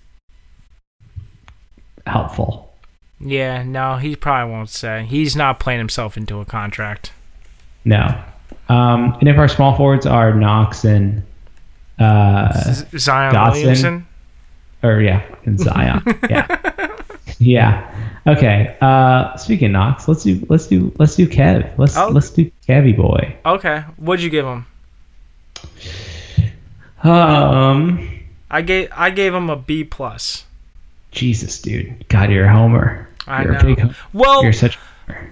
helpful. 2.07 2.73
Yeah, 3.19 3.63
no, 3.63 3.97
he 3.97 4.17
probably 4.17 4.53
won't 4.53 4.71
say. 4.71 5.05
He's 5.05 5.37
not 5.37 5.61
playing 5.61 5.79
himself 5.79 6.17
into 6.17 6.41
a 6.41 6.45
contract. 6.45 7.13
No, 7.85 8.23
um, 8.69 9.17
and 9.21 9.29
if 9.29 9.37
our 9.37 9.49
small 9.49 9.77
forwards 9.77 10.07
are 10.07 10.33
Knox 10.35 10.85
and 10.85 11.23
uh, 11.99 12.53
Zion 12.97 13.35
Dotson, 13.35 13.53
Williamson, 13.53 14.07
or 14.83 15.01
yeah, 15.01 15.23
and 15.45 15.59
Zion, 15.59 16.03
yeah, 16.31 16.97
yeah. 17.39 18.11
Okay. 18.27 18.77
Uh, 18.81 19.37
speaking 19.37 19.67
of 19.67 19.73
Knox, 19.73 20.09
let's 20.09 20.23
do 20.23 20.45
let's 20.49 20.67
do 20.67 20.93
let's 20.99 21.17
do 21.17 21.27
Kev. 21.27 21.77
Let's 21.79 21.97
oh. 21.97 22.09
let's 22.09 22.31
do 22.31 22.51
Kevy 22.69 22.97
boy. 22.97 23.37
Okay. 23.45 23.81
What'd 23.97 24.23
you 24.23 24.31
give 24.31 24.47
him? 24.47 24.67
Um, 27.03 28.21
I 28.51 28.63
gave 28.63 28.89
I 28.93 29.11
gave 29.11 29.35
him 29.35 29.49
a 29.51 29.57
B 29.57 29.85
plus. 29.85 30.45
Jesus, 31.11 31.61
dude. 31.61 32.09
God, 32.09 32.31
you're 32.31 32.45
a 32.45 32.53
homer. 32.53 33.09
I 33.27 33.43
you're 33.43 33.53
know. 33.53 33.75
Big, 33.75 33.95
well, 34.13 34.43
you're 34.43 34.53
such. 34.53 34.79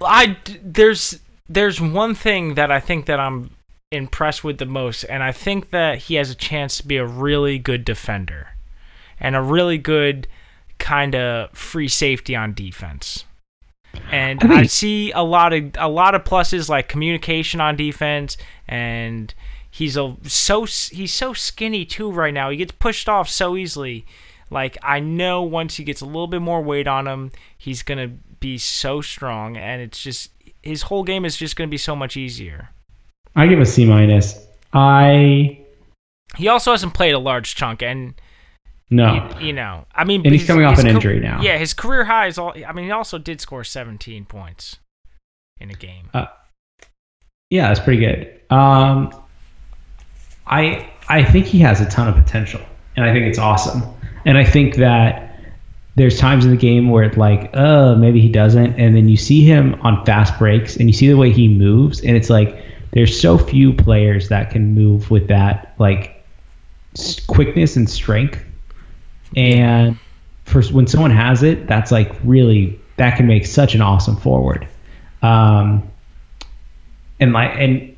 I 0.03 0.36
there's 0.62 1.20
there's 1.49 1.80
one 1.80 2.14
thing 2.14 2.55
that 2.55 2.70
I 2.70 2.80
think 2.80 3.07
that 3.07 3.20
I'm 3.20 3.51
impressed 3.90 4.44
with 4.44 4.59
the 4.59 4.66
most, 4.66 5.05
and 5.05 5.22
I 5.22 5.32
think 5.32 5.70
that 5.70 5.99
he 5.99 6.14
has 6.16 6.30
a 6.30 6.34
chance 6.34 6.78
to 6.78 6.86
be 6.86 6.96
a 6.96 7.07
really 7.07 7.59
good 7.59 7.84
defender 7.84 8.49
and 9.20 9.36
a 9.36 9.42
really 9.42 9.78
good 9.78 10.28
kind 10.78 11.14
of 11.14 11.50
free 11.56 11.88
safety 11.88 12.36
on 12.36 12.54
defense. 12.54 13.24
And 14.10 14.42
I, 14.44 14.60
I, 14.60 14.62
see 14.64 15.10
a 15.12 15.22
lot 15.22 15.52
of 15.52 15.72
a 15.78 15.88
lot 15.88 16.14
of 16.14 16.24
pluses 16.24 16.68
like 16.68 16.88
communication 16.88 17.60
on 17.60 17.74
defense, 17.74 18.36
and 18.68 19.32
he's 19.70 19.96
a 19.96 20.16
so 20.24 20.64
he's 20.64 21.12
so 21.12 21.32
skinny 21.32 21.84
too 21.84 22.10
right 22.10 22.34
now. 22.34 22.50
He 22.50 22.56
gets 22.58 22.72
pushed 22.72 23.08
off 23.08 23.28
so 23.28 23.56
easily. 23.56 24.04
Like 24.50 24.76
I 24.82 25.00
know 25.00 25.42
once 25.42 25.76
he 25.76 25.84
gets 25.84 26.00
a 26.00 26.06
little 26.06 26.26
bit 26.26 26.42
more 26.42 26.62
weight 26.62 26.86
on 26.86 27.06
him, 27.06 27.32
he's 27.56 27.82
gonna 27.82 28.08
be 28.40 28.58
so 28.58 29.00
strong, 29.00 29.56
and 29.56 29.80
it's 29.82 30.02
just 30.02 30.30
his 30.62 30.82
whole 30.82 31.04
game 31.04 31.24
is 31.24 31.36
just 31.36 31.56
going 31.56 31.68
to 31.68 31.70
be 31.70 31.78
so 31.78 31.96
much 31.96 32.16
easier. 32.16 32.70
I 33.34 33.46
give 33.46 33.60
a 33.60 33.66
C 33.66 33.86
minus. 33.86 34.46
I. 34.72 35.60
He 36.36 36.48
also 36.48 36.72
hasn't 36.72 36.94
played 36.94 37.12
a 37.12 37.18
large 37.18 37.54
chunk, 37.54 37.82
and 37.82 38.14
no, 38.91 39.30
you, 39.39 39.49
you 39.49 39.53
know, 39.53 39.86
I 39.95 40.05
mean, 40.05 40.22
and 40.24 40.32
he's 40.32 40.47
coming 40.47 40.64
off 40.64 40.78
an 40.78 40.86
injury 40.86 41.20
now. 41.20 41.41
Yeah, 41.43 41.59
his 41.59 41.74
career 41.74 42.05
high 42.05 42.26
is 42.26 42.39
all. 42.39 42.55
I 42.66 42.72
mean, 42.72 42.86
he 42.86 42.91
also 42.91 43.18
did 43.18 43.41
score 43.41 43.64
17 43.64 44.24
points 44.24 44.78
in 45.61 45.70
a 45.70 45.74
game. 45.74 46.09
Uh, 46.14 46.26
yeah, 47.51 47.68
that's 47.68 47.80
pretty 47.80 48.01
good. 48.01 48.41
Um, 48.51 49.12
I 50.47 50.91
I 51.09 51.24
think 51.24 51.47
he 51.47 51.59
has 51.61 51.80
a 51.80 51.86
ton 51.86 52.09
of 52.09 52.14
potential, 52.14 52.61
and 52.97 53.05
I 53.05 53.12
think 53.12 53.26
it's 53.26 53.39
awesome. 53.39 53.82
And 54.24 54.36
I 54.36 54.45
think 54.45 54.76
that 54.76 55.34
there's 55.97 56.18
times 56.18 56.45
in 56.45 56.51
the 56.51 56.57
game 56.57 56.91
where 56.91 57.03
it's 57.03 57.16
like, 57.16 57.51
oh, 57.55 57.95
maybe 57.97 58.20
he 58.20 58.28
doesn't, 58.28 58.78
and 58.78 58.97
then 58.97 59.09
you 59.09 59.16
see 59.16 59.45
him 59.45 59.74
on 59.82 60.05
fast 60.05 60.39
breaks, 60.39 60.76
and 60.76 60.89
you 60.89 60.93
see 60.93 61.09
the 61.09 61.16
way 61.16 61.30
he 61.30 61.49
moves, 61.49 62.01
and 62.01 62.16
it's 62.16 62.30
like 62.30 62.62
there's 62.93 63.18
so 63.18 63.36
few 63.36 63.72
players 63.72 64.28
that 64.28 64.51
can 64.51 64.74
move 64.74 65.11
with 65.11 65.28
that 65.28 65.74
like 65.78 66.24
quickness 67.26 67.76
and 67.76 67.89
strength, 67.89 68.45
and 69.36 69.98
for 70.44 70.62
when 70.64 70.86
someone 70.86 71.10
has 71.10 71.42
it, 71.42 71.66
that's 71.66 71.92
like 71.92 72.12
really 72.24 72.78
that 72.96 73.16
can 73.16 73.26
make 73.26 73.46
such 73.46 73.74
an 73.74 73.80
awesome 73.80 74.16
forward, 74.16 74.66
um, 75.22 75.88
and 77.20 77.32
like 77.32 77.52
and 77.56 77.96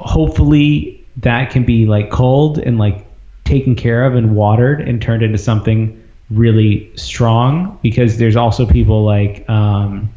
hopefully 0.00 1.04
that 1.18 1.50
can 1.50 1.64
be 1.64 1.86
like 1.86 2.10
cold 2.10 2.58
and 2.58 2.78
like 2.78 3.06
taken 3.44 3.74
care 3.74 4.04
of 4.04 4.14
and 4.14 4.34
watered 4.34 4.80
and 4.80 5.00
turned 5.00 5.22
into 5.22 5.38
something 5.38 5.98
really 6.30 6.90
strong 6.96 7.78
because 7.82 8.18
there's 8.18 8.36
also 8.36 8.66
people 8.66 9.04
like 9.04 9.48
um, 9.48 10.12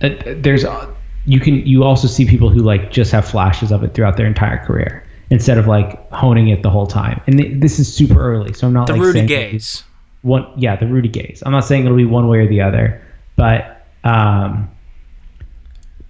uh, 0.00 0.10
there's 0.36 0.64
uh, 0.64 0.90
you 1.26 1.40
can 1.40 1.66
you 1.66 1.84
also 1.84 2.06
see 2.06 2.26
people 2.26 2.48
who 2.48 2.60
like 2.60 2.90
just 2.90 3.12
have 3.12 3.28
flashes 3.28 3.72
of 3.72 3.82
it 3.82 3.94
throughout 3.94 4.16
their 4.16 4.26
entire 4.26 4.64
career 4.64 5.05
instead 5.30 5.58
of 5.58 5.66
like 5.66 6.10
honing 6.10 6.48
it 6.48 6.62
the 6.62 6.70
whole 6.70 6.86
time. 6.86 7.20
And 7.26 7.38
th- 7.38 7.60
this 7.60 7.78
is 7.78 7.92
super 7.92 8.20
early, 8.20 8.52
so 8.52 8.66
I'm 8.66 8.72
not 8.72 8.86
the 8.86 8.94
like 8.94 9.02
Rudy 9.02 9.26
Gays. 9.26 9.84
One, 10.22 10.46
yeah, 10.56 10.76
the 10.76 10.86
Rudy 10.86 11.08
Gays. 11.08 11.42
I'm 11.44 11.52
not 11.52 11.64
saying 11.64 11.84
it'll 11.84 11.96
be 11.96 12.04
one 12.04 12.28
way 12.28 12.38
or 12.38 12.48
the 12.48 12.60
other, 12.60 13.02
but 13.36 13.86
um, 14.04 14.70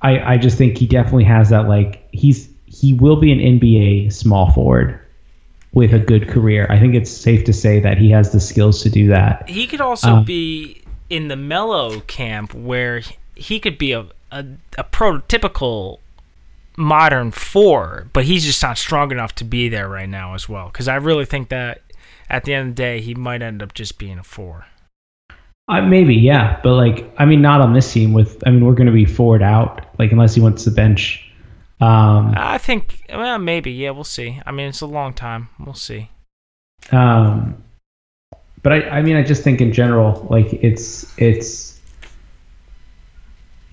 I 0.02 0.34
I 0.34 0.36
just 0.36 0.58
think 0.58 0.76
he 0.78 0.86
definitely 0.86 1.24
has 1.24 1.50
that 1.50 1.68
like 1.68 2.06
he's 2.12 2.48
he 2.66 2.92
will 2.92 3.16
be 3.16 3.32
an 3.32 3.38
NBA 3.38 4.12
small 4.12 4.50
forward 4.52 5.00
with 5.72 5.92
a 5.92 5.98
good 5.98 6.28
career. 6.28 6.66
I 6.70 6.78
think 6.78 6.94
it's 6.94 7.10
safe 7.10 7.44
to 7.44 7.52
say 7.52 7.80
that 7.80 7.98
he 7.98 8.10
has 8.10 8.32
the 8.32 8.40
skills 8.40 8.82
to 8.82 8.90
do 8.90 9.08
that. 9.08 9.48
He 9.48 9.66
could 9.66 9.80
also 9.80 10.08
um, 10.08 10.24
be 10.24 10.82
in 11.10 11.28
the 11.28 11.36
Melo 11.36 12.00
camp 12.00 12.54
where 12.54 13.02
he 13.34 13.60
could 13.60 13.76
be 13.76 13.92
a, 13.92 14.06
a, 14.30 14.44
a 14.78 14.84
prototypical 14.84 15.98
modern 16.76 17.30
four, 17.30 18.08
but 18.12 18.24
he's 18.24 18.44
just 18.44 18.62
not 18.62 18.78
strong 18.78 19.10
enough 19.10 19.34
to 19.36 19.44
be 19.44 19.68
there 19.68 19.88
right 19.88 20.08
now 20.08 20.34
as 20.34 20.48
well. 20.48 20.66
Because 20.68 20.88
I 20.88 20.96
really 20.96 21.24
think 21.24 21.48
that 21.48 21.82
at 22.28 22.44
the 22.44 22.54
end 22.54 22.70
of 22.70 22.76
the 22.76 22.82
day, 22.82 23.00
he 23.00 23.14
might 23.14 23.42
end 23.42 23.62
up 23.62 23.74
just 23.74 23.98
being 23.98 24.18
a 24.18 24.22
four. 24.22 24.66
Uh, 25.68 25.82
maybe, 25.82 26.14
yeah, 26.14 26.60
but 26.62 26.74
like, 26.74 27.12
I 27.18 27.24
mean, 27.24 27.42
not 27.42 27.60
on 27.60 27.72
this 27.72 27.92
team. 27.92 28.12
With, 28.12 28.42
I 28.46 28.50
mean, 28.50 28.64
we're 28.64 28.74
going 28.74 28.86
to 28.86 28.92
be 28.92 29.04
forward 29.04 29.42
out, 29.42 29.84
like 29.98 30.12
unless 30.12 30.34
he 30.34 30.40
wants 30.40 30.64
the 30.64 30.70
bench 30.70 31.26
um, 31.80 32.32
I 32.36 32.58
think, 32.58 33.04
well, 33.10 33.38
maybe. 33.38 33.70
Yeah, 33.72 33.90
we'll 33.90 34.04
see. 34.04 34.40
I 34.46 34.52
mean, 34.52 34.68
it's 34.68 34.80
a 34.80 34.86
long 34.86 35.12
time. 35.12 35.48
We'll 35.58 35.74
see. 35.74 36.10
Um, 36.90 37.62
but 38.62 38.72
I, 38.72 38.88
I 38.88 39.02
mean, 39.02 39.16
I 39.16 39.22
just 39.22 39.42
think 39.42 39.60
in 39.60 39.72
general, 39.72 40.26
like 40.30 40.52
it's, 40.54 41.12
it's, 41.18 41.80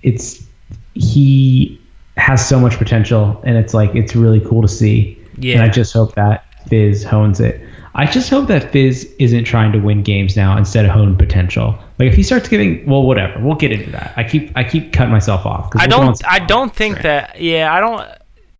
it's, 0.02 0.46
he 0.92 1.80
has 2.24 2.46
so 2.48 2.58
much 2.58 2.78
potential, 2.78 3.38
and 3.44 3.58
it's 3.58 3.74
like 3.74 3.94
it's 3.94 4.16
really 4.16 4.40
cool 4.40 4.62
to 4.62 4.68
see. 4.68 5.22
Yeah. 5.36 5.56
And 5.56 5.62
I 5.62 5.68
just 5.68 5.92
hope 5.92 6.14
that 6.14 6.46
Fizz 6.68 7.04
hones 7.04 7.38
it. 7.38 7.60
I 7.94 8.06
just 8.06 8.30
hope 8.30 8.48
that 8.48 8.72
Fizz 8.72 9.14
isn't 9.18 9.44
trying 9.44 9.72
to 9.72 9.78
win 9.78 10.02
games 10.02 10.34
now 10.34 10.56
instead 10.56 10.86
of 10.86 10.90
hone 10.90 11.16
potential. 11.16 11.78
Like 11.98 12.08
if 12.08 12.14
he 12.14 12.22
starts 12.22 12.48
giving, 12.48 12.86
well, 12.86 13.02
whatever. 13.02 13.38
We'll 13.44 13.56
get 13.56 13.72
into 13.72 13.90
that. 13.90 14.14
I 14.16 14.24
keep 14.24 14.56
I 14.56 14.64
keep 14.64 14.94
cutting 14.94 15.12
myself 15.12 15.44
off. 15.44 15.70
I 15.76 15.86
don't 15.86 16.18
I 16.26 16.38
don't 16.38 16.74
think 16.74 17.02
that. 17.02 17.38
Yeah, 17.42 17.72
I 17.72 17.80
don't. 17.80 18.08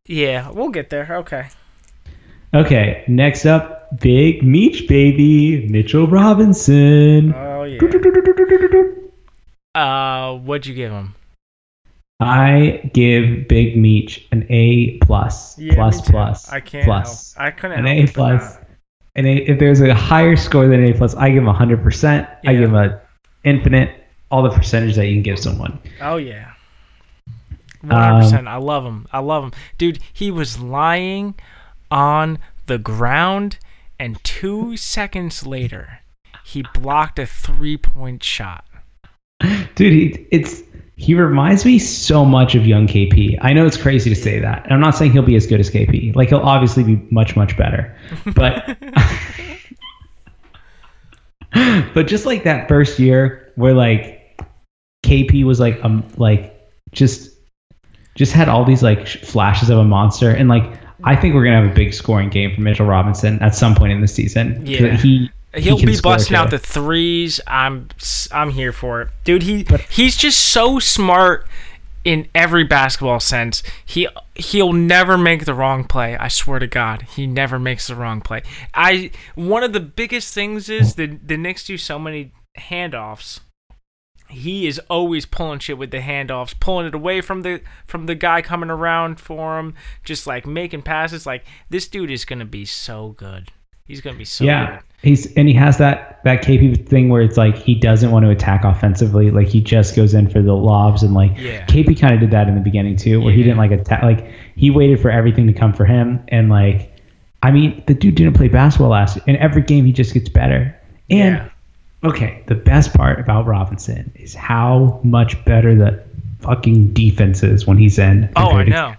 Yeah, 0.04 0.50
we'll 0.50 0.68
get 0.68 0.90
there. 0.90 1.08
Okay. 1.20 1.48
Okay. 2.52 3.02
Next 3.08 3.46
up, 3.46 3.98
Big 3.98 4.42
Meech, 4.42 4.86
baby. 4.88 5.66
Mitchell 5.68 6.06
Robinson. 6.06 7.32
Oh 7.34 7.64
yeah. 7.64 7.80
Uh, 9.74 10.36
what'd 10.36 10.66
you 10.66 10.74
give 10.74 10.92
him? 10.92 11.14
I 12.20 12.90
give 12.94 13.48
Big 13.48 13.76
Meech 13.76 14.26
an 14.32 14.46
A 14.48 14.98
plus, 14.98 15.58
Yeah, 15.58 15.74
plus, 15.74 16.00
plus, 16.08 16.48
I 16.50 16.60
can't 16.60 16.84
plus. 16.84 17.34
help. 17.34 17.46
I 17.46 17.50
couldn't. 17.50 17.78
an 17.80 17.86
A 17.86 18.06
plus. 18.06 18.56
And 19.16 19.26
if 19.28 19.58
there's 19.58 19.80
a 19.80 19.94
higher 19.94 20.36
score 20.36 20.66
than 20.68 20.84
A 20.84 20.92
plus, 20.92 21.14
I 21.14 21.30
give 21.30 21.42
him 21.42 21.48
hundred 21.54 21.82
percent. 21.82 22.28
I 22.46 22.52
give 22.54 22.64
him 22.68 22.74
a 22.74 23.00
infinite, 23.44 24.04
all 24.30 24.42
the 24.42 24.50
percentage 24.50 24.94
that 24.96 25.06
you 25.06 25.14
can 25.14 25.22
give 25.22 25.38
someone. 25.38 25.78
Oh 26.00 26.16
yeah. 26.16 26.52
Um, 27.82 27.90
One 27.90 28.00
hundred 28.02 28.22
percent. 28.22 28.48
I 28.48 28.56
love 28.56 28.84
him. 28.84 29.06
I 29.12 29.18
love 29.20 29.44
him, 29.44 29.52
dude. 29.78 29.98
He 30.12 30.30
was 30.30 30.58
lying 30.60 31.34
on 31.90 32.38
the 32.66 32.78
ground, 32.78 33.58
and 33.98 34.22
two 34.24 34.76
seconds 34.76 35.46
later, 35.46 36.00
he 36.44 36.64
blocked 36.74 37.18
a 37.18 37.26
three-point 37.26 38.22
shot. 38.24 38.64
Dude, 39.74 39.92
he, 39.92 40.26
it's 40.30 40.62
he 40.96 41.14
reminds 41.14 41.64
me 41.64 41.78
so 41.78 42.24
much 42.24 42.54
of 42.54 42.66
young 42.66 42.86
KP. 42.86 43.38
I 43.40 43.52
know 43.52 43.66
it's 43.66 43.76
crazy 43.76 44.10
to 44.10 44.16
say 44.16 44.38
that. 44.38 44.64
And 44.64 44.72
I'm 44.72 44.80
not 44.80 44.96
saying 44.96 45.12
he'll 45.12 45.22
be 45.22 45.34
as 45.34 45.46
good 45.46 45.58
as 45.58 45.70
KP. 45.70 46.14
Like 46.14 46.28
he'll 46.28 46.38
obviously 46.38 46.84
be 46.84 47.04
much 47.10 47.34
much 47.36 47.56
better. 47.56 47.96
But 48.34 48.78
but 51.94 52.06
just 52.06 52.26
like 52.26 52.44
that 52.44 52.68
first 52.68 52.98
year 52.98 53.52
where 53.56 53.74
like 53.74 54.40
KP 55.04 55.44
was 55.44 55.58
like 55.58 55.82
um 55.84 56.06
like 56.16 56.52
just 56.92 57.30
just 58.14 58.32
had 58.32 58.48
all 58.48 58.64
these 58.64 58.82
like 58.82 59.08
flashes 59.08 59.70
of 59.70 59.78
a 59.78 59.84
monster 59.84 60.30
and 60.30 60.48
like 60.48 60.78
I 61.02 61.16
think 61.16 61.34
we're 61.34 61.44
gonna 61.44 61.60
have 61.60 61.70
a 61.70 61.74
big 61.74 61.92
scoring 61.92 62.30
game 62.30 62.54
from 62.54 62.64
Mitchell 62.64 62.86
Robinson 62.86 63.42
at 63.42 63.56
some 63.56 63.74
point 63.74 63.92
in 63.92 64.00
the 64.00 64.08
season. 64.08 64.64
Yeah. 64.64 64.96
he 64.96 65.28
He'll 65.56 65.78
he 65.78 65.86
be 65.86 66.00
busting 66.00 66.36
out 66.36 66.50
the 66.50 66.58
threes. 66.58 67.40
I'm 67.46 67.88
s- 68.00 68.28
I'm 68.32 68.50
here 68.50 68.72
for 68.72 69.02
it, 69.02 69.08
dude. 69.24 69.42
He 69.42 69.64
But- 69.64 69.82
he's 69.82 70.16
just 70.16 70.38
so 70.38 70.78
smart 70.78 71.46
in 72.04 72.28
every 72.34 72.64
basketball 72.64 73.20
sense. 73.20 73.62
He 73.84 74.06
he'll 74.34 74.72
never 74.72 75.16
make 75.16 75.44
the 75.46 75.54
wrong 75.54 75.84
play. 75.84 76.16
I 76.16 76.28
swear 76.28 76.58
to 76.58 76.66
God, 76.66 77.02
he 77.16 77.26
never 77.26 77.58
makes 77.58 77.86
the 77.86 77.94
wrong 77.94 78.20
play. 78.20 78.42
I 78.74 79.10
one 79.34 79.62
of 79.62 79.72
the 79.72 79.80
biggest 79.80 80.34
things 80.34 80.68
is 80.68 80.96
the 80.96 81.06
the 81.06 81.36
Knicks 81.36 81.64
do 81.64 81.78
so 81.78 81.98
many 81.98 82.32
handoffs. 82.58 83.40
He 84.28 84.66
is 84.66 84.78
always 84.90 85.26
pulling 85.26 85.58
shit 85.60 85.78
with 85.78 85.90
the 85.90 86.00
handoffs, 86.00 86.58
pulling 86.58 86.86
it 86.86 86.94
away 86.94 87.20
from 87.20 87.42
the 87.42 87.60
from 87.86 88.06
the 88.06 88.14
guy 88.14 88.42
coming 88.42 88.70
around 88.70 89.20
for 89.20 89.58
him, 89.58 89.74
just 90.02 90.26
like 90.26 90.46
making 90.46 90.82
passes. 90.82 91.24
Like 91.26 91.44
this 91.70 91.86
dude 91.88 92.10
is 92.10 92.24
gonna 92.24 92.44
be 92.44 92.64
so 92.64 93.10
good. 93.10 93.50
He's 93.86 94.00
gonna 94.00 94.16
be 94.18 94.24
so 94.24 94.44
yeah, 94.44 94.66
good. 94.66 94.80
He's 95.04 95.32
and 95.34 95.46
he 95.48 95.54
has 95.54 95.78
that 95.78 96.20
that 96.24 96.42
KP 96.42 96.88
thing 96.88 97.10
where 97.10 97.20
it's 97.22 97.36
like 97.36 97.56
he 97.56 97.74
doesn't 97.74 98.10
want 98.10 98.24
to 98.24 98.30
attack 98.30 98.64
offensively. 98.64 99.30
Like 99.30 99.46
he 99.48 99.60
just 99.60 99.94
goes 99.94 100.14
in 100.14 100.28
for 100.30 100.40
the 100.42 100.54
lobs 100.54 101.02
and 101.02 101.12
like 101.14 101.32
Yeah. 101.38 101.64
KP 101.66 102.00
kind 102.00 102.14
of 102.14 102.20
did 102.20 102.30
that 102.30 102.48
in 102.48 102.54
the 102.54 102.60
beginning 102.62 102.96
too, 102.96 103.20
where 103.20 103.32
he 103.32 103.42
didn't 103.42 103.58
like 103.58 103.70
attack. 103.70 104.02
Like 104.02 104.26
he 104.56 104.70
waited 104.70 105.00
for 105.00 105.10
everything 105.10 105.46
to 105.46 105.52
come 105.52 105.72
for 105.72 105.84
him, 105.84 106.20
and 106.28 106.48
like 106.48 106.90
I 107.42 107.50
mean, 107.50 107.82
the 107.86 107.92
dude 107.94 108.14
didn't 108.14 108.34
play 108.34 108.48
basketball 108.48 108.88
last. 108.90 109.18
In 109.26 109.36
every 109.36 109.60
game, 109.62 109.84
he 109.84 109.92
just 109.92 110.14
gets 110.14 110.30
better. 110.30 110.74
And 111.10 111.36
Yeah. 111.36 111.48
okay, 112.08 112.42
the 112.46 112.54
best 112.54 112.94
part 112.94 113.20
about 113.20 113.46
Robinson 113.46 114.10
is 114.14 114.34
how 114.34 114.98
much 115.04 115.44
better 115.44 115.74
the 115.74 116.02
fucking 116.40 116.94
defense 116.94 117.42
is 117.42 117.66
when 117.66 117.76
he's 117.76 117.98
in. 117.98 118.30
Oh, 118.36 118.50
I 118.52 118.64
know. 118.64 118.94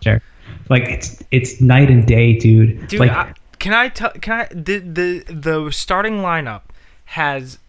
Like 0.70 0.84
it's 0.84 1.24
it's 1.32 1.60
night 1.62 1.90
and 1.90 2.06
day, 2.06 2.38
dude. 2.38 2.88
Dude, 2.88 3.00
like 3.00 3.12
I, 3.12 3.34
can 3.60 3.74
I 3.74 3.90
tell? 3.90 4.12
Can 4.12 4.34
I? 4.34 4.48
The 4.54 4.80
the 4.80 5.24
the 5.34 5.72
starting 5.72 6.16
lineup 6.18 6.62
has 7.06 7.60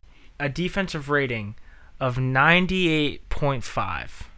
a 0.41 0.49
defensive 0.49 1.09
rating 1.09 1.55
of 2.01 2.19
ninety 2.19 2.89
eight 2.89 3.29
point 3.29 3.65
five. 3.65 4.29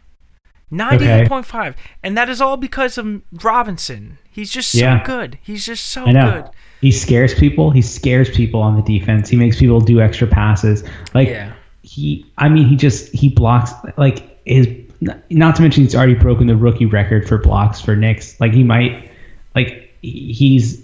Ninety 0.71 1.05
eight 1.07 1.27
point 1.27 1.45
five, 1.47 1.75
and 2.03 2.15
that 2.17 2.29
is 2.29 2.39
all 2.41 2.55
because 2.57 2.97
of 2.97 3.21
Robinson. 3.43 4.17
He's 4.29 4.51
just 4.51 4.71
so 4.71 4.79
Yeah. 4.79 5.03
good. 5.03 5.39
He's 5.41 5.65
just 5.65 5.87
so 5.87 6.05
good. 6.05 6.45
He 6.79 6.91
scares 6.91 7.33
people. 7.33 7.71
He 7.71 7.81
scares 7.81 8.29
people 8.29 8.61
on 8.61 8.75
the 8.75 8.83
defense. 8.83 9.29
He 9.29 9.35
makes 9.35 9.59
people 9.59 9.81
do 9.81 9.99
extra 9.99 10.27
passes. 10.27 10.83
Like 11.13 11.27
Yeah. 11.27 11.51
he, 11.81 12.25
I 12.37 12.49
mean, 12.49 12.67
he 12.67 12.75
just 12.75 13.11
he 13.13 13.29
blocks 13.29 13.71
like 13.97 14.39
his. 14.45 14.67
Not 15.31 15.55
to 15.55 15.61
mention 15.61 15.83
he's 15.83 15.95
already 15.95 16.13
broken 16.13 16.47
the 16.47 16.55
rookie 16.57 16.85
record 16.85 17.27
for 17.27 17.37
blocks 17.37 17.79
for 17.81 17.95
Knicks. 17.95 18.39
Like 18.41 18.51
he 18.53 18.63
might, 18.63 19.09
like 19.55 19.89
he's 20.01 20.81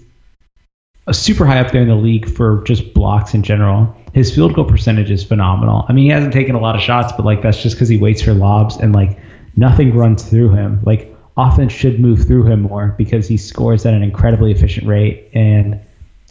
super 1.14 1.46
high 1.46 1.60
up 1.60 1.72
there 1.72 1.82
in 1.82 1.88
the 1.88 1.96
league 1.96 2.28
for 2.30 2.64
just 2.64 2.94
blocks 2.94 3.34
in 3.34 3.44
general. 3.44 3.96
His 4.14 4.34
field 4.34 4.56
goal 4.56 4.66
percentage 4.66 5.12
is 5.12 5.24
phenomenal. 5.24 5.86
I 5.88 5.94
mean, 5.94 6.06
he 6.06 6.10
hasn't 6.12 6.34
taken 6.34 6.56
a 6.56 6.60
lot 6.60 6.76
of 6.76 6.82
shots, 6.82 7.12
but 7.16 7.26
like 7.26 7.42
that's 7.42 7.62
just 7.62 7.76
because 7.76 7.90
he 7.90 7.98
waits 7.98 8.22
for 8.22 8.34
lobs 8.34 8.78
and 8.78 8.94
like 8.94 9.18
nothing 9.56 9.96
runs 9.96 10.24
through 10.28 10.50
him. 10.52 10.80
Like 10.84 11.16
offense 11.38 11.74
should 11.74 12.00
move 12.00 12.26
through 12.26 12.44
him 12.44 12.62
more 12.62 12.96
because 12.98 13.28
he 13.28 13.38
scores 13.38 13.86
at 13.86 13.94
an 13.94 14.02
incredibly 14.04 14.52
efficient 14.52 14.88
rate 14.88 15.30
and 15.34 15.80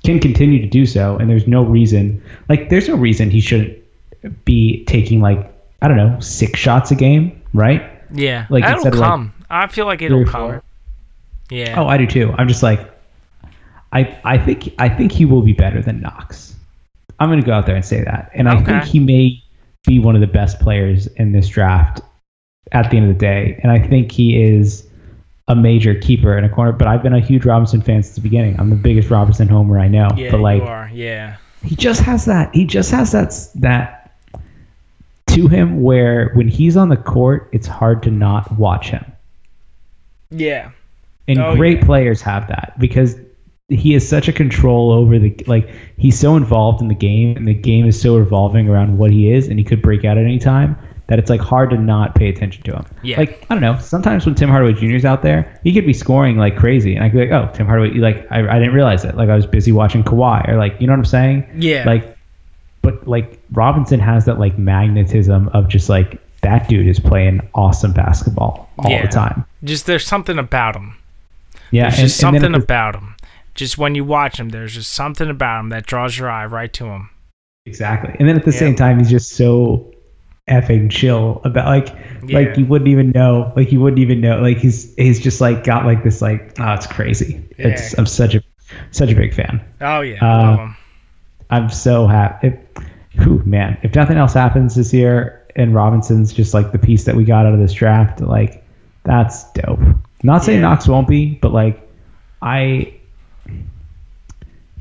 can 0.02 0.18
continue 0.18 0.60
to 0.60 0.66
do 0.66 0.86
so. 0.86 1.16
And 1.18 1.30
there's 1.30 1.46
no 1.46 1.64
reason, 1.64 2.22
like, 2.48 2.68
there's 2.68 2.88
no 2.88 2.96
reason 2.96 3.30
he 3.30 3.40
shouldn't 3.40 3.78
be 4.44 4.84
taking 4.86 5.20
like 5.20 5.50
I 5.82 5.88
don't 5.88 5.96
know 5.98 6.18
six 6.20 6.58
shots 6.58 6.90
a 6.90 6.94
game, 6.94 7.40
right? 7.52 7.82
Yeah, 8.12 8.46
Like, 8.48 8.64
instead 8.64 8.94
of, 8.94 8.98
like, 8.98 9.08
come. 9.08 9.34
I 9.50 9.66
feel 9.66 9.86
like 9.86 10.00
it'll 10.00 10.24
come. 10.24 10.50
four. 10.50 10.62
Yeah. 11.50 11.78
Oh, 11.78 11.86
I 11.86 11.98
do 11.98 12.06
too. 12.06 12.34
I'm 12.38 12.48
just 12.48 12.62
like, 12.62 12.90
I 13.94 14.18
I 14.24 14.38
think 14.38 14.74
I 14.78 14.88
think 14.88 15.12
he 15.12 15.24
will 15.24 15.42
be 15.42 15.52
better 15.54 15.80
than 15.80 16.00
Knox. 16.00 16.54
I'm 17.20 17.28
gonna 17.30 17.42
go 17.42 17.52
out 17.52 17.66
there 17.66 17.76
and 17.76 17.84
say 17.84 18.02
that, 18.02 18.30
and 18.34 18.48
I 18.48 18.60
think 18.62 18.84
he 18.84 18.98
may 18.98 19.40
be 19.86 19.98
one 19.98 20.14
of 20.14 20.20
the 20.20 20.26
best 20.26 20.58
players 20.60 21.06
in 21.06 21.32
this 21.32 21.48
draft 21.48 22.00
at 22.72 22.90
the 22.90 22.96
end 22.96 23.08
of 23.08 23.14
the 23.16 23.20
day, 23.20 23.58
and 23.62 23.70
I 23.70 23.78
think 23.78 24.10
he 24.10 24.42
is 24.42 24.86
a 25.48 25.54
major 25.54 25.94
keeper 25.94 26.36
in 26.36 26.42
a 26.44 26.48
corner. 26.48 26.72
But 26.72 26.88
I've 26.88 27.02
been 27.02 27.14
a 27.14 27.20
huge 27.20 27.44
Robinson 27.44 27.80
fan 27.82 28.02
since 28.02 28.16
the 28.16 28.20
beginning. 28.22 28.58
I'm 28.58 28.70
the 28.70 28.76
biggest 28.76 29.10
Robinson 29.10 29.46
homer 29.46 29.78
I 29.78 29.88
know. 29.88 30.08
yeah, 30.16 30.30
but 30.30 30.40
like, 30.40 30.62
you 30.62 30.68
are. 30.68 30.90
Yeah. 30.92 31.36
he 31.62 31.76
just 31.76 32.00
has 32.00 32.24
that 32.24 32.52
he 32.54 32.64
just 32.66 32.90
has 32.90 33.12
that 33.12 33.32
that 33.60 34.12
to 35.28 35.46
him 35.48 35.82
where 35.82 36.30
when 36.34 36.48
he's 36.48 36.76
on 36.76 36.88
the 36.88 36.96
court 36.96 37.48
it's 37.52 37.66
hard 37.66 38.02
to 38.04 38.10
not 38.10 38.50
watch 38.58 38.88
him 38.90 39.04
Yeah. 40.30 40.70
and 41.28 41.38
Oh, 41.40 41.56
great 41.56 41.78
yeah. 41.78 41.84
players 41.86 42.20
have 42.22 42.48
that 42.48 42.74
because 42.78 43.16
he 43.68 43.92
has 43.94 44.06
such 44.06 44.28
a 44.28 44.32
control 44.32 44.92
over 44.92 45.18
the 45.18 45.34
like 45.46 45.68
he's 45.96 46.18
so 46.18 46.36
involved 46.36 46.82
in 46.82 46.88
the 46.88 46.94
game 46.94 47.36
and 47.36 47.48
the 47.48 47.54
game 47.54 47.86
is 47.86 47.98
so 48.00 48.16
revolving 48.16 48.68
around 48.68 48.98
what 48.98 49.10
he 49.10 49.30
is 49.32 49.48
and 49.48 49.58
he 49.58 49.64
could 49.64 49.80
break 49.80 50.04
out 50.04 50.18
at 50.18 50.24
any 50.24 50.38
time 50.38 50.76
that 51.06 51.18
it's 51.18 51.30
like 51.30 51.40
hard 51.40 51.70
to 51.70 51.76
not 51.78 52.14
pay 52.14 52.28
attention 52.28 52.62
to 52.64 52.72
him. 52.74 52.84
Yeah. 53.02 53.18
Like 53.18 53.46
I 53.48 53.54
don't 53.54 53.62
know. 53.62 53.78
Sometimes 53.78 54.26
when 54.26 54.34
Tim 54.34 54.50
Hardaway 54.50 54.74
Jr. 54.74 54.96
is 54.96 55.04
out 55.06 55.22
there, 55.22 55.58
he 55.64 55.72
could 55.72 55.86
be 55.86 55.92
scoring 55.94 56.36
like 56.36 56.56
crazy, 56.56 56.94
and 56.94 57.04
I 57.04 57.08
could 57.10 57.18
be 57.20 57.26
like, 57.26 57.30
"Oh, 57.30 57.50
Tim 57.54 57.66
Hardaway!" 57.66 57.94
Like 57.98 58.26
I, 58.30 58.46
I 58.48 58.58
didn't 58.58 58.74
realize 58.74 59.04
it. 59.04 59.14
Like 59.16 59.28
I 59.28 59.36
was 59.36 59.46
busy 59.46 59.70
watching 59.72 60.02
Kawhi, 60.02 60.46
or 60.48 60.56
like 60.56 60.78
you 60.80 60.86
know 60.86 60.92
what 60.94 60.98
I'm 61.00 61.04
saying? 61.04 61.46
Yeah. 61.56 61.84
Like, 61.86 62.16
but 62.82 63.06
like 63.06 63.38
Robinson 63.52 64.00
has 64.00 64.24
that 64.26 64.38
like 64.38 64.58
magnetism 64.58 65.48
of 65.48 65.68
just 65.68 65.88
like 65.90 66.20
that 66.42 66.68
dude 66.68 66.86
is 66.86 67.00
playing 67.00 67.40
awesome 67.54 67.92
basketball 67.92 68.68
all 68.78 68.90
Yeah. 68.90 69.02
the 69.02 69.08
time. 69.12 69.44
Just 69.62 69.84
there's 69.86 70.06
something 70.06 70.38
about 70.38 70.76
him. 70.76 70.96
Yeah, 71.70 71.84
There's 71.84 71.94
and, 71.98 72.08
just 72.08 72.20
something 72.20 72.52
the- 72.52 72.58
about 72.58 72.94
him. 72.96 73.13
Just 73.54 73.78
when 73.78 73.94
you 73.94 74.04
watch 74.04 74.38
him, 74.38 74.48
there's 74.48 74.74
just 74.74 74.92
something 74.92 75.30
about 75.30 75.60
him 75.60 75.68
that 75.70 75.86
draws 75.86 76.18
your 76.18 76.28
eye 76.30 76.46
right 76.46 76.72
to 76.74 76.86
him. 76.86 77.10
Exactly. 77.66 78.14
And 78.18 78.28
then 78.28 78.36
at 78.36 78.44
the 78.44 78.52
Yeah. 78.52 78.58
same 78.58 78.74
time, 78.74 78.98
he's 78.98 79.10
just 79.10 79.32
so 79.32 79.90
effing 80.50 80.90
chill 80.90 81.40
about 81.44 81.66
like 81.66 81.88
Yeah. 82.26 82.40
like 82.40 82.58
you 82.58 82.66
wouldn't 82.66 82.88
even 82.88 83.10
know 83.12 83.50
like 83.56 83.72
you 83.72 83.80
wouldn't 83.80 83.98
even 84.00 84.20
know 84.20 84.40
like 84.42 84.58
he's 84.58 84.94
he's 84.96 85.18
just 85.18 85.40
like 85.40 85.64
got 85.64 85.86
like 85.86 86.04
this 86.04 86.20
like 86.20 86.52
oh 86.60 86.72
it's 86.74 86.86
crazy 86.86 87.42
it's 87.56 87.92
Yeah. 87.94 88.00
I'm 88.00 88.04
such 88.04 88.34
a 88.34 88.42
such 88.90 89.10
a 89.10 89.14
big 89.14 89.32
fan 89.32 89.58
Oh 89.80 90.02
yeah, 90.02 90.18
Uh, 90.20 90.26
I 90.26 90.44
love 90.50 90.58
him. 90.58 90.76
I'm 91.48 91.70
so 91.70 92.06
happy 92.06 92.48
if, 92.48 92.54
whew, 93.24 93.42
man 93.46 93.78
if 93.82 93.94
nothing 93.94 94.18
else 94.18 94.34
happens 94.34 94.74
this 94.74 94.92
year 94.92 95.42
and 95.56 95.74
Robinson's 95.74 96.30
just 96.30 96.52
like 96.52 96.72
the 96.72 96.78
piece 96.78 97.04
that 97.04 97.14
we 97.16 97.24
got 97.24 97.46
out 97.46 97.54
of 97.54 97.58
this 97.60 97.72
draft 97.72 98.20
like 98.20 98.62
that's 99.04 99.50
dope 99.52 99.80
not 100.22 100.44
saying. 100.44 100.60
Knox 100.60 100.86
won't 100.86 101.08
be 101.08 101.36
but 101.40 101.54
like 101.54 101.80
I 102.42 102.92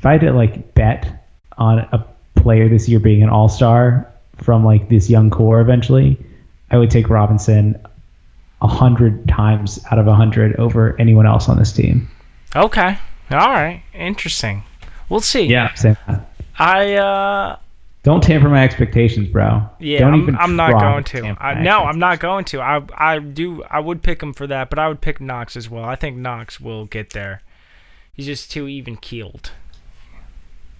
if 0.04 0.08
I 0.08 0.12
had 0.12 0.20
to 0.20 0.32
like 0.34 0.74
bet 0.74 1.24
on 1.56 1.78
a 1.78 2.06
player 2.36 2.68
this 2.68 2.86
year 2.90 3.00
being 3.00 3.22
an 3.22 3.30
all 3.30 3.48
star 3.48 4.06
from 4.36 4.62
like 4.62 4.90
this 4.90 5.08
young 5.08 5.30
core 5.30 5.62
eventually, 5.62 6.18
I 6.70 6.76
would 6.76 6.90
take 6.90 7.08
Robinson 7.08 7.82
a 8.60 8.66
hundred 8.68 9.26
times 9.26 9.82
out 9.90 9.98
of 9.98 10.06
a 10.06 10.14
hundred 10.14 10.56
over 10.56 10.94
anyone 11.00 11.26
else 11.26 11.48
on 11.48 11.56
this 11.56 11.72
team. 11.72 12.06
Okay, 12.54 12.98
all 13.30 13.48
right, 13.48 13.82
interesting. 13.94 14.62
We'll 15.08 15.20
see. 15.20 15.46
Yeah, 15.46 15.72
that. 15.82 16.28
I 16.58 16.96
uh, 16.96 17.56
Don't 18.02 18.22
tamper 18.22 18.50
my 18.50 18.62
expectations, 18.62 19.28
bro. 19.30 19.66
yeah, 19.78 20.00
Don't 20.00 20.12
I'm, 20.12 20.20
even 20.20 20.36
I'm 20.36 20.54
not 20.54 20.72
going 20.72 21.04
to. 21.04 21.34
I, 21.42 21.62
no, 21.62 21.78
I'm 21.78 21.98
not 21.98 22.20
going 22.20 22.44
to. 22.46 22.60
I 22.60 22.82
I 22.94 23.20
do. 23.20 23.62
I 23.70 23.80
would 23.80 24.02
pick 24.02 24.22
him 24.22 24.34
for 24.34 24.46
that, 24.48 24.68
but 24.68 24.78
I 24.78 24.86
would 24.86 25.00
pick 25.00 25.18
Knox 25.18 25.56
as 25.56 25.70
well. 25.70 25.84
I 25.84 25.96
think 25.96 26.18
Knox 26.18 26.60
will 26.60 26.84
get 26.84 27.14
there. 27.14 27.40
He's 28.12 28.26
just 28.26 28.50
too 28.50 28.68
even 28.68 28.98
keeled. 28.98 29.52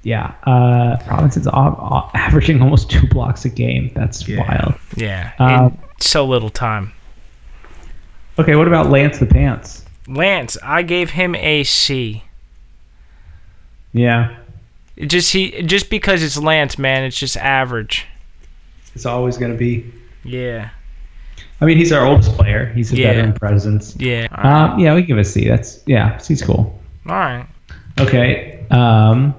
Yeah, 0.05 0.34
uh, 0.44 0.96
Robinson's 1.11 1.46
a- 1.46 2.11
averaging 2.14 2.61
almost 2.62 2.90
two 2.90 3.07
blocks 3.09 3.44
a 3.44 3.48
game. 3.48 3.90
That's 3.94 4.28
Yeah. 4.28 4.40
wild. 4.46 4.74
Yeah, 4.96 5.30
Um, 5.38 5.78
so 5.98 6.24
little 6.26 6.50
time. 6.50 6.92
Okay, 8.38 8.55
what 8.55 8.68
about 8.68 8.90
Lance 8.90 9.18
the 9.18 9.26
Pants? 9.26 9.84
Lance, 10.07 10.57
I 10.62 10.82
gave 10.82 11.11
him 11.11 11.34
a 11.34 11.64
C. 11.64 12.22
Yeah, 13.92 14.30
It 14.96 15.07
just 15.07 15.32
he 15.32 15.62
just 15.62 15.88
because 15.90 16.22
it's 16.22 16.36
Lance, 16.38 16.78
man, 16.78 17.05
it's 17.05 17.18
just 17.18 17.36
average. 17.36 18.07
it's 18.94 19.07
always 19.07 19.36
going 19.38 19.52
to 19.52 19.59
be. 19.59 19.84
Yeah, 20.24 20.68
I 21.61 21.64
mean, 21.64 21.78
he's 21.78 21.92
our 21.92 22.05
oldest 22.07 22.36
player. 22.36 22.72
He's 22.74 22.92
a 22.92 22.96
Yeah. 22.96 23.12
veteran 23.14 23.32
presence. 23.34 23.94
yeah. 23.98 24.26
Um, 24.32 24.78
yeah, 24.78 24.94
we 24.94 25.02
give 25.02 25.16
a 25.18 25.24
C. 25.24 25.48
That's 25.48 25.80
yeah, 25.86 26.16
C's 26.18 26.42
cool. 26.42 26.78
All 27.09 27.14
right. 27.14 27.46
Okay. 28.00 28.59
Um, 28.70 29.34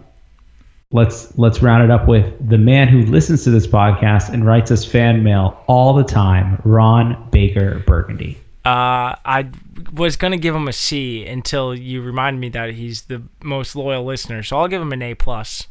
let's 0.95 1.37
let's 1.37 1.61
round 1.61 1.83
it 1.83 1.91
up 1.91 2.07
with 2.07 2.33
the 2.49 2.57
man 2.57 2.87
who 2.87 3.01
listens 3.05 3.43
to 3.43 3.51
this 3.51 3.67
podcast 3.67 4.29
and 4.29 4.45
writes 4.45 4.71
us 4.71 4.85
fan 4.85 5.23
mail 5.23 5.61
all 5.67 5.93
the 5.93 6.03
time, 6.03 6.59
Ron 6.63 7.29
Baker 7.31 7.83
Burgundy. 7.85 8.37
Uh, 8.63 9.13
I 9.25 9.51
was 9.93 10.15
gonna 10.15 10.37
give 10.37 10.55
him 10.55 10.67
a 10.67 10.73
C 10.73 11.25
until 11.25 11.75
you 11.75 12.01
reminded 12.01 12.39
me 12.39 12.49
that 12.49 12.73
he's 12.73 13.03
the 13.03 13.21
most 13.43 13.75
loyal 13.75 14.05
listener, 14.05 14.41
so 14.41 14.57
I'll 14.57 14.69
give 14.69 14.81
him 14.81 14.93
an 14.93 15.01
A 15.01 15.13
plus. 15.13 15.67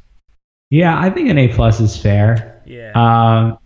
Yeah, 0.71 1.01
I 1.01 1.09
think 1.09 1.31
an 1.31 1.39
A 1.39 1.49
plus 1.49 1.81
is 1.81 1.97
fair. 1.97 2.63
Yeah. 2.67 2.93
Um, 2.95 3.59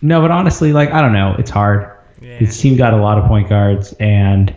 no, 0.00 0.20
but 0.22 0.30
honestly, 0.30 0.72
like 0.72 0.90
I 0.92 1.02
don't 1.02 1.12
know, 1.12 1.36
it's 1.38 1.50
hard. 1.50 1.94
yeah. 2.20 2.38
His 2.38 2.58
team 2.58 2.76
got 2.76 2.94
a 2.94 2.96
lot 2.96 3.18
of 3.18 3.26
point 3.26 3.50
guards, 3.50 3.92
and 4.00 4.54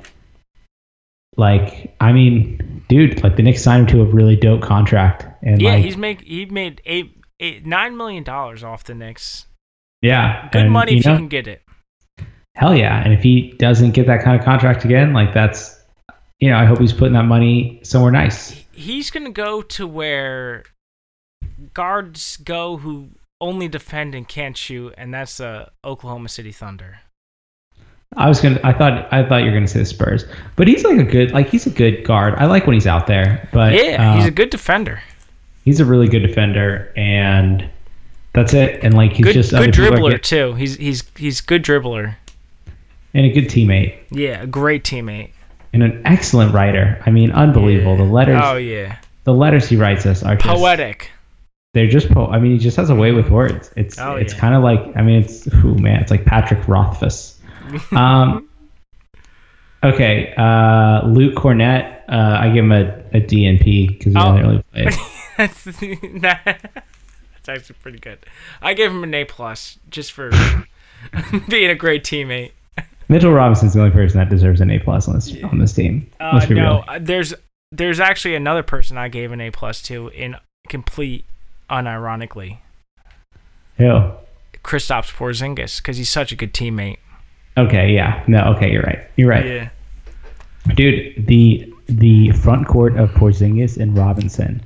like 1.35 1.93
I 1.99 2.13
mean, 2.13 2.74
dude, 2.87 3.23
like 3.23 3.35
the 3.35 3.43
Knicks 3.43 3.61
signed 3.61 3.89
him 3.89 3.97
to 3.97 4.01
a 4.03 4.05
really 4.13 4.35
dope 4.35 4.61
contract, 4.61 5.25
and 5.41 5.61
Yeah, 5.61 5.73
like, 5.73 5.83
he's 5.83 5.97
make 5.97 6.21
he 6.21 6.45
made 6.45 6.81
eight, 6.85 7.17
eight 7.39 7.65
nine 7.65 7.97
million 7.97 8.23
dollars 8.23 8.63
off 8.63 8.83
the 8.83 8.93
Knicks. 8.95 9.45
yeah, 10.01 10.49
Good 10.51 10.63
and, 10.63 10.71
money 10.71 10.93
you 10.93 10.97
if 10.99 11.05
know, 11.05 11.11
you 11.13 11.17
can 11.17 11.27
get 11.27 11.47
it. 11.47 11.61
hell 12.55 12.75
yeah. 12.75 13.03
And 13.03 13.13
if 13.13 13.21
he 13.23 13.51
doesn't 13.57 13.91
get 13.91 14.07
that 14.07 14.23
kind 14.23 14.37
of 14.39 14.45
contract 14.45 14.85
again, 14.85 15.13
like 15.13 15.33
that's, 15.33 15.81
you 16.39 16.49
know, 16.49 16.57
I 16.57 16.65
hope 16.65 16.79
he's 16.79 16.93
putting 16.93 17.13
that 17.13 17.23
money 17.25 17.79
somewhere 17.83 18.11
nice. 18.11 18.51
He's 18.71 19.09
gonna 19.11 19.31
go 19.31 19.61
to 19.61 19.87
where 19.87 20.63
guards 21.73 22.37
go 22.37 22.77
who 22.77 23.09
only 23.41 23.67
defend 23.67 24.15
and 24.15 24.27
can't 24.27 24.55
shoot, 24.57 24.93
and 24.97 25.13
that's 25.13 25.37
the 25.37 25.69
Oklahoma 25.83 26.29
City 26.29 26.51
Thunder. 26.51 26.99
I 28.17 28.29
was 28.29 28.39
gonna, 28.39 28.59
I 28.63 28.71
thought, 28.73 29.11
I 29.11 29.27
thought 29.27 29.37
you 29.43 29.47
were 29.47 29.53
gonna 29.57 29.67
say 29.67 29.79
the 29.79 29.85
Spurs, 29.85 30.25
but 30.55 30.67
he's 30.67 30.83
like 30.83 30.97
a 30.97 31.03
good, 31.03 31.31
like 31.31 31.49
he's 31.49 31.65
a 31.65 31.69
good 31.69 32.03
guard. 32.05 32.35
I 32.37 32.45
like 32.45 32.65
when 32.65 32.73
he's 32.75 32.87
out 32.87 33.07
there, 33.07 33.47
but 33.51 33.73
Yeah, 33.73 34.11
uh, 34.13 34.15
he's 34.17 34.25
a 34.25 34.31
good 34.31 34.49
defender. 34.49 35.01
he's 35.65 35.79
a 35.79 35.85
really 35.85 36.07
good 36.07 36.21
defender, 36.21 36.93
and 36.95 37.67
that's 38.33 38.53
it. 38.53 38.83
And 38.83 38.93
like 38.93 39.13
he's 39.13 39.25
Good, 39.25 39.33
just 39.33 39.51
good 39.51 39.71
dribbler 39.73 40.11
get- 40.11 40.23
too. 40.23 40.53
He's 40.53 40.75
he's 40.77 41.03
he's 41.17 41.41
good 41.41 41.63
dribbler. 41.63 42.15
and 43.13 43.25
a 43.25 43.29
good 43.31 43.45
teammate. 43.45 43.95
Yeah, 44.11 44.41
a 44.43 44.47
great 44.47 44.83
teammate. 44.83 45.31
and 45.73 45.83
an 45.83 46.01
excellent 46.05 46.53
writer. 46.53 47.01
I 47.05 47.11
mean, 47.11 47.31
unbelievable. 47.31 47.93
Yeah. 47.97 47.97
The 48.05 48.11
letters, 48.11 48.41
Oh 48.45 48.55
yeah, 48.55 48.97
the 49.25 49.33
letters 49.33 49.67
he 49.67 49.75
writes 49.75 50.05
us 50.05 50.23
are 50.23 50.35
just 50.37 50.47
poetic. 50.47 51.11
They're 51.73 51.89
just 51.89 52.09
po- 52.09 52.27
I 52.27 52.39
mean, 52.39 52.53
he 52.53 52.57
just 52.59 52.77
has 52.77 52.89
a 52.89 52.95
way 52.95 53.11
with 53.11 53.29
words. 53.29 53.69
It's 53.75 53.99
Oh, 53.99 54.15
it's 54.15 54.33
yeah. 54.33 54.39
kind 54.39 54.55
of 54.55 54.63
like 54.63 54.79
I 54.95 55.01
mean, 55.01 55.21
it's 55.21 55.47
ooh 55.47 55.75
man, 55.75 55.99
it's 55.99 56.11
like 56.11 56.23
Patrick 56.23 56.65
Rothfuss. 56.69 57.34
Um, 57.91 58.49
okay, 59.83 60.33
uh, 60.37 61.05
Luke 61.07 61.35
Kornet. 61.35 61.93
Uh, 62.07 62.37
I 62.39 62.49
give 62.49 62.63
him 62.65 62.71
a, 62.71 63.03
a 63.13 63.19
D 63.19 63.45
and 63.47 63.59
P 63.59 63.87
because 63.87 64.13
he 64.13 64.19
Oh. 64.19 64.37
doesn't 64.37 64.41
really 64.41 64.63
play. 64.71 64.85
that's 66.19 66.43
that's 66.45 67.49
actually 67.49 67.75
pretty 67.81 67.99
good. 67.99 68.19
I 68.61 68.73
gave 68.73 68.91
him 68.91 69.03
an 69.03 69.13
A 69.13 69.25
plus 69.25 69.77
just 69.89 70.11
for 70.11 70.29
being 71.49 71.69
a 71.69 71.75
great 71.75 72.03
teammate. 72.03 72.51
Mitchell 73.07 73.31
Robinson's 73.31 73.73
the 73.73 73.79
only 73.81 73.91
person 73.91 74.19
that 74.19 74.29
deserves 74.29 74.61
an 74.61 74.71
A 74.71 74.79
plus 74.79 75.07
on 75.07 75.15
this 75.15 75.35
on 75.43 75.59
this 75.59 75.73
team. 75.73 76.09
Uh, 76.19 76.39
no, 76.49 76.55
real. 76.55 76.83
uh, 76.87 76.99
there's 77.01 77.33
there's 77.71 77.99
actually 77.99 78.35
another 78.35 78.63
person 78.63 78.97
I 78.97 79.09
gave 79.09 79.31
an 79.31 79.41
A 79.41 79.51
plus 79.51 79.81
to 79.83 80.07
in 80.09 80.35
complete 80.69 81.25
unironically. 81.69 82.59
Who? 83.77 84.11
Kristaps 84.63 85.11
Porzingis 85.13 85.77
because 85.77 85.97
he's 85.97 86.09
such 86.09 86.31
a 86.31 86.35
good 86.35 86.53
teammate. 86.53 86.97
Okay, 87.57 87.93
yeah, 87.93 88.23
no, 88.27 88.53
okay, 88.55 88.71
you're 88.71 88.81
right. 88.83 88.99
You're 89.15 89.29
right, 89.29 89.45
Yeah. 89.45 89.69
dude. 90.75 91.25
The 91.27 91.71
the 91.87 92.31
front 92.31 92.67
court 92.67 92.97
of 92.97 93.11
Porzingis 93.11 93.77
and 93.77 93.97
Robinson, 93.97 94.61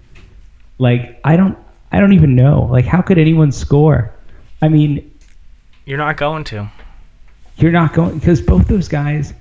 like 0.80 1.20
I 1.24 1.36
don't 1.38 1.58
I 1.92 2.00
don't 2.00 2.14
even 2.14 2.36
know. 2.36 2.68
Like, 2.72 2.86
how 2.86 3.02
could 3.02 3.18
anyone 3.18 3.52
score? 3.52 4.12
I 4.62 4.70
mean, 4.70 5.12
You're 5.86 5.98
not 5.98 6.18
going 6.18 6.44
to. 6.46 6.70
you're 7.58 7.72
not 7.72 7.94
going 7.94 8.18
because 8.20 8.42
both 8.42 8.68
those 8.68 8.88
guys, 8.88 9.34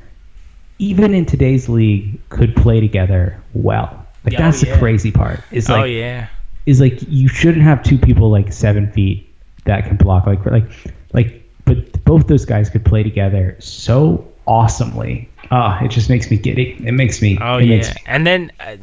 even 0.79 1.15
in 1.15 1.25
today's 1.27 1.69
league, 1.69 2.19
could 2.29 2.55
play 2.57 2.81
together 2.81 3.41
well. 3.55 4.07
Like 4.25 4.35
Oh, 4.35 4.39
that's 4.39 4.63
yeah. 4.63 4.73
the 4.75 4.79
crazy 4.79 5.11
part. 5.11 5.41
Is 5.53 5.71
oh, 5.71 5.75
like 5.75 5.83
oh 5.83 5.87
yeah. 5.87 6.29
is 6.67 6.81
like 6.81 6.99
you 7.09 7.29
shouldn't 7.29 7.63
have 7.65 7.83
two 7.83 7.97
people 7.99 8.31
like 8.31 8.53
seven 8.53 8.91
feet 8.93 9.25
that 9.65 9.85
can 9.87 9.97
block 9.97 10.27
like 10.27 10.45
like 10.47 10.71
like 11.13 11.48
but 11.69 12.05
both 12.05 12.27
those 12.27 12.45
guys 12.45 12.69
could 12.71 12.85
play 12.85 13.03
together 13.03 13.57
so 13.61 14.27
awesomely. 14.47 15.29
Ah, 15.51 15.83
it 15.85 15.89
just 15.89 16.09
makes 16.11 16.31
me 16.31 16.37
giddy. 16.37 16.77
It 16.85 16.93
makes 16.93 17.23
me. 17.23 17.39
Oh 17.41 17.59
it 17.59 17.65
yeah. 17.67 17.77
me- 17.79 17.85
And 18.07 18.27
then, 18.27 18.51
uh, 18.61 18.77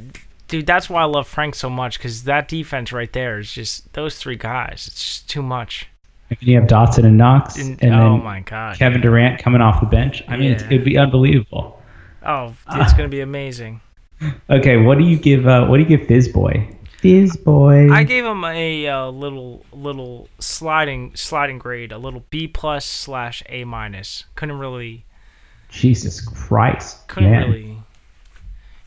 dude, 0.47 0.65
that's 0.65 0.89
why 0.89 1.01
I 1.01 1.05
love 1.05 1.27
Frank 1.27 1.55
so 1.55 1.69
much 1.69 1.97
because 1.97 2.23
that 2.23 2.47
defense 2.47 2.91
right 2.91 3.11
there 3.11 3.39
is 3.39 3.51
just 3.51 3.91
those 3.93 4.17
three 4.17 4.35
guys. 4.37 4.85
It's 4.87 5.03
just 5.03 5.29
too 5.29 5.41
much. 5.41 5.87
and 6.29 6.37
you 6.41 6.55
have 6.59 6.67
Dotson 6.67 7.05
and 7.05 7.17
Knox, 7.17 7.57
And, 7.57 7.81
and, 7.83 7.93
oh 7.93 8.17
my 8.17 8.39
god. 8.41 8.77
Kevin 8.77 9.01
Durant 9.01 9.39
coming 9.39 9.61
off 9.61 9.79
the 9.79 9.85
bench. 9.87 10.23
I 10.27 10.37
mean, 10.37 10.51
it's, 10.53 10.63
Yeah. 10.63 10.69
it'd 10.73 10.85
be 10.85 10.97
unbelievable. 10.97 11.81
Oh, 12.25 12.53
it's 12.71 12.93
gonna 12.97 13.09
be 13.09 13.21
amazing. 13.21 13.81
Okay, 14.49 14.77
what 14.77 14.97
do 14.97 15.03
you 15.03 15.17
give? 15.17 15.45
Uh, 15.45 15.65
what 15.67 15.77
do 15.77 15.83
you 15.83 15.89
give 15.97 16.07
Fizz 16.07 16.29
Boy? 16.29 16.67
Fizz 16.99 17.37
Boy. 17.37 17.91
I 17.91 18.03
gave 18.03 18.25
him 18.25 18.43
a 18.43 18.87
uh, 18.87 19.07
little 19.09 19.65
little 19.71 20.27
sliding 20.39 21.11
sliding 21.15 21.57
grade, 21.59 21.91
a 21.91 21.97
little 21.97 22.25
B 22.29 22.47
plus 22.47 22.85
slash 22.85 23.43
A 23.49 23.63
minus. 23.63 24.25
Couldn't 24.35 24.57
really 24.59 25.05
Jesus 25.69 26.21
Christ, 26.21 27.07
couldn't 27.07 27.31
man. 27.31 27.49
really. 27.49 27.77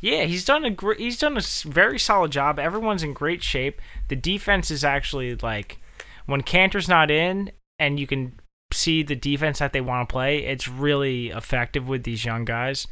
Yeah, 0.01 0.25
he's 0.25 0.45
done 0.45 0.65
a 0.65 0.71
gr- 0.71 0.95
he's 0.95 1.19
done 1.19 1.35
a 1.35 1.39
s- 1.39 1.63
very 1.63 1.99
solid 1.99 2.31
job. 2.33 2.59
Everyone's 2.59 3.03
in 3.03 3.13
great 3.13 3.43
shape. 3.43 3.81
The 4.09 4.17
defense 4.17 4.71
is 4.71 4.85
actually 4.85 5.35
like 5.37 5.79
when 6.27 6.43
Kanter's 6.43 6.89
not 6.89 7.11
in 7.11 7.51
and 7.79 7.99
you 7.99 8.07
can 8.07 8.39
see 8.73 9.03
the 9.03 9.17
defense 9.17 9.59
that 9.61 9.73
they 9.73 9.81
want 9.81 10.09
to 10.09 10.13
play, 10.13 10.45
it's 10.45 10.69
really 10.69 11.29
effective 11.29 11.89
with 11.89 12.05
these 12.05 12.25
young 12.25 12.45
guys. 12.45 12.87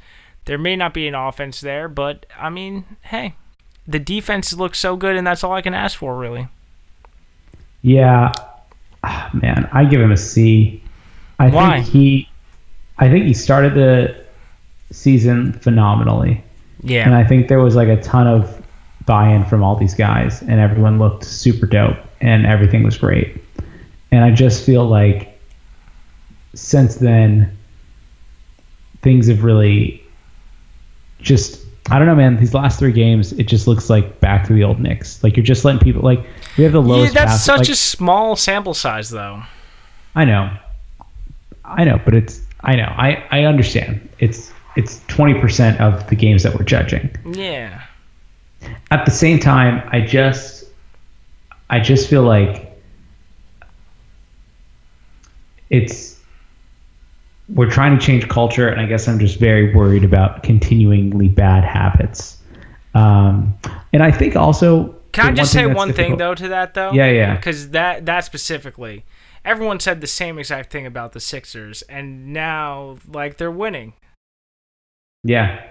There 0.47 0.59
may 0.59 0.75
not 0.77 0.95
be 0.95 1.07
an 1.07 1.15
offense 1.15 1.61
there, 1.61 1.89
but 1.89 2.25
I 2.37 2.51
mean, 2.51 2.85
hey, 3.03 3.35
the 3.89 3.99
defense 3.99 4.53
looks 4.53 4.79
so 4.79 4.97
good 4.97 5.17
and 5.17 5.27
that's 5.27 5.45
all 5.45 5.53
I 5.53 5.63
can 5.63 5.75
ask 5.75 5.97
for 5.99 6.17
really. 6.19 6.49
Yeah, 7.83 8.33
Ah, 9.05 9.31
man, 9.33 9.69
I 9.73 9.85
give 9.85 10.01
him 10.01 10.11
a 10.11 10.17
C. 10.17 10.83
I 11.39 11.49
Why? 11.51 11.77
think 11.83 11.87
he, 11.93 12.29
I 12.99 13.09
think 13.09 13.27
he 13.27 13.35
started 13.35 13.75
the 13.75 14.17
season 14.91 15.53
phenomenally, 15.53 16.43
Yeah. 16.83 17.05
and 17.05 17.15
I 17.15 17.23
think 17.23 17.47
there 17.47 17.61
was 17.61 17.77
like 17.77 17.87
a 17.89 18.01
ton 18.03 18.27
of 18.27 18.61
buy-in 19.05 19.45
from 19.45 19.63
all 19.63 19.77
these 19.77 19.95
guys, 19.95 20.43
and 20.43 20.59
everyone 20.59 20.99
looked 20.99 21.25
super 21.25 21.67
dope, 21.67 21.99
and 22.21 22.47
everything 22.47 22.83
was 22.83 22.99
great. 22.99 23.41
And 24.11 24.25
I 24.25 24.33
just 24.33 24.65
feel 24.67 24.85
like 24.89 25.39
since 26.55 26.97
then, 26.97 27.57
things 29.03 29.29
have 29.29 29.45
really 29.45 30.03
just. 31.21 31.63
I 31.91 31.99
don't 31.99 32.07
know, 32.09 32.17
man. 32.17 32.37
These 32.37 32.53
last 32.55 32.79
three 32.79 32.93
games, 32.93 33.33
it 33.35 33.45
just 33.45 33.67
looks 33.69 33.89
like 33.89 34.19
back 34.21 34.47
to 34.49 34.53
the 34.53 34.65
old 34.65 34.81
Knicks. 34.81 35.23
Like 35.23 35.37
you're 35.37 35.47
just 35.47 35.65
letting 35.65 35.81
people 35.81 36.03
like 36.03 36.19
we 36.59 36.65
have 36.65 36.73
the 36.73 36.83
Yeah, 36.83 36.89
lowest. 36.89 37.15
that's 37.15 37.31
pass- 37.33 37.45
such 37.45 37.59
like, 37.61 37.69
a 37.69 37.77
small 37.77 38.35
sample 38.37 38.75
size, 38.75 39.11
though. 39.11 39.43
I 40.15 40.25
know. 40.25 40.51
I 41.65 41.85
know, 41.85 42.01
but 42.05 42.15
it's 42.15 42.41
I 42.63 42.75
know. 42.77 42.93
I 42.97 43.25
I 43.31 43.45
understand. 43.45 44.09
It's 44.19 44.53
it's 44.77 44.99
20% 45.09 45.81
of 45.81 46.07
the 46.09 46.17
games 46.17 46.43
that 46.43 46.55
we're 46.55 46.65
judging. 46.65 47.09
Yeah. 47.33 47.83
At 48.91 49.05
the 49.07 49.11
same 49.11 49.39
time, 49.39 49.89
I 49.93 50.01
just 50.01 50.65
I 51.71 51.81
just 51.81 52.09
feel 52.11 52.23
like 52.25 52.77
it's 55.71 56.16
we're 57.49 57.71
trying 57.71 57.97
to 57.99 58.05
change 58.05 58.29
culture 58.29 58.69
and 58.69 58.81
I 58.81 58.87
guess 58.87 59.07
I'm 59.07 59.19
just 59.19 59.39
very 59.39 59.75
worried 59.75 60.05
about 60.05 60.43
continuingly 60.43 61.29
bad 61.29 61.65
habits. 61.65 62.39
Um, 62.95 63.57
and 63.93 64.03
I 64.03 64.11
think 64.11 64.37
also 64.37 64.95
Can 65.13 65.27
I 65.27 65.33
just 65.33 65.53
say 65.53 65.67
one 65.67 65.93
thing 65.93 66.17
though 66.17 66.35
to 66.35 66.49
that 66.49 66.75
though? 66.75 66.93
Yeah, 66.93 67.11
yeah. 67.11 67.37
Because 67.37 67.71
that 67.71 68.07
that 68.07 68.25
specifically, 68.25 69.05
everyone 69.45 69.81
said 69.81 70.01
the 70.01 70.07
same 70.07 70.39
exact 70.39 70.73
thing 70.73 70.87
about 70.87 71.13
the 71.13 71.21
Sixers, 71.21 71.83
and 71.83 72.33
now 72.33 72.99
like 73.07 73.37
they're 73.37 73.51
winning. 73.51 73.93
Yeah. 75.23 75.65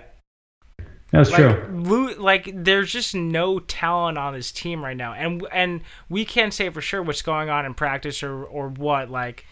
That's 1.12 1.32
like, 1.32 1.40
true. 1.40 1.70
Lou, 1.72 2.14
like 2.16 2.52
there's 2.54 2.92
just 2.92 3.16
no 3.16 3.60
talent 3.60 4.18
on 4.18 4.34
this 4.34 4.52
team 4.52 4.84
right 4.84 4.98
now, 4.98 5.14
and 5.14 5.46
and 5.52 5.82
we 6.10 6.26
can't 6.26 6.54
say 6.54 6.70
for 6.70 6.82
sure 6.82 7.02
what's 7.02 7.22
going 7.22 7.50
on 7.50 7.66
in 7.66 7.74
practice 7.74 8.22
or 8.22 8.44
or 8.44 8.70
what 8.70 9.10
like 9.10 9.46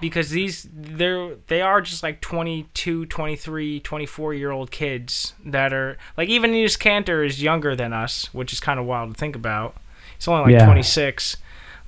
because 0.00 0.30
these 0.30 0.68
they're 0.72 1.36
they 1.46 1.60
are 1.60 1.80
just 1.80 2.02
like 2.02 2.20
22 2.20 3.06
23 3.06 3.80
24 3.80 4.34
year 4.34 4.50
old 4.50 4.70
kids 4.70 5.32
that 5.44 5.72
are 5.72 5.96
like 6.16 6.28
even 6.28 6.52
Enes 6.52 6.78
Kanter 6.78 7.24
is 7.26 7.42
younger 7.42 7.74
than 7.74 7.92
us 7.92 8.32
which 8.34 8.52
is 8.52 8.60
kind 8.60 8.78
of 8.78 8.86
wild 8.86 9.14
to 9.14 9.18
think 9.18 9.34
about. 9.36 9.74
He's 10.16 10.28
only 10.28 10.52
like 10.52 10.60
Yeah. 10.60 10.66
26 10.66 11.36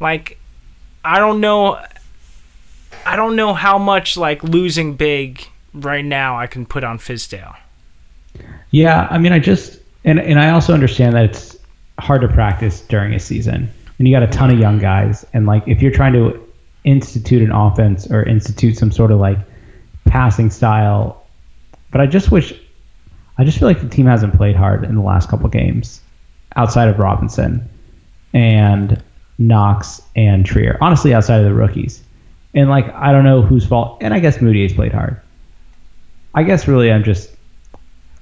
like 0.01 0.39
i 1.05 1.19
don't 1.19 1.41
know 1.41 1.81
i 3.07 3.17
don't 3.17 3.37
know 3.37 3.55
how 3.55 3.79
much 3.79 4.17
like 4.17 4.43
losing 4.45 4.95
big 4.95 5.45
right 5.75 6.05
now 6.05 6.39
i 6.39 6.47
can 6.47 6.67
put 6.67 6.85
on 6.85 6.99
fizdale. 6.99 7.57
Yeah, 8.71 9.09
I 9.11 9.19
mean, 9.19 9.33
I 9.33 9.39
just 9.39 9.81
and 10.05 10.21
and 10.21 10.39
I 10.39 10.51
also 10.51 10.75
understand 10.75 11.15
that 11.15 11.25
it's 11.25 11.57
hard 11.99 12.21
to 12.21 12.29
practice 12.29 12.83
during 12.83 13.15
a 13.15 13.19
season, 13.19 13.69
and 13.99 14.07
you 14.07 14.15
got 14.15 14.23
a 14.23 14.29
ton 14.29 14.51
of 14.51 14.59
young 14.59 14.79
guys, 14.79 15.25
and 15.33 15.47
like 15.47 15.67
if 15.67 15.81
you're 15.83 15.91
trying 15.93 16.13
to 16.13 16.48
institute 16.85 17.43
an 17.43 17.53
offense 17.53 18.11
or 18.11 18.23
institute 18.23 18.77
some 18.77 18.91
sort 18.91 19.11
of 19.11 19.19
like 19.19 19.39
passing 20.07 20.51
style, 20.51 21.25
but 21.91 22.01
I 22.01 22.07
just 22.07 22.31
wish, 22.31 22.53
I 23.37 23.45
just 23.45 23.59
feel 23.59 23.69
like 23.69 23.81
the 23.81 23.89
team 23.89 24.07
hasn't 24.07 24.35
played 24.37 24.57
hard 24.57 24.85
in 24.85 24.95
the 24.95 25.03
last 25.03 25.29
couple 25.29 25.49
games, 25.49 26.01
outside 26.57 26.89
of 26.89 26.99
Robinson, 26.99 27.69
and 28.33 29.03
Knox 29.39 30.03
and 30.17 30.45
Trier. 30.45 30.79
Honestly, 30.81 31.15
outside 31.15 31.39
of 31.39 31.45
the 31.45 31.55
rookies, 31.55 32.03
and 32.55 32.69
like 32.69 32.93
I 32.95 33.13
don't 33.13 33.25
know 33.25 33.43
whose 33.43 33.67
fault, 33.67 33.99
and 34.01 34.15
I 34.15 34.21
guess 34.21 34.41
Moody's 34.41 34.73
played 34.73 34.93
hard. 34.93 35.21
I 36.35 36.43
guess 36.43 36.69
really 36.69 36.91
I'm 36.91 37.05
just 37.05 37.31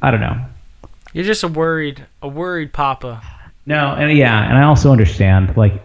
I 0.02 0.10
don't 0.10 0.20
know. 0.20 0.44
you're 1.12 1.24
just 1.24 1.42
a 1.42 1.48
worried 1.48 2.06
a 2.22 2.28
worried 2.28 2.72
papa 2.72 3.22
No, 3.64 3.94
and 3.94 4.16
yeah, 4.16 4.44
and 4.48 4.56
I 4.56 4.64
also 4.64 4.92
understand 4.92 5.56
like 5.56 5.82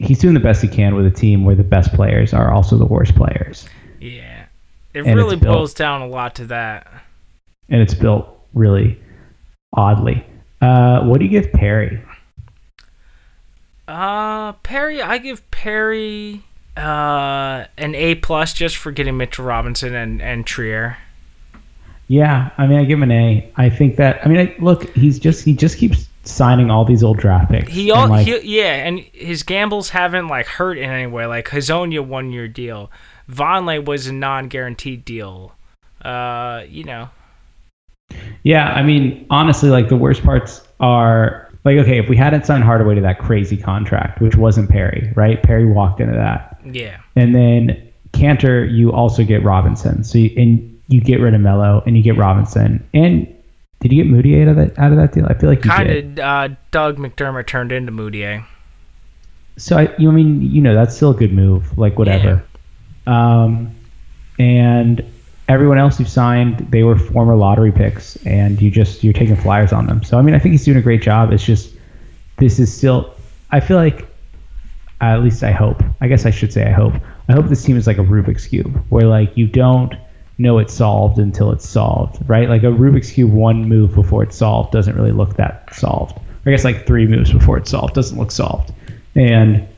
he's 0.00 0.18
doing 0.18 0.34
the 0.34 0.40
best 0.40 0.62
he 0.62 0.68
can 0.68 0.94
with 0.96 1.06
a 1.06 1.10
team 1.10 1.44
where 1.44 1.54
the 1.54 1.62
best 1.62 1.92
players 1.94 2.32
are 2.34 2.50
also 2.52 2.76
the 2.76 2.86
worst 2.86 3.14
players, 3.14 3.66
yeah 4.00 4.46
it 4.94 5.04
And 5.06 5.14
really 5.16 5.36
built- 5.36 5.54
boils 5.56 5.74
down 5.74 6.02
a 6.02 6.06
lot 6.08 6.34
to 6.36 6.46
that 6.46 6.90
and 7.68 7.80
it's 7.80 7.94
built 7.94 8.26
really 8.54 8.98
oddly. 9.74 10.24
Uh, 10.60 11.02
what 11.04 11.18
do 11.20 11.24
you 11.26 11.30
give 11.30 11.52
Perry? 11.52 12.02
Uh, 13.86 14.52
Perry, 14.64 15.02
I 15.02 15.18
give 15.18 15.48
Perry 15.50 16.42
uh 16.76 17.64
an 17.76 17.94
A 17.96 18.14
plus 18.14 18.52
just 18.52 18.76
for 18.76 18.92
getting 18.92 19.16
Mitchell 19.16 19.44
Robinson 19.44 19.94
and 19.94 20.22
and 20.22 20.46
Trier. 20.46 20.96
Yeah, 22.08 22.50
I 22.58 22.66
mean, 22.66 22.78
I 22.78 22.84
give 22.84 22.98
him 22.98 23.04
an 23.04 23.12
A. 23.12 23.52
I 23.56 23.68
think 23.70 23.96
that 23.96 24.20
I 24.24 24.28
mean, 24.28 24.38
I, 24.48 24.54
look, 24.60 24.88
he's 24.96 25.18
just 25.18 25.44
he 25.44 25.52
just 25.52 25.78
keeps 25.78 26.08
signing 26.24 26.70
all 26.70 26.84
these 26.84 27.02
old 27.02 27.18
draft 27.18 27.50
picks. 27.50 27.72
He 27.72 27.90
and, 27.90 27.98
all 27.98 28.08
like, 28.08 28.26
he, 28.26 28.58
yeah, 28.58 28.86
and 28.86 29.00
his 29.12 29.42
gambles 29.42 29.90
haven't 29.90 30.28
like 30.28 30.46
hurt 30.46 30.78
in 30.78 30.90
any 30.90 31.06
way. 31.06 31.26
Like 31.26 31.48
Hezonja 31.48 32.04
one 32.04 32.32
year 32.32 32.48
deal, 32.48 32.90
Vonleh 33.30 33.84
was 33.84 34.06
a 34.06 34.12
non 34.12 34.48
guaranteed 34.48 35.04
deal. 35.04 35.54
Uh, 36.02 36.64
you 36.68 36.84
know, 36.84 37.10
Yeah, 38.42 38.72
I 38.72 38.82
mean, 38.82 39.26
honestly, 39.30 39.68
like 39.68 39.88
the 39.88 39.96
worst 39.96 40.22
parts 40.22 40.62
are 40.80 41.48
like 41.64 41.76
okay, 41.78 41.98
if 41.98 42.08
we 42.08 42.16
hadn't 42.16 42.46
signed 42.46 42.64
Hardaway 42.64 42.94
to 42.94 43.00
that 43.02 43.18
crazy 43.18 43.56
contract, 43.56 44.20
which 44.20 44.36
wasn't 44.36 44.70
Perry, 44.70 45.12
right? 45.14 45.42
Perry 45.42 45.66
walked 45.66 46.00
into 46.00 46.14
that. 46.14 46.58
yeah, 46.64 47.00
And 47.16 47.34
then 47.34 47.90
Kanter, 48.12 48.70
you 48.70 48.92
also 48.92 49.24
get 49.24 49.42
Robinson. 49.44 50.04
So 50.04 50.18
you, 50.18 50.30
and 50.36 50.80
you 50.88 51.00
get 51.00 51.20
rid 51.20 51.34
of 51.34 51.40
Melo 51.40 51.82
and 51.86 51.96
you 51.96 52.02
get 52.02 52.16
Robinson. 52.16 52.86
And 52.92 53.32
did 53.80 53.92
you 53.92 54.04
get 54.04 54.10
Moody 54.10 54.40
out 54.42 54.48
of 54.48 54.56
that 54.56 54.78
out 54.78 54.92
of 54.92 54.98
that 54.98 55.12
deal? 55.12 55.26
I 55.26 55.34
feel 55.34 55.48
like 55.48 55.64
you 55.64 55.70
kind 55.70 55.90
of. 55.90 56.18
Uh, 56.18 56.54
Doug 56.70 56.98
McDermott 56.98 57.46
turned 57.46 57.72
into 57.72 57.90
Mudiay. 57.90 58.44
So 59.56 59.76
I, 59.76 59.94
you 59.96 60.10
I 60.10 60.12
mean, 60.12 60.42
you 60.42 60.60
know, 60.60 60.74
that's 60.74 60.94
still 60.94 61.10
a 61.10 61.14
good 61.14 61.32
move. 61.32 61.76
Like 61.78 61.98
whatever. 61.98 62.44
Um, 63.06 63.74
and 64.38 65.04
everyone 65.48 65.78
else 65.78 65.98
you've 65.98 66.08
signed, 66.08 66.58
they 66.70 66.82
were 66.82 66.96
former 66.96 67.34
lottery 67.36 67.72
picks, 67.72 68.16
and 68.26 68.60
you 68.60 68.70
just 68.70 69.02
you're 69.02 69.14
taking 69.14 69.36
flyers 69.36 69.72
on 69.72 69.86
them. 69.86 70.02
So 70.02 70.18
I 70.18 70.22
mean, 70.22 70.34
I 70.34 70.38
think 70.38 70.52
he's 70.52 70.64
doing 70.64 70.78
a 70.78 70.82
great 70.82 71.02
job. 71.02 71.32
It's 71.32 71.44
just 71.44 71.74
this 72.36 72.58
is 72.58 72.72
still. 72.72 73.14
I 73.50 73.58
feel 73.60 73.78
like, 73.78 74.06
at 75.00 75.22
least 75.22 75.42
I 75.42 75.50
hope. 75.50 75.82
I 76.00 76.06
guess 76.06 76.24
I 76.24 76.30
should 76.30 76.52
say 76.52 76.66
I 76.66 76.70
hope. 76.70 76.94
I 77.28 77.32
hope 77.32 77.46
this 77.46 77.64
team 77.64 77.76
is 77.76 77.86
like 77.86 77.98
a 77.98 78.02
Rubik's 78.04 78.46
cube, 78.46 78.76
where 78.90 79.06
like 79.06 79.36
you 79.36 79.46
don't 79.46 79.94
know 80.40 80.58
it's 80.58 80.72
solved 80.74 81.18
until 81.18 81.52
it's 81.52 81.68
solved, 81.68 82.18
right? 82.28 82.48
Like 82.48 82.62
a 82.62 82.66
Rubik's 82.66 83.12
cube, 83.12 83.32
one 83.32 83.68
move 83.68 83.94
before 83.94 84.22
it's 84.22 84.36
solved 84.36 84.72
doesn't 84.72 84.96
really 84.96 85.12
look 85.12 85.36
that 85.36 85.72
solved. 85.74 86.16
Or 86.16 86.22
I 86.46 86.50
guess 86.50 86.64
like 86.64 86.86
three 86.86 87.06
moves 87.06 87.32
before 87.32 87.58
it's 87.58 87.70
solved 87.70 87.94
doesn't 87.94 88.18
look 88.18 88.30
solved. 88.30 88.72
And 89.14 89.68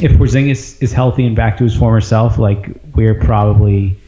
if 0.00 0.12
Porzingis 0.12 0.80
is 0.80 0.92
healthy 0.92 1.26
and 1.26 1.34
back 1.34 1.56
to 1.58 1.64
his 1.64 1.74
former 1.76 2.00
self, 2.00 2.38
like 2.38 2.68
we're 2.94 3.14
probably, 3.16 3.98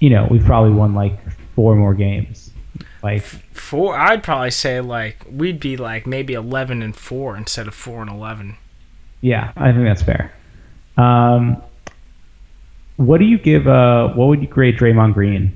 you 0.00 0.08
know, 0.08 0.26
we've 0.30 0.44
probably 0.44 0.72
won 0.72 0.94
like 0.94 1.18
four 1.54 1.76
more 1.76 1.92
games. 1.94 2.50
Like, 3.02 3.22
Four, 3.22 3.96
I'd 3.98 4.22
probably 4.22 4.50
say 4.52 4.80
like 4.80 5.26
we'd 5.30 5.60
be 5.60 5.76
like 5.76 6.06
maybe 6.06 6.34
eleven 6.34 6.82
and 6.82 6.96
four 6.96 7.36
instead 7.36 7.66
of 7.66 7.74
four 7.74 8.00
and 8.00 8.10
eleven. 8.10 8.56
yeah, 9.20 9.52
I 9.56 9.72
think 9.72 9.84
that's 9.84 10.02
fair. 10.02 10.32
Um, 10.96 11.60
what 12.96 13.18
do 13.18 13.24
you 13.24 13.38
give? 13.38 13.66
Uh, 13.66 14.08
what 14.14 14.26
would 14.26 14.42
you 14.42 14.48
grade 14.48 14.76
Draymond 14.76 15.14
Green? 15.14 15.54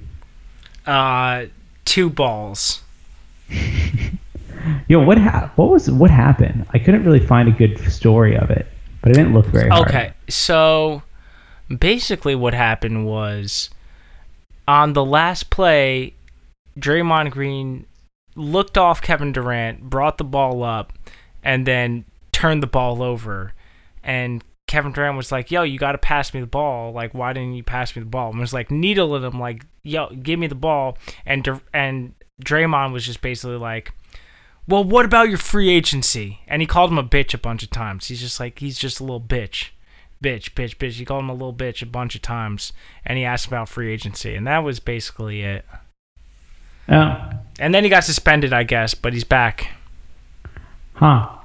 Uh, 0.86 1.46
two 1.84 2.10
balls. 2.10 2.82
Yo, 4.88 5.00
what 5.00 5.18
ha- 5.18 5.52
what 5.56 5.70
was 5.70 5.90
what 5.90 6.10
happened? 6.10 6.66
I 6.72 6.78
couldn't 6.78 7.04
really 7.04 7.24
find 7.24 7.48
a 7.48 7.52
good 7.52 7.78
story 7.90 8.36
of 8.36 8.50
it, 8.50 8.66
but 9.02 9.12
it 9.12 9.14
didn't 9.14 9.32
look 9.32 9.46
very 9.46 9.68
hard. 9.68 9.88
Okay, 9.88 10.12
so 10.28 11.02
basically 11.76 12.34
what 12.34 12.54
happened 12.54 13.06
was 13.06 13.70
on 14.66 14.92
the 14.92 15.04
last 15.04 15.50
play, 15.50 16.14
Draymond 16.78 17.30
Green 17.30 17.86
looked 18.34 18.76
off 18.76 19.00
Kevin 19.00 19.32
Durant, 19.32 19.88
brought 19.88 20.18
the 20.18 20.24
ball 20.24 20.62
up, 20.62 20.92
and 21.42 21.66
then 21.66 22.04
turned 22.32 22.62
the 22.62 22.68
ball 22.68 23.02
over. 23.02 23.52
And 24.02 24.44
Kevin 24.66 24.92
Durant 24.92 25.16
was 25.16 25.30
like, 25.32 25.50
"Yo, 25.50 25.62
you 25.62 25.78
got 25.78 25.92
to 25.92 25.98
pass 25.98 26.34
me 26.34 26.40
the 26.40 26.46
ball. 26.46 26.92
Like, 26.92 27.14
why 27.14 27.32
didn't 27.32 27.54
you 27.54 27.62
pass 27.62 27.94
me 27.94 28.00
the 28.00 28.08
ball?" 28.08 28.30
And 28.30 28.40
was 28.40 28.52
like 28.54 28.70
needling 28.70 29.22
him, 29.22 29.38
like, 29.38 29.64
"Yo, 29.82 30.08
give 30.10 30.38
me 30.38 30.46
the 30.46 30.54
ball." 30.54 30.98
And 31.24 31.44
Dur- 31.44 31.62
and 31.72 32.14
Draymond 32.44 32.92
was 32.92 33.06
just 33.06 33.22
basically 33.22 33.56
like, 33.56 33.92
well, 34.68 34.82
what 34.82 35.04
about 35.06 35.28
your 35.28 35.38
free 35.38 35.68
agency? 35.70 36.40
And 36.48 36.60
he 36.60 36.66
called 36.66 36.90
him 36.90 36.98
a 36.98 37.04
bitch 37.04 37.32
a 37.32 37.38
bunch 37.38 37.62
of 37.62 37.70
times. 37.70 38.08
He's 38.08 38.20
just 38.20 38.40
like, 38.40 38.58
he's 38.58 38.76
just 38.76 38.98
a 38.98 39.04
little 39.04 39.20
bitch. 39.20 39.68
Bitch, 40.22 40.54
bitch, 40.54 40.76
bitch. 40.76 40.94
He 40.94 41.04
called 41.04 41.22
him 41.22 41.30
a 41.30 41.34
little 41.34 41.54
bitch 41.54 41.82
a 41.82 41.86
bunch 41.86 42.16
of 42.16 42.22
times. 42.22 42.72
And 43.04 43.16
he 43.16 43.24
asked 43.24 43.46
about 43.46 43.68
free 43.68 43.92
agency. 43.92 44.34
And 44.34 44.44
that 44.48 44.58
was 44.64 44.80
basically 44.80 45.42
it. 45.42 45.64
Oh, 46.88 47.30
And 47.60 47.72
then 47.72 47.84
he 47.84 47.90
got 47.90 48.02
suspended, 48.02 48.52
I 48.52 48.64
guess, 48.64 48.92
but 48.94 49.12
he's 49.12 49.22
back. 49.24 49.68
huh. 50.94 51.35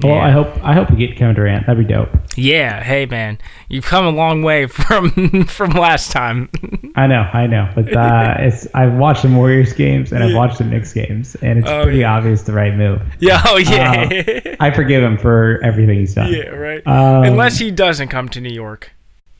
Well, 0.00 0.14
Yeah. 0.14 0.26
I 0.26 0.30
hope 0.30 0.48
I 0.64 0.74
hope 0.74 0.90
we 0.90 0.96
get 0.98 1.16
Kevin 1.16 1.34
Durant. 1.34 1.66
That'd 1.66 1.86
be 1.86 1.92
dope. 1.92 2.10
Yeah, 2.36 2.82
hey 2.82 3.06
man, 3.06 3.38
you've 3.70 3.86
come 3.86 4.04
a 4.04 4.10
long 4.10 4.42
way 4.42 4.66
from 4.66 5.44
from 5.46 5.70
last 5.70 6.10
time. 6.12 6.50
I 6.96 7.06
know, 7.06 7.22
I 7.32 7.46
know, 7.46 7.70
but 7.74 7.96
uh, 7.96 8.34
it's 8.40 8.66
I've 8.74 8.92
watched 8.92 9.22
the 9.22 9.30
Warriors 9.30 9.72
games 9.72 10.12
and 10.12 10.22
I've 10.22 10.34
watched 10.34 10.58
the 10.58 10.64
Knicks 10.64 10.92
games, 10.92 11.34
and 11.36 11.58
it's 11.60 11.68
Oh, 11.68 11.82
pretty 11.84 12.00
yeah. 12.00 12.14
obvious 12.14 12.42
the 12.42 12.52
right 12.52 12.74
move. 12.74 13.00
yeah, 13.20 13.40
oh 13.46 13.56
yeah, 13.56 14.56
I 14.60 14.70
forgive 14.70 15.02
him 15.02 15.16
for 15.16 15.60
everything 15.64 15.98
he's 15.98 16.14
done. 16.14 16.30
yeah, 16.32 16.48
right. 16.48 16.86
Um, 16.86 17.24
Unless 17.24 17.58
he 17.58 17.70
doesn't 17.70 18.08
come 18.08 18.28
to 18.30 18.40
New 18.40 18.52
York. 18.54 18.92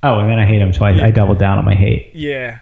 oh, 0.02 0.18
and 0.20 0.30
then 0.30 0.38
I 0.38 0.46
hate 0.46 0.62
him, 0.62 0.72
so 0.72 0.86
I, 0.86 1.06
I 1.06 1.10
double 1.10 1.34
down 1.34 1.58
on 1.58 1.66
my 1.66 1.74
hate. 1.74 2.12
Yeah. 2.14 2.60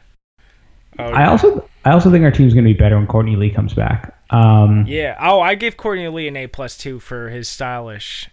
Oh, 0.99 1.05
I 1.13 1.27
also 1.27 1.69
I 1.85 1.91
also 1.93 2.11
think 2.11 2.25
our 2.25 2.31
team's 2.33 2.55
going 2.55 2.65
to 2.65 2.73
be 2.73 2.79
better 2.79 2.97
when 2.97 3.07
Courtney 3.07 3.37
Lee 3.37 3.51
comes 3.51 3.73
back. 3.75 4.17
Um, 4.35 4.85
Yeah. 4.87 5.17
Oh, 5.21 5.41
I 5.41 5.55
gave 5.55 5.77
Courtney 5.77 6.09
Lee 6.09 6.29
an 6.29 6.37
A 6.37 6.47
plus 6.47 6.77
two 6.77 6.99
for 7.01 7.29
his 7.29 7.49
stylish 7.49 8.29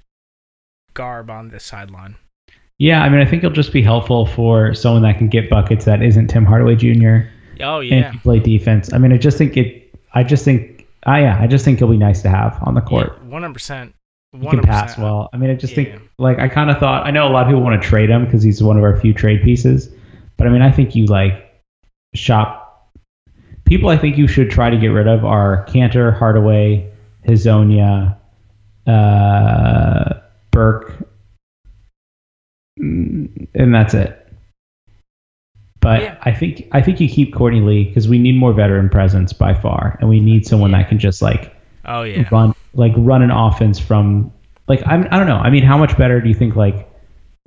garb 0.93 1.29
on 1.29 1.49
the 1.49 1.59
sideline. 1.59 2.15
yeah, 2.79 3.03
I 3.03 3.09
mean, 3.09 3.19
I 3.21 3.25
think 3.25 3.41
he'll 3.43 3.51
just 3.51 3.71
be 3.73 3.81
helpful 3.83 4.25
for 4.25 4.73
someone 4.73 5.03
that 5.03 5.17
can 5.17 5.27
get 5.29 5.49
buckets 5.49 5.85
that 5.85 6.01
isn't 6.01 6.27
Tim 6.27 6.45
Hardaway 6.45 6.75
Jr. 6.75 7.27
Oh 7.63 7.79
and 7.81 7.89
yeah. 7.89 8.09
can 8.11 8.19
play 8.21 8.39
defense. 8.39 8.91
I 8.91 8.97
mean, 8.97 9.11
I 9.13 9.17
just 9.17 9.37
think 9.37 9.55
it. 9.57 9.93
I 10.13 10.23
just 10.23 10.43
think. 10.43 10.87
Ah, 11.05 11.17
yeah, 11.17 11.37
I 11.39 11.47
just 11.47 11.63
think 11.65 11.79
he'll 11.79 11.87
be 11.89 11.97
nice 11.97 12.21
to 12.23 12.29
have 12.29 12.57
on 12.63 12.73
the 12.75 12.81
court. 12.81 13.23
One 13.23 13.41
hundred 13.43 13.53
percent. 13.53 13.93
He 14.33 14.47
can 14.47 14.61
pass 14.61 14.97
well. 14.97 15.29
I 15.33 15.37
mean, 15.37 15.49
I 15.49 15.55
just 15.55 15.75
Yeah. 15.75 15.83
think 15.83 16.01
like 16.17 16.39
I 16.39 16.47
kind 16.47 16.69
of 16.71 16.77
thought. 16.79 17.05
I 17.05 17.11
know 17.11 17.27
a 17.27 17.29
lot 17.29 17.43
of 17.43 17.47
people 17.49 17.61
want 17.61 17.81
to 17.81 17.87
trade 17.87 18.09
him 18.09 18.25
because 18.25 18.41
he's 18.41 18.63
one 18.63 18.77
of 18.77 18.83
our 18.83 18.99
few 18.99 19.13
trade 19.13 19.41
pieces, 19.43 19.89
but 20.37 20.47
I 20.47 20.49
mean, 20.49 20.61
I 20.61 20.71
think 20.71 20.95
you 20.95 21.05
like 21.05 21.33
shop. 22.15 22.60
People, 23.71 23.87
I 23.87 23.97
think 23.97 24.17
you 24.17 24.27
should 24.27 24.51
try 24.51 24.69
to 24.69 24.75
get 24.75 24.87
rid 24.87 25.07
of 25.07 25.23
are 25.23 25.65
Kanter, 25.67 26.13
Hardaway, 26.13 26.91
Hezonja, 27.25 28.17
uh, 28.85 30.13
Burke, 30.51 31.07
Mm, 32.81 33.47
and 33.55 33.73
that's 33.73 33.93
it. 33.93 34.27
But 35.79 36.01
Yeah. 36.01 36.17
I 36.23 36.33
think 36.33 36.67
I 36.73 36.81
think 36.81 36.99
you 36.99 37.07
keep 37.07 37.33
Courtney 37.33 37.61
Lee 37.61 37.85
because 37.85 38.09
we 38.09 38.19
need 38.19 38.35
more 38.35 38.51
veteran 38.51 38.89
presence 38.89 39.31
by 39.31 39.53
far, 39.53 39.97
and 40.01 40.09
we 40.09 40.19
need 40.19 40.45
someone 40.45 40.71
that 40.71 40.89
can 40.89 40.99
just 40.99 41.21
like 41.21 41.55
Oh 41.85 42.03
yeah. 42.03 42.27
run 42.29 42.53
like 42.73 42.91
run 42.97 43.21
an 43.21 43.31
offense 43.31 43.79
from 43.79 44.33
like 44.67 44.81
I'm, 44.85 45.07
I 45.11 45.17
don't 45.17 45.27
know. 45.27 45.37
I 45.37 45.49
mean, 45.49 45.63
how 45.63 45.77
much 45.77 45.97
better 45.97 46.19
do 46.19 46.27
you 46.27 46.35
think 46.35 46.57
like 46.57 46.89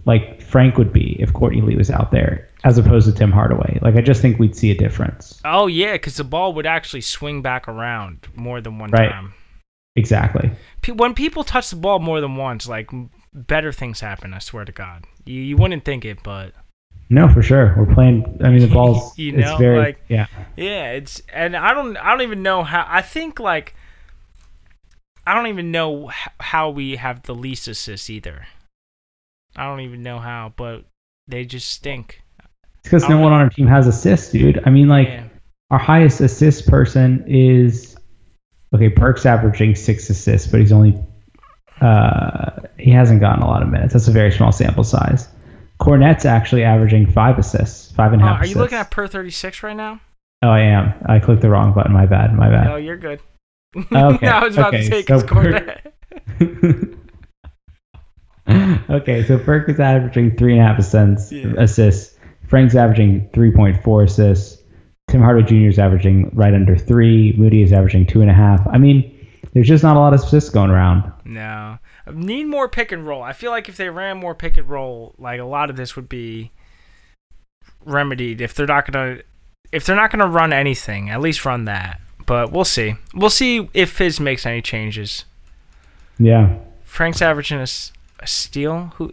like 0.07 0.41
Frank 0.41 0.79
would 0.79 0.93
be 0.93 1.17
if 1.21 1.35
Courtney 1.35 1.61
Lee 1.61 1.77
was 1.77 1.91
out 1.91 2.13
there 2.13 2.49
as 2.65 2.79
opposed 2.79 3.07
to 3.07 3.13
Tim 3.13 3.31
Hardaway? 3.31 3.79
Like 3.83 3.95
I 3.97 4.01
just 4.01 4.21
think 4.23 4.39
we'd 4.39 4.57
see 4.57 4.71
a 4.71 4.75
difference. 4.77 5.41
Oh 5.45 5.67
yeah, 5.67 5.93
because 5.93 6.17
the 6.17 6.25
ball 6.25 6.53
would 6.55 6.67
actually 6.67 7.03
swing 7.03 7.43
back 7.43 7.69
around 7.69 8.27
more 8.35 8.61
than 8.61 8.79
one 8.79 8.91
Right. 8.91 9.11
time. 9.11 9.35
Exactly. 9.97 10.51
When 10.93 11.15
people 11.15 11.45
touch 11.45 11.71
the 11.71 11.77
ball 11.77 12.01
more 12.01 12.21
than 12.21 12.35
once, 12.37 12.67
like 12.69 12.91
better 13.33 13.71
things 13.73 14.01
happen. 14.01 14.35
I 14.35 14.39
swear 14.41 14.65
to 14.65 14.73
God. 14.73 15.05
You 15.25 15.41
you 15.41 15.57
wouldn't 15.57 15.85
think 15.85 16.05
it, 16.05 16.23
but 16.25 16.53
No, 17.11 17.29
for 17.29 17.43
sure. 17.43 17.75
We're 17.77 17.95
playing. 17.95 18.41
I 18.43 18.49
mean, 18.49 18.61
the 18.61 18.67
balls. 18.75 19.17
You 19.19 19.35
it's 19.35 19.47
know, 19.51 19.57
very, 19.57 19.79
like- 19.79 20.01
yeah. 20.09 20.27
yeah, 20.57 20.91
it's 20.93 21.23
and 21.33 21.57
I 21.57 21.73
don't 21.75 21.97
I 21.99 22.11
don't 22.11 22.23
even 22.23 22.43
know 22.43 22.65
how. 22.65 22.85
I 22.89 23.03
think 23.03 23.39
like 23.39 23.75
I 25.27 25.35
don't 25.35 25.47
even 25.47 25.71
know 25.71 26.11
how 26.41 26.71
we 26.71 26.97
have 26.97 27.23
the 27.23 27.35
least 27.35 27.69
assists 27.69 28.11
either. 28.11 28.47
I 29.57 29.65
don't 29.65 29.81
even 29.81 30.03
know 30.03 30.19
how, 30.19 30.53
but 30.57 30.85
they 31.29 31.45
just 31.45 31.69
stink. 31.69 32.21
It's 32.85 32.91
because 32.91 33.09
no 33.09 33.19
one 33.19 33.33
on 33.33 33.41
our 33.41 33.49
team 33.49 33.67
has 33.67 33.87
assists, 33.87 34.31
dude. 34.31 34.61
I 34.67 34.71
mean, 34.71 34.89
like 34.89 35.09
Yeah. 35.09 35.25
our 35.71 35.79
highest 35.79 36.21
assist 36.21 36.69
person 36.69 37.25
is 37.27 37.97
okay. 38.75 38.91
Perks 38.91 39.25
averaging 39.25 39.75
six 39.75 40.11
assists, 40.11 40.47
but 40.51 40.61
he's 40.61 40.71
only 40.73 41.03
uh, 41.81 42.51
he 42.79 42.91
hasn't 42.91 43.21
gotten 43.21 43.43
a 43.43 43.47
lot 43.47 43.63
of 43.63 43.69
minutes. 43.71 43.95
That's 43.95 44.07
a 44.09 44.13
very 44.13 44.31
small 44.31 44.53
sample 44.53 44.85
size. 44.85 45.29
Kornet's 45.81 46.25
actually 46.27 46.63
averaging 46.63 47.11
five 47.11 47.39
assists, 47.39 47.91
five 47.93 48.13
and 48.13 48.21
a 48.23 48.25
half. 48.27 48.37
and 48.37 48.37
a 48.37 48.39
Oh, 48.39 48.43
are 48.43 48.45
you 48.47 48.51
assists. 48.53 48.57
looking 48.61 48.79
at 48.79 48.91
per 48.91 49.07
thirty 49.07 49.31
six 49.31 49.63
right 49.63 49.75
now? 49.77 50.01
Oh, 50.43 50.49
I 50.51 50.61
am. 50.61 50.93
I 51.07 51.19
clicked 51.21 51.41
the 51.43 51.49
wrong 51.49 51.73
button. 51.73 51.93
My 51.93 52.05
bad. 52.07 52.35
My 52.35 52.51
bad. 52.51 52.65
No, 52.67 52.77
you're 52.77 52.97
good. 52.99 53.21
Okay, 53.93 54.27
I 54.29 54.45
was 54.45 54.57
about 54.57 54.75
okay, 54.75 54.85
to 54.85 54.91
say 54.91 55.03
so 55.05 55.21
Kornet- 55.21 55.81
okay, 58.91 59.25
so 59.25 59.39
Burke 59.39 59.69
is 59.69 59.81
averaging 59.81 60.37
three 60.37 60.53
and 60.59 60.63
a 60.63 60.65
half 60.67 60.79
assists. 60.79 61.33
Yeah. 61.33 61.55
assists. 61.59 62.14
Frank's 62.49 62.75
averaging 62.75 63.29
three 63.33 63.51
point 63.51 63.83
four 63.83 64.05
assists. 64.05 64.63
Tim 65.09 65.21
Hardaway 65.21 65.47
Jr. 65.47 65.69
is 65.69 65.79
averaging 65.79 66.31
right 66.35 66.55
under 66.55 66.77
three. 66.77 67.35
Moody 67.37 67.63
is 67.63 67.73
averaging 67.73 68.07
two 68.07 68.21
and 68.21 68.31
a 68.31 68.35
half. 68.35 68.67
I 68.67 68.79
mean, 68.79 69.11
there's 69.53 69.69
just 69.69 69.85
not 69.85 69.97
a 69.97 70.01
lot 70.01 70.15
of 70.15 70.21
assists 70.21 70.51
going 70.51 70.71
around. 70.71 71.13
No. 71.25 71.79
Need 72.13 72.45
more 72.45 72.69
pick 72.69 72.91
and 72.91 73.07
roll. 73.07 73.23
I 73.23 73.33
feel 73.33 73.51
like 73.51 73.69
if 73.69 73.77
they 73.77 73.89
ran 73.89 74.19
more 74.19 74.35
pick 74.35 74.57
and 74.57 74.69
roll, 74.69 75.15
like 75.19 75.41
a 75.41 75.45
lot 75.45 75.71
of 75.71 75.77
this 75.77 75.95
would 75.97 76.09
be 76.09 76.51
remedied 77.85 78.41
if 78.41 78.55
they're 78.55 78.67
not 78.67 78.91
gonna 78.91 79.19
if 79.71 79.85
they're 79.85 79.97
not 79.97 80.11
gonna 80.11 80.27
run 80.27 80.53
anything, 80.53 81.11
at 81.11 81.21
least 81.21 81.45
run 81.45 81.65
that. 81.65 82.01
But 82.27 82.51
we'll 82.53 82.65
see. 82.65 82.95
We'll 83.15 83.31
see 83.31 83.69
if 83.75 83.91
Fizz 83.91 84.21
makes 84.21 84.47
any 84.47 84.63
changes. 84.63 85.25
Yeah. 86.19 86.57
Frank's 86.83 87.21
averaging 87.21 87.59
a 87.59 87.67
steal. 88.27 88.93
Who 88.97 89.13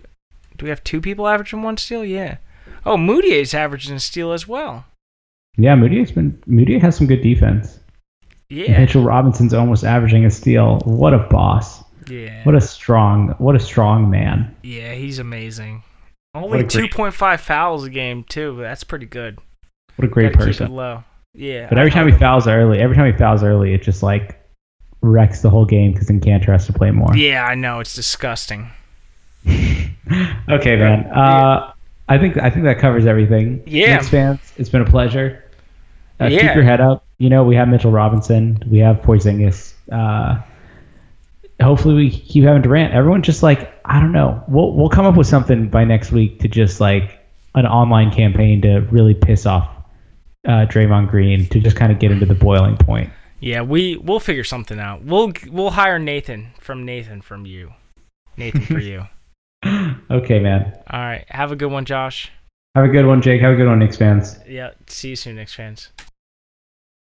do 0.58 0.66
we 0.66 0.70
have 0.70 0.84
two 0.84 1.02
people 1.02 1.28
averaging 1.28 1.62
one 1.62 1.78
steal? 1.78 2.06
Yeah. 2.06 2.38
Oh, 2.86 2.98
Moody 2.98 3.34
is 3.34 3.54
averaging 3.54 3.96
a 3.96 4.00
steal 4.00 4.32
as 4.32 4.48
well. 4.48 4.86
Yeah, 5.58 5.76
Moody 5.76 6.00
has 6.00 6.12
been 6.12 6.42
Moody 6.46 6.80
has 6.80 6.96
some 6.96 7.08
good 7.08 7.22
defense. 7.22 7.80
Yeah. 8.50 8.80
Mitchell 8.80 9.04
Robinson's 9.04 9.54
almost 9.54 9.84
averaging 9.84 10.26
a 10.26 10.32
steal. 10.32 10.80
What 10.86 11.14
a 11.14 11.20
boss. 11.20 11.84
Yeah. 12.10 12.44
What 12.44 12.56
a 12.56 12.62
strong 12.62 13.30
what 13.38 13.56
a 13.56 13.60
strong 13.60 14.10
man. 14.10 14.56
Yeah, 14.64 14.94
he's 14.94 15.20
amazing. 15.20 15.84
Only 16.34 16.66
two 16.66 16.88
point 16.88 17.14
five 17.14 17.42
fouls 17.42 17.86
a 17.86 17.90
game 17.90 18.24
too. 18.24 18.58
That's 18.60 18.84
pretty 18.84 19.06
good. 19.06 19.40
What 19.98 20.06
a 20.06 20.10
great 20.10 20.34
Gotta 20.34 20.46
person. 20.46 20.72
low. 20.74 21.04
Yeah. 21.34 21.68
But 21.70 21.78
every 21.78 21.92
time 21.92 22.08
he 22.12 22.18
fouls 22.18 22.48
early, 22.48 22.80
every 22.80 22.96
time 22.96 23.12
he 23.12 23.18
fouls 23.18 23.44
early, 23.44 23.74
it 23.74 23.82
just 23.84 24.02
like 24.02 24.42
wrecks 25.02 25.42
the 25.42 25.50
whole 25.50 25.66
game 25.66 25.92
because 25.92 26.08
then 26.08 26.20
Kanter 26.20 26.48
has 26.48 26.66
to 26.68 26.74
play 26.74 26.92
more. 26.92 27.16
Yeah, 27.16 27.46
I 27.46 27.56
know 27.56 27.80
it's 27.80 27.96
disgusting. 27.96 28.70
Okay, 30.50 30.76
man. 30.76 31.06
Uh, 31.06 31.71
I 32.12 32.18
think 32.18 32.38
I 32.38 32.50
think 32.50 32.66
that 32.66 32.80
covers 32.80 33.06
everything. 33.06 33.64
Yeah. 33.66 33.96
Knicks 33.96 34.10
fans, 34.10 34.40
it's 34.58 34.70
been 34.70 34.82
a 34.82 34.90
pleasure. 34.90 35.44
Uh, 36.20 36.26
Yeah. 36.26 36.42
Keep 36.42 36.56
your 36.56 36.64
head 36.64 36.82
up. 36.82 37.06
You 37.18 37.30
know, 37.30 37.44
we 37.44 37.56
have 37.56 37.68
Mitchell 37.68 37.92
Robinson. 37.92 38.62
We 38.70 38.80
have 38.80 38.98
Porzingis. 38.98 39.74
Uh, 39.92 40.42
hopefully, 41.62 41.94
we 41.96 42.10
keep 42.12 42.44
having 42.44 42.62
Durant. 42.62 42.94
Everyone 42.94 43.22
just 43.22 43.44
like 43.44 43.74
I 43.86 44.00
don't 44.00 44.12
know. 44.12 44.44
We'll 44.48 44.74
we'll 44.74 44.90
come 44.90 45.06
up 45.06 45.16
with 45.16 45.28
something 45.28 45.70
by 45.70 45.84
next 45.86 46.12
week 46.12 46.40
to 46.42 46.48
just 46.48 46.82
like 46.82 47.20
an 47.56 47.66
online 47.66 48.12
campaign 48.12 48.62
to 48.62 48.80
really 48.92 49.14
piss 49.14 49.46
off 49.46 49.70
uh, 50.48 50.66
Draymond 50.68 51.10
Green 51.10 51.48
to 51.48 51.60
just 51.60 51.76
kind 51.76 51.92
of 51.92 52.00
get 52.00 52.12
into 52.12 52.26
the 52.26 52.36
boiling 52.36 52.78
point. 52.78 53.10
Yeah, 53.40 53.62
we 53.62 53.98
we'll 53.98 54.20
figure 54.20 54.44
something 54.44 54.80
out. 54.80 55.04
We'll 55.04 55.32
we'll 55.50 55.72
hire 55.72 55.98
Nathan 56.00 56.52
from 56.60 56.86
Nathan 56.86 57.22
from 57.22 57.46
you. 57.46 57.74
Nathan 58.38 58.62
for 58.62 58.80
you. 58.80 59.08
Okay, 60.12 60.40
man. 60.40 60.78
All 60.90 61.00
right. 61.00 61.26
Have 61.30 61.52
a 61.52 61.56
good 61.56 61.72
one, 61.72 61.86
Josh. 61.86 62.30
Have 62.76 62.86
a 62.86 62.90
good 62.90 63.06
one, 63.06 63.22
Jake. 63.22 63.42
Have 63.42 63.54
a 63.54 63.56
good 63.56 63.68
one, 63.68 63.80
Knicks 63.80 63.98
fans. 63.98 64.40
Yeah. 64.48 64.72
See 64.88 65.10
you 65.10 65.16
soon, 65.16 65.36
Knicks 65.36 65.54
fans. 65.54 65.90